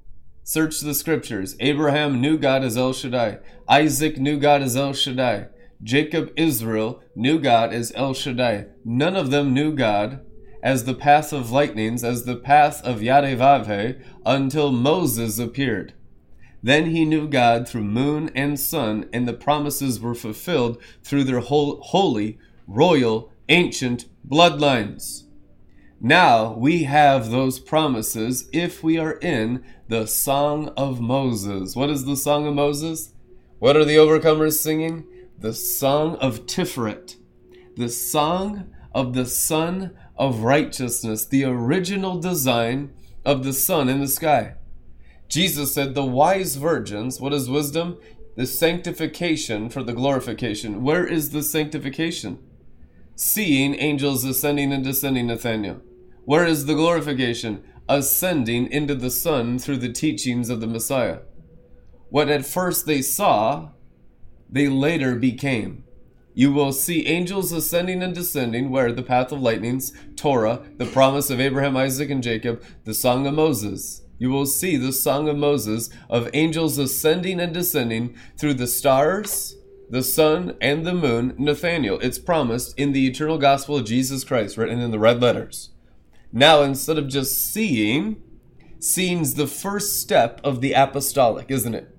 [0.44, 1.56] Search the scriptures.
[1.60, 3.40] Abraham knew God as El Shaddai.
[3.70, 5.48] Isaac knew God as El Shaddai.
[5.84, 8.68] Jacob, Israel, knew God as El Shaddai.
[8.86, 10.26] None of them knew God
[10.64, 15.94] as the path of lightnings, as the path of Yadevavhe, until Moses appeared.
[16.64, 21.42] Then he knew God through moon and sun, and the promises were fulfilled through their
[21.42, 25.24] whole, holy, royal, ancient bloodlines.
[26.00, 31.76] Now we have those promises if we are in the Song of Moses.
[31.76, 33.14] What is the Song of Moses?
[33.60, 35.06] What are the overcomers singing?
[35.38, 37.16] The song of Tiferet,
[37.76, 42.94] the song of the Sun of Righteousness, the original design
[43.26, 44.56] of the sun in the sky.
[45.28, 47.98] Jesus said, The wise virgins, what is wisdom?
[48.36, 50.84] The sanctification for the glorification.
[50.84, 52.40] Where is the sanctification?
[53.16, 55.82] Seeing angels ascending and descending, Nathaniel.
[56.26, 57.64] Where is the glorification?
[57.88, 61.20] Ascending into the sun through the teachings of the Messiah.
[62.10, 63.70] What at first they saw,
[64.54, 65.84] they later became.
[66.36, 71.30] You will see angels ascending and descending, where the path of lightnings, Torah, the promise
[71.30, 74.04] of Abraham, Isaac, and Jacob, the song of Moses.
[74.20, 79.56] You will see the song of Moses of angels ascending and descending through the stars,
[79.90, 81.34] the sun, and the moon.
[81.38, 85.72] Nathaniel, it's promised in the eternal gospel of Jesus Christ, written in the red letters.
[86.32, 88.22] Now, instead of just seeing,
[88.80, 91.93] seeing's the first step of the apostolic, isn't it?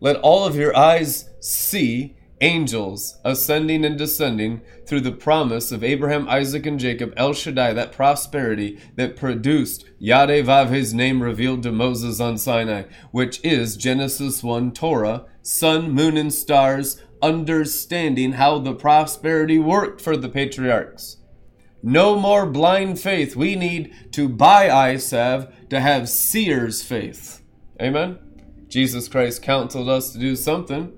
[0.00, 6.28] Let all of your eyes see angels ascending and descending through the promise of Abraham,
[6.28, 12.38] Isaac, and Jacob, El Shaddai, that prosperity that produced Yadevavhe's name revealed to Moses on
[12.38, 20.00] Sinai, which is Genesis 1 Torah, sun, moon, and stars, understanding how the prosperity worked
[20.00, 21.16] for the patriarchs.
[21.82, 23.36] No more blind faith.
[23.36, 27.42] We need to buy salve to have seer's faith.
[27.80, 28.18] Amen.
[28.68, 30.92] Jesus Christ counseled us to do something.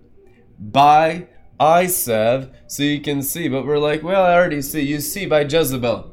[0.58, 1.26] by
[1.58, 3.48] eye salve so you can see.
[3.48, 4.80] But we're like, well, I already see.
[4.80, 6.12] You see by Jezebel.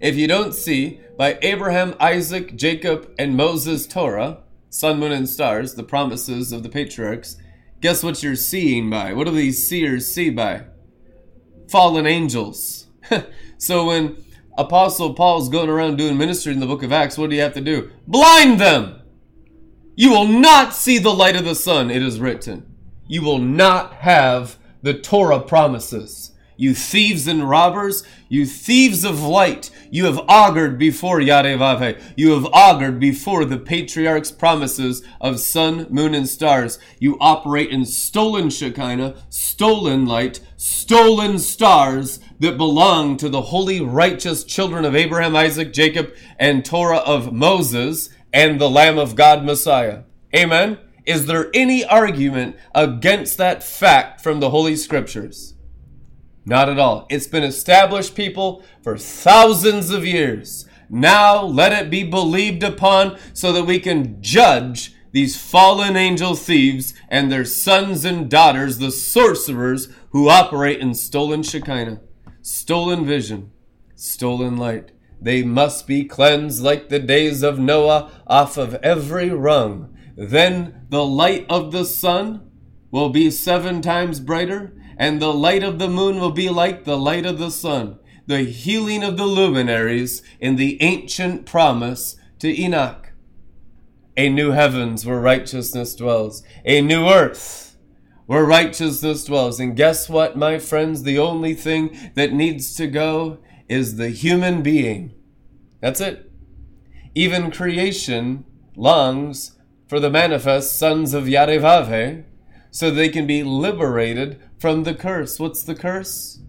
[0.00, 5.74] If you don't see by Abraham, Isaac, Jacob, and Moses' Torah, sun, moon, and stars,
[5.74, 7.36] the promises of the patriarchs,
[7.80, 9.12] guess what you're seeing by?
[9.12, 10.64] What do these seers see by?
[11.68, 12.86] Fallen angels.
[13.58, 14.22] so when
[14.56, 17.54] Apostle Paul's going around doing ministry in the book of Acts, what do you have
[17.54, 17.90] to do?
[18.06, 18.97] Blind them!
[19.98, 22.72] You will not see the light of the sun, it is written.
[23.08, 26.30] You will not have the Torah promises.
[26.56, 32.00] You thieves and robbers, you thieves of light, you have augured before Yadevave.
[32.16, 36.78] You have augured before the patriarch's promises of sun, moon, and stars.
[37.00, 44.44] You operate in stolen Shekinah, stolen light, stolen stars that belong to the holy, righteous
[44.44, 50.02] children of Abraham, Isaac, Jacob, and Torah of Moses and the Lamb of God Messiah.
[50.34, 50.78] Amen.
[51.06, 55.54] Is there any argument against that fact from the Holy Scriptures?
[56.44, 57.06] Not at all.
[57.10, 60.66] It's been established, people, for thousands of years.
[60.90, 66.94] Now let it be believed upon so that we can judge these fallen angel thieves
[67.08, 72.00] and their sons and daughters, the sorcerers who operate in stolen Shekinah,
[72.42, 73.50] stolen vision,
[73.94, 74.90] stolen light.
[75.20, 79.96] They must be cleansed like the days of Noah off of every rung.
[80.16, 82.50] Then the light of the sun
[82.90, 86.98] will be seven times brighter and the light of the moon will be like the
[86.98, 93.12] light of the sun, the healing of the luminaries in the ancient promise to Enoch.
[94.16, 97.68] A new heavens where righteousness dwells, a new earth
[98.26, 99.58] where righteousness dwells.
[99.58, 101.02] And guess what, my friends?
[101.02, 103.38] The only thing that needs to go
[103.68, 105.14] is the human being.
[105.80, 106.30] That's it.
[107.14, 108.44] Even creation
[108.76, 112.24] longs for the manifest sons of Yadevave
[112.70, 115.38] so they can be liberated from the curse.
[115.38, 116.40] What's the curse?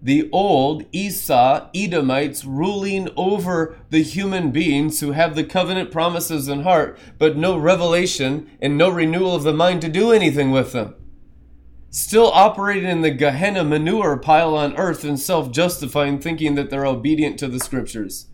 [0.00, 6.62] The old Esau Edomites ruling over the human beings who have the covenant promises in
[6.62, 10.94] heart, but no revelation and no renewal of the mind to do anything with them.
[11.90, 16.86] Still operating in the Gehenna manure pile on earth and self justifying, thinking that they're
[16.86, 18.26] obedient to the scriptures.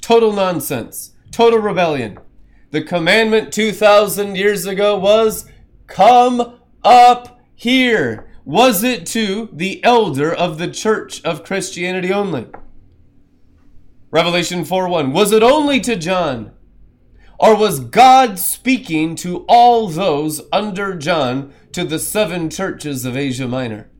[0.00, 1.12] Total nonsense.
[1.30, 2.18] Total rebellion.
[2.70, 5.48] The commandment 2,000 years ago was
[5.86, 8.28] come up here?
[8.44, 12.46] Was it to the elder of the church of Christianity only?
[14.10, 15.12] Revelation 4 1.
[15.12, 16.52] Was it only to John?
[17.38, 23.46] Or was God speaking to all those under John to the seven churches of Asia
[23.46, 23.90] Minor?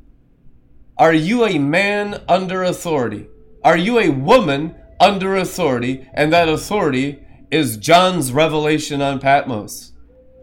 [0.96, 3.26] Are you a man under authority?
[3.62, 6.08] Are you a woman under authority?
[6.14, 9.92] And that authority is John's revelation on Patmos.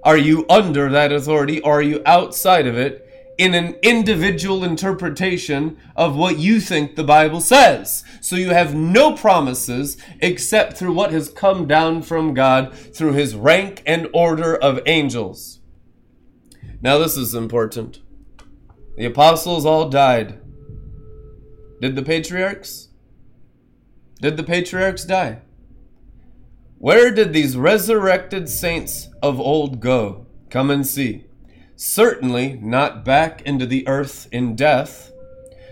[0.04, 5.80] Are you under that authority or are you outside of it in an individual interpretation
[5.96, 8.04] of what you think the Bible says?
[8.22, 13.36] So you have no promises except through what has come down from God through his
[13.36, 15.62] rank and order of angels.
[16.84, 18.02] Now, this is important.
[18.98, 20.42] The apostles all died.
[21.80, 22.90] Did the patriarchs?
[24.22, 25.40] Did the patriarchs die?
[26.80, 30.26] Where did these resurrected saints of old go?
[30.50, 31.24] Come and see.
[31.78, 35.10] Certainly not back into the earth in death.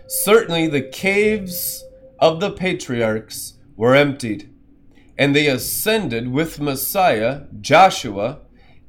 [0.08, 1.84] Certainly the caves
[2.20, 4.50] of the patriarchs were emptied,
[5.18, 8.40] and they ascended with Messiah, Joshua,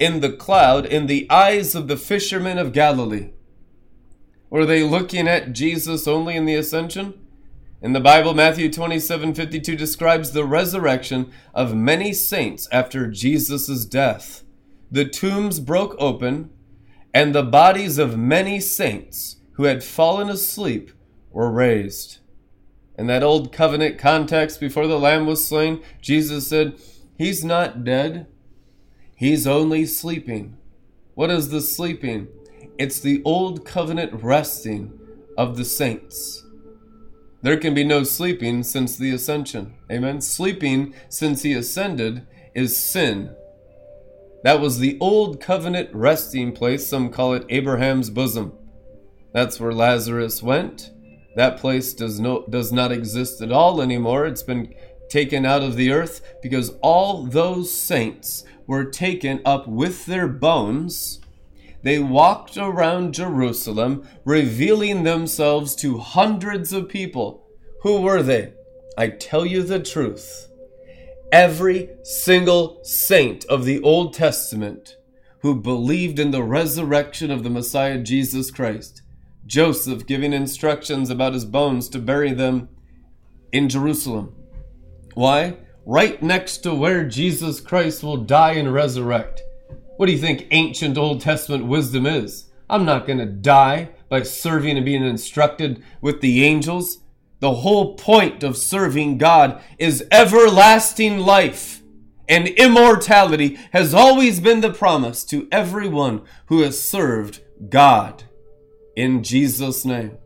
[0.03, 3.31] in the cloud in the eyes of the fishermen of Galilee.
[4.51, 7.15] Were they looking at Jesus only in the ascension?
[7.81, 14.43] In the Bible, Matthew 27 52 describes the resurrection of many saints after Jesus' death.
[14.91, 16.51] The tombs broke open,
[17.15, 20.91] and the bodies of many saints who had fallen asleep
[21.31, 22.19] were raised.
[22.99, 26.75] In that old covenant context, before the Lamb was slain, Jesus said,
[27.17, 28.27] He's not dead,
[29.23, 30.57] He's only sleeping.
[31.15, 32.27] What is the sleeping?
[32.77, 34.99] It's the old covenant resting
[35.39, 36.45] of the saints.
[37.41, 39.75] There can be no sleeping since the ascension.
[39.89, 40.23] Amen.
[40.23, 43.33] Sleeping since he ascended is sin.
[44.43, 46.85] That was the old covenant resting place.
[46.85, 48.53] Some call it Abraham's bosom.
[49.33, 50.91] That's where Lazarus went.
[51.37, 54.27] That place does no does not exist at all anymore.
[54.27, 54.75] It's been
[55.09, 61.23] taken out of the earth because all those saints were taken up with their bones
[61.83, 67.45] they walked around Jerusalem, revealing themselves to hundreds of people.
[67.83, 68.55] Who were they?
[68.97, 70.49] I tell you the truth.
[71.33, 74.97] Every single saint of the Old Testament
[75.41, 79.03] who believed in the resurrection of the Messiah Jesus Christ.
[79.45, 82.69] Joseph giving instructions about his bones to bury them
[83.51, 84.37] in Jerusalem.
[85.15, 85.57] Why?
[85.85, 89.43] Right next to where Jesus Christ will die and resurrect.
[89.97, 92.51] What do you think ancient Old Testament wisdom is?
[92.71, 96.99] I'm not going to die by serving and being instructed with the angels.
[97.41, 101.83] The whole point of serving God is everlasting life.
[102.29, 108.23] And immortality has always been the promise to everyone who has served God
[108.95, 110.19] in Jesus' name.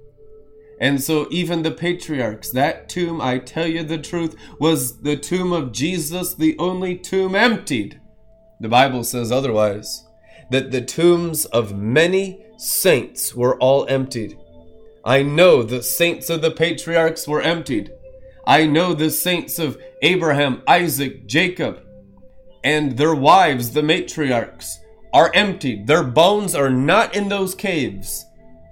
[0.81, 5.53] And so, even the patriarchs, that tomb, I tell you the truth, was the tomb
[5.53, 8.01] of Jesus, the only tomb emptied.
[8.61, 10.05] The Bible says otherwise,
[10.51, 14.39] that the tombs of many saints were all emptied.
[15.05, 17.93] I know the saints of the patriarchs were emptied.
[18.47, 21.81] I know the saints of Abraham, Isaac, Jacob,
[22.63, 24.77] and their wives, the matriarchs,
[25.13, 25.87] are emptied.
[25.87, 28.26] Their bones are not in those caves.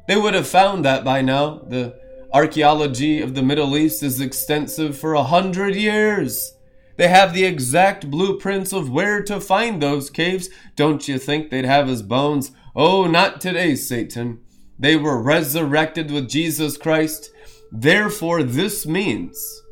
[0.07, 1.61] They would have found that by now.
[1.67, 1.99] The
[2.33, 6.55] archaeology of the Middle East is extensive for a hundred years.
[6.97, 10.49] They have the exact blueprints of where to find those caves.
[10.77, 12.53] Don't you think they'd have his bones?
[12.77, 14.41] Oh, not today, Satan.
[14.79, 17.31] They were resurrected with Jesus Christ.
[17.73, 19.63] Therefore, this means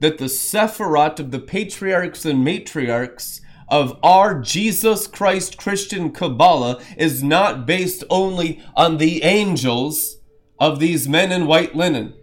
[0.00, 7.22] that the Sephiroth of the patriarchs and matriarchs of our Jesus Christ Christian Kabbalah is
[7.22, 10.18] not based only on the angels
[10.58, 12.14] of these men in white linen,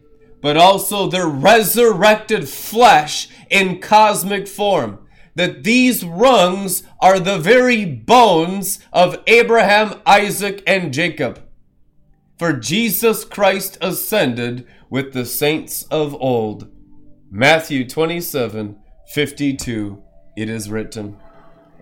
[0.41, 4.99] but also their resurrected flesh in cosmic form.
[5.35, 11.41] That these rungs are the very bones of Abraham, Isaac, and Jacob.
[12.37, 16.69] For Jesus Christ ascended with the saints of old.
[17.29, 18.77] Matthew 27
[19.13, 20.03] 52.
[20.35, 21.17] It is written.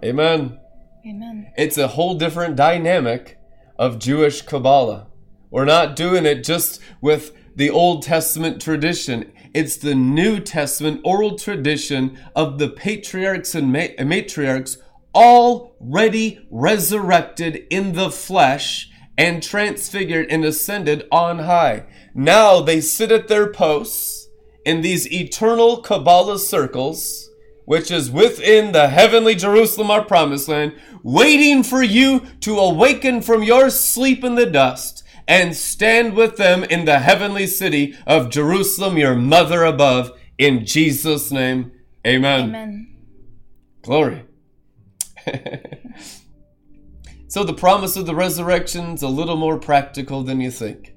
[0.03, 0.59] Amen.
[1.05, 1.51] Amen.
[1.57, 3.37] It's a whole different dynamic
[3.77, 5.07] of Jewish Kabbalah.
[5.49, 9.31] We're not doing it just with the Old Testament tradition.
[9.53, 14.77] It's the New Testament oral tradition of the patriarchs and ma- matriarchs
[15.13, 21.85] already resurrected in the flesh and transfigured and ascended on high.
[22.13, 24.29] Now they sit at their posts
[24.65, 27.28] in these eternal Kabbalah circles
[27.69, 30.73] which is within the heavenly Jerusalem, our promised land,
[31.03, 36.63] waiting for you to awaken from your sleep in the dust and stand with them
[36.63, 41.71] in the heavenly city of Jerusalem, your mother above, in Jesus' name.
[42.07, 42.45] Amen.
[42.45, 42.95] Amen.
[43.83, 44.23] Glory.
[47.27, 50.95] so the promise of the resurrection's a little more practical than you think.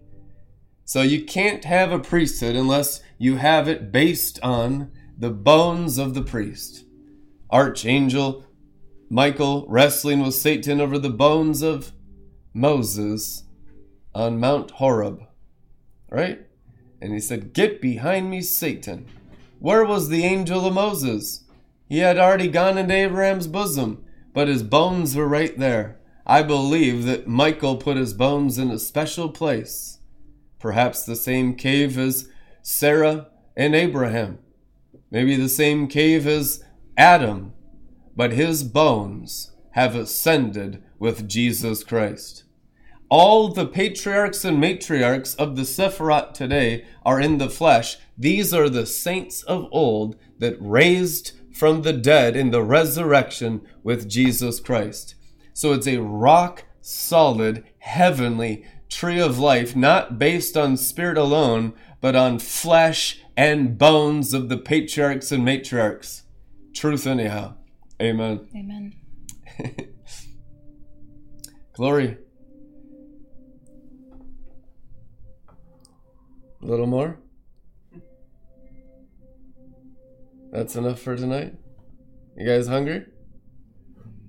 [0.87, 4.91] So you can't have a priesthood unless you have it based on
[5.23, 6.85] the bones of the priest.
[7.49, 8.45] Archangel
[9.09, 11.93] Michael wrestling with Satan over the bones of
[12.53, 13.45] Moses
[14.17, 15.23] on Mount Horeb.
[16.11, 16.45] Right?
[17.01, 19.07] And he said, Get behind me, Satan.
[19.61, 21.45] Where was the angel of Moses?
[21.89, 24.05] He had already gone into Abraham's bosom,
[24.35, 26.01] but his bones were right there.
[26.27, 30.01] I believe that Michael put his bones in a special place,
[30.59, 32.29] perhaps the same cave as
[32.63, 34.41] Sarah and Abraham
[35.13, 36.65] maybe the same cave as
[36.97, 37.53] Adam,
[38.17, 42.43] but his bones have ascended with Jesus Christ.
[43.09, 47.99] All the patriarchs and matriarchs of the Sephiroth today are in the flesh.
[48.17, 54.09] These are the saints of old that raised from the dead in the resurrection with
[54.09, 55.15] Jesus Christ.
[55.53, 62.17] So it's a rock solid, heavenly tree of life, not based on spirit alone, but
[62.17, 66.23] on flesh and bones of the patriarchs and matriarchs.
[66.75, 67.55] Truth, anyhow.
[68.01, 68.49] Amen.
[68.57, 68.95] Amen.
[71.75, 72.17] Glory.
[76.63, 77.19] A little more?
[80.53, 81.55] That's enough for tonight?
[82.37, 83.07] You guys hungry?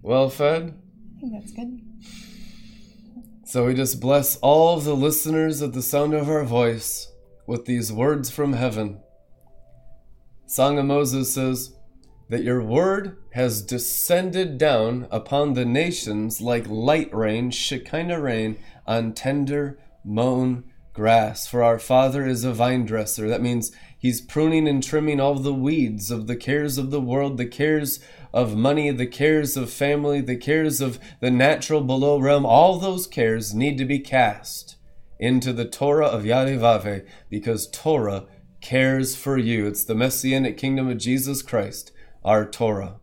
[0.02, 0.80] Well fed?
[1.18, 1.82] I think that's good.
[3.46, 7.12] So we just bless all the listeners at the sound of our voice
[7.45, 8.99] with these words from heaven.
[10.45, 11.74] Song of Moses says,
[12.30, 19.14] That your word has descended down upon the nations like light rain, Shekinah rain, on
[19.14, 21.48] tender mown grass.
[21.48, 23.28] For our Father is a vine dresser.
[23.28, 27.38] That means He's pruning and trimming all the weeds of the cares of the world,
[27.38, 27.99] the cares
[28.34, 32.45] of money, the cares of family, the cares of the natural below realm.
[32.45, 34.76] All those cares need to be cast
[35.19, 38.26] into the Torah of Yadevave because Torah
[38.61, 39.68] cares for you.
[39.68, 41.91] It's the messianic kingdom of Jesus Christ,
[42.23, 42.99] our Torah.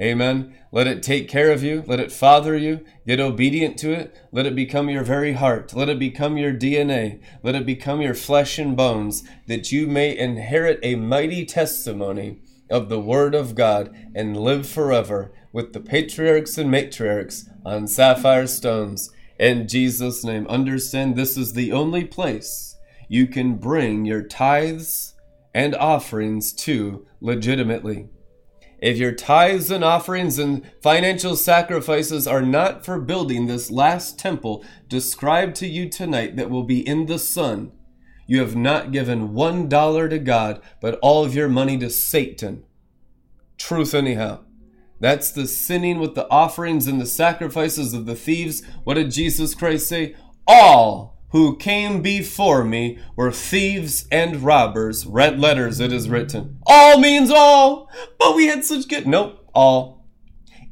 [0.00, 0.56] Amen.
[0.72, 1.84] Let it take care of you.
[1.86, 2.84] Let it father you.
[3.06, 4.16] Get obedient to it.
[4.32, 5.72] Let it become your very heart.
[5.72, 7.22] Let it become your DNA.
[7.44, 12.88] Let it become your flesh and bones, that you may inherit a mighty testimony of
[12.88, 19.10] the Word of God and live forever with the patriarchs and matriarchs on sapphire stones
[19.38, 22.76] in Jesus' name, understand this is the only place
[23.08, 25.14] you can bring your tithes
[25.52, 28.08] and offerings to legitimately.
[28.80, 34.64] If your tithes and offerings and financial sacrifices are not for building this last temple
[34.88, 37.72] described to you tonight that will be in the sun,
[38.26, 42.64] you have not given one dollar to God, but all of your money to Satan.
[43.56, 44.40] Truth, anyhow.
[45.00, 48.62] That's the sinning with the offerings and the sacrifices of the thieves.
[48.84, 50.14] What did Jesus Christ say?
[50.46, 55.04] All who came before me were thieves and robbers.
[55.04, 56.58] Red letters, it is written.
[56.64, 57.90] All means all,
[58.20, 59.06] but we had such good.
[59.06, 60.06] Nope, all.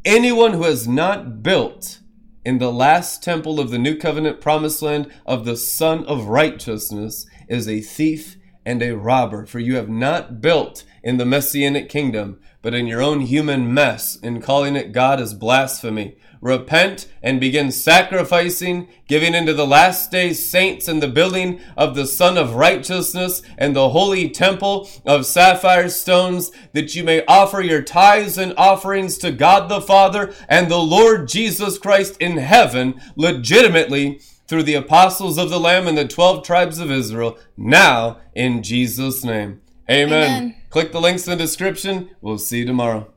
[0.05, 1.99] Anyone who has not built
[2.45, 7.27] in the last temple of the new covenant promised land of the Son of Righteousness
[7.49, 12.39] is a thief and a robber, for you have not built in the messianic kingdom,
[12.63, 16.17] but in your own human mess, in calling it God is blasphemy.
[16.41, 22.07] Repent and begin sacrificing, giving into the last days saints and the building of the
[22.07, 27.81] Son of Righteousness and the holy temple of sapphire stones, that you may offer your
[27.83, 34.21] tithes and offerings to God the Father and the Lord Jesus Christ in heaven legitimately
[34.49, 39.25] through the apostles of the Lamb and the 12 tribes of Israel, now in Jesus'
[39.25, 39.61] name.
[39.89, 40.13] Amen.
[40.13, 40.62] Amen.
[40.73, 42.09] Click the links in the description.
[42.23, 43.13] We'll see you tomorrow.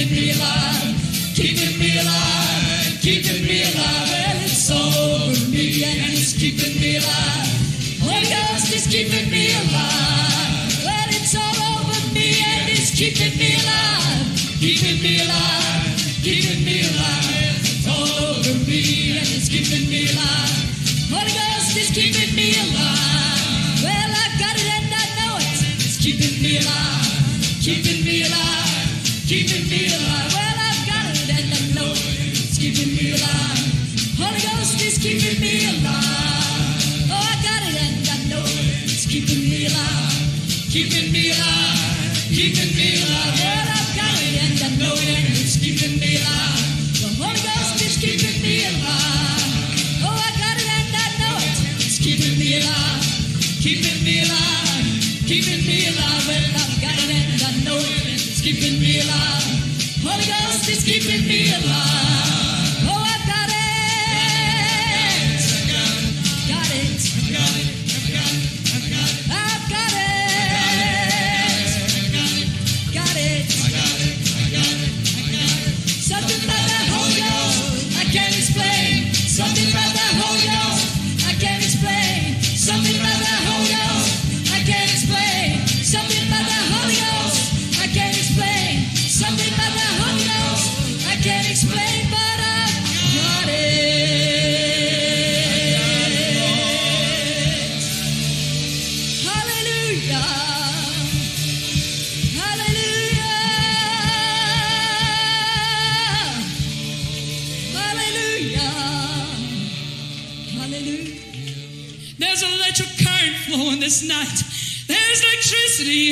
[0.00, 0.96] Keeping me alive,
[1.34, 4.08] keeping me alive, keeping me alive.
[4.08, 8.00] Well, it's all over me and it's keeping me alive.
[8.00, 10.72] Holy Ghost is keeping me alive.
[10.84, 14.24] Well, it's all over me and it's keeping me alive,
[14.58, 15.59] keeping me alive,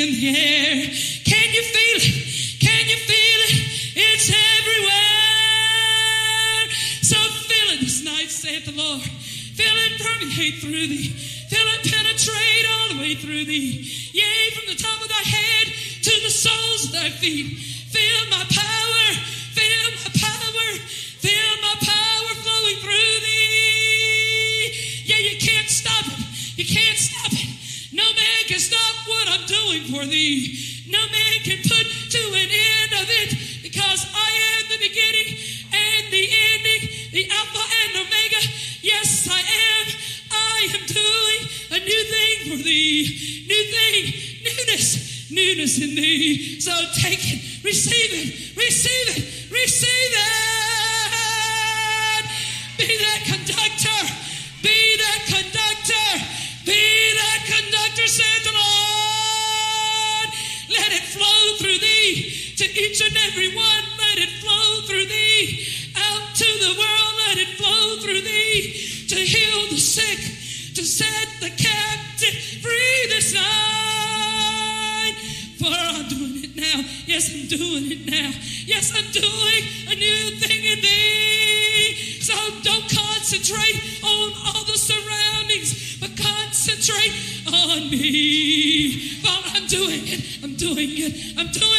[0.01, 0.87] in the air.
[1.25, 2.61] Can you feel it?
[2.61, 3.55] Can you feel it?
[3.97, 4.95] It's everywhere.
[7.03, 9.03] So feel it this night, saith the Lord.
[9.03, 11.09] Feel it permeate through thee.
[11.51, 13.91] Feel it penetrate all the way through thee.
[14.13, 15.67] Yea, from the top of thy head
[16.03, 17.59] to the soles of thy feet.
[17.91, 18.68] Feel my power.
[29.99, 30.85] For thee.
[30.89, 35.35] No man can put to an end of it because I am the beginning
[35.75, 38.43] and the ending, the Alpha and Omega.
[38.81, 39.87] Yes, I am.
[40.31, 41.41] I am doing
[41.75, 43.45] a new thing for thee.
[43.49, 44.05] New thing,
[44.47, 46.61] newness, newness in thee.
[46.61, 50.48] So take it, receive it, receive it, receive it.
[62.79, 63.85] Each and every one.
[63.99, 67.13] Let it flow through thee out to the world.
[67.27, 70.19] Let it flow through thee to heal the sick,
[70.77, 75.15] to set the captive free this night.
[75.59, 76.81] For I'm doing it now.
[77.07, 78.31] Yes, I'm doing it now.
[78.65, 82.21] Yes, I'm doing a new thing in thee.
[82.23, 87.13] So don't concentrate on all the surroundings, but concentrate
[87.49, 89.19] on me.
[89.19, 90.45] For I'm doing it.
[90.45, 91.39] I'm doing it.
[91.39, 91.78] I'm doing it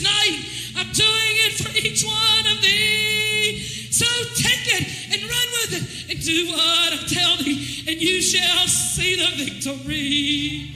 [0.00, 0.40] this night.
[0.76, 3.60] I'm doing it for each one of thee.
[3.90, 8.22] So take it and run with it and do what I tell thee, and you
[8.22, 10.72] shall see the victory.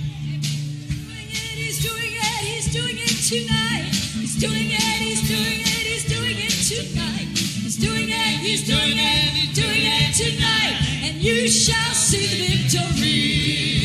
[1.54, 3.88] He's doing it, he's doing it he's doing it tonight.
[4.20, 7.28] He's doing it, he's doing it, he's doing it tonight.
[7.28, 10.76] He's doing it, he's doing it, doing it tonight.
[11.04, 13.83] And you shall see the victory.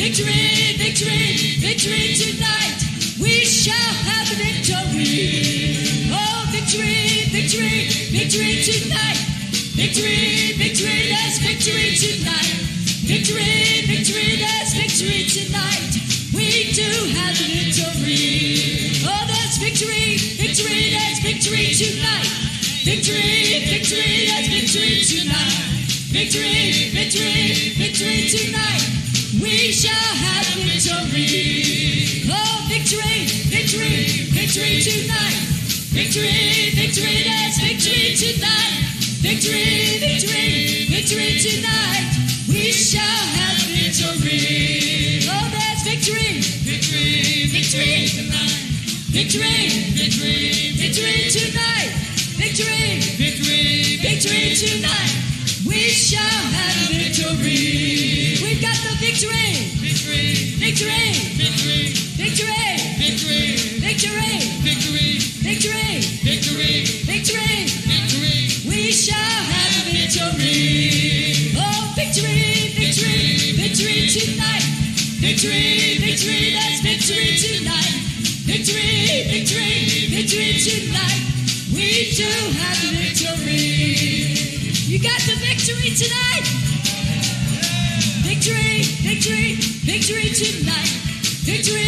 [0.00, 2.80] Victory, victory, victory tonight.
[3.20, 5.76] We shall have victory.
[6.08, 9.20] Oh, victory, victory, victory tonight.
[9.76, 12.48] Victory, victory, that's victory tonight.
[13.04, 15.92] Victory, victory, that's victory tonight.
[16.32, 16.88] We do
[17.20, 19.04] have victory.
[19.04, 22.24] Oh, that's victory, victory, that's victory tonight.
[22.88, 23.39] Victory,
[29.60, 32.24] We shall have victory.
[32.32, 35.36] Oh, victory, victory, victory tonight.
[35.92, 38.88] Victory, victory, that's victory tonight.
[39.20, 42.08] Victory, victory, victory tonight.
[42.48, 45.28] We shall have victory.
[45.28, 46.40] Oh, that's victory.
[46.64, 48.64] Victory, victory tonight.
[49.12, 51.92] Victory, victory, victory tonight.
[52.40, 55.09] Victory, victory, victory tonight.
[60.80, 63.52] Victory, victory, victory,
[63.84, 68.48] victory, victory, victory, victory, victory, victory.
[68.64, 71.52] We shall have a victory.
[71.60, 74.64] Oh, victory, victory, victory tonight.
[75.20, 78.00] Victory, victory, that's victory tonight.
[78.48, 81.20] Victory, victory, victory tonight.
[81.76, 82.24] We do
[82.56, 84.32] have a victory.
[84.88, 86.59] You got the victory tonight.
[91.50, 91.79] Did you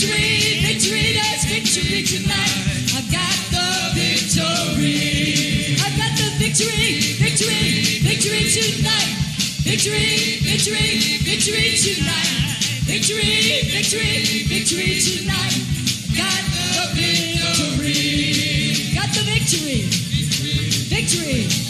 [0.00, 2.56] victory, victory, there's victory tonight.
[2.96, 5.76] I got the victory.
[5.76, 9.12] I got the victory, victory, victory tonight.
[9.60, 12.56] Victory, victory, victory tonight.
[12.88, 15.60] Victory, victory, victory tonight.
[16.16, 17.94] Got the victory.
[18.94, 19.84] Got the victory.
[20.88, 21.69] Victory.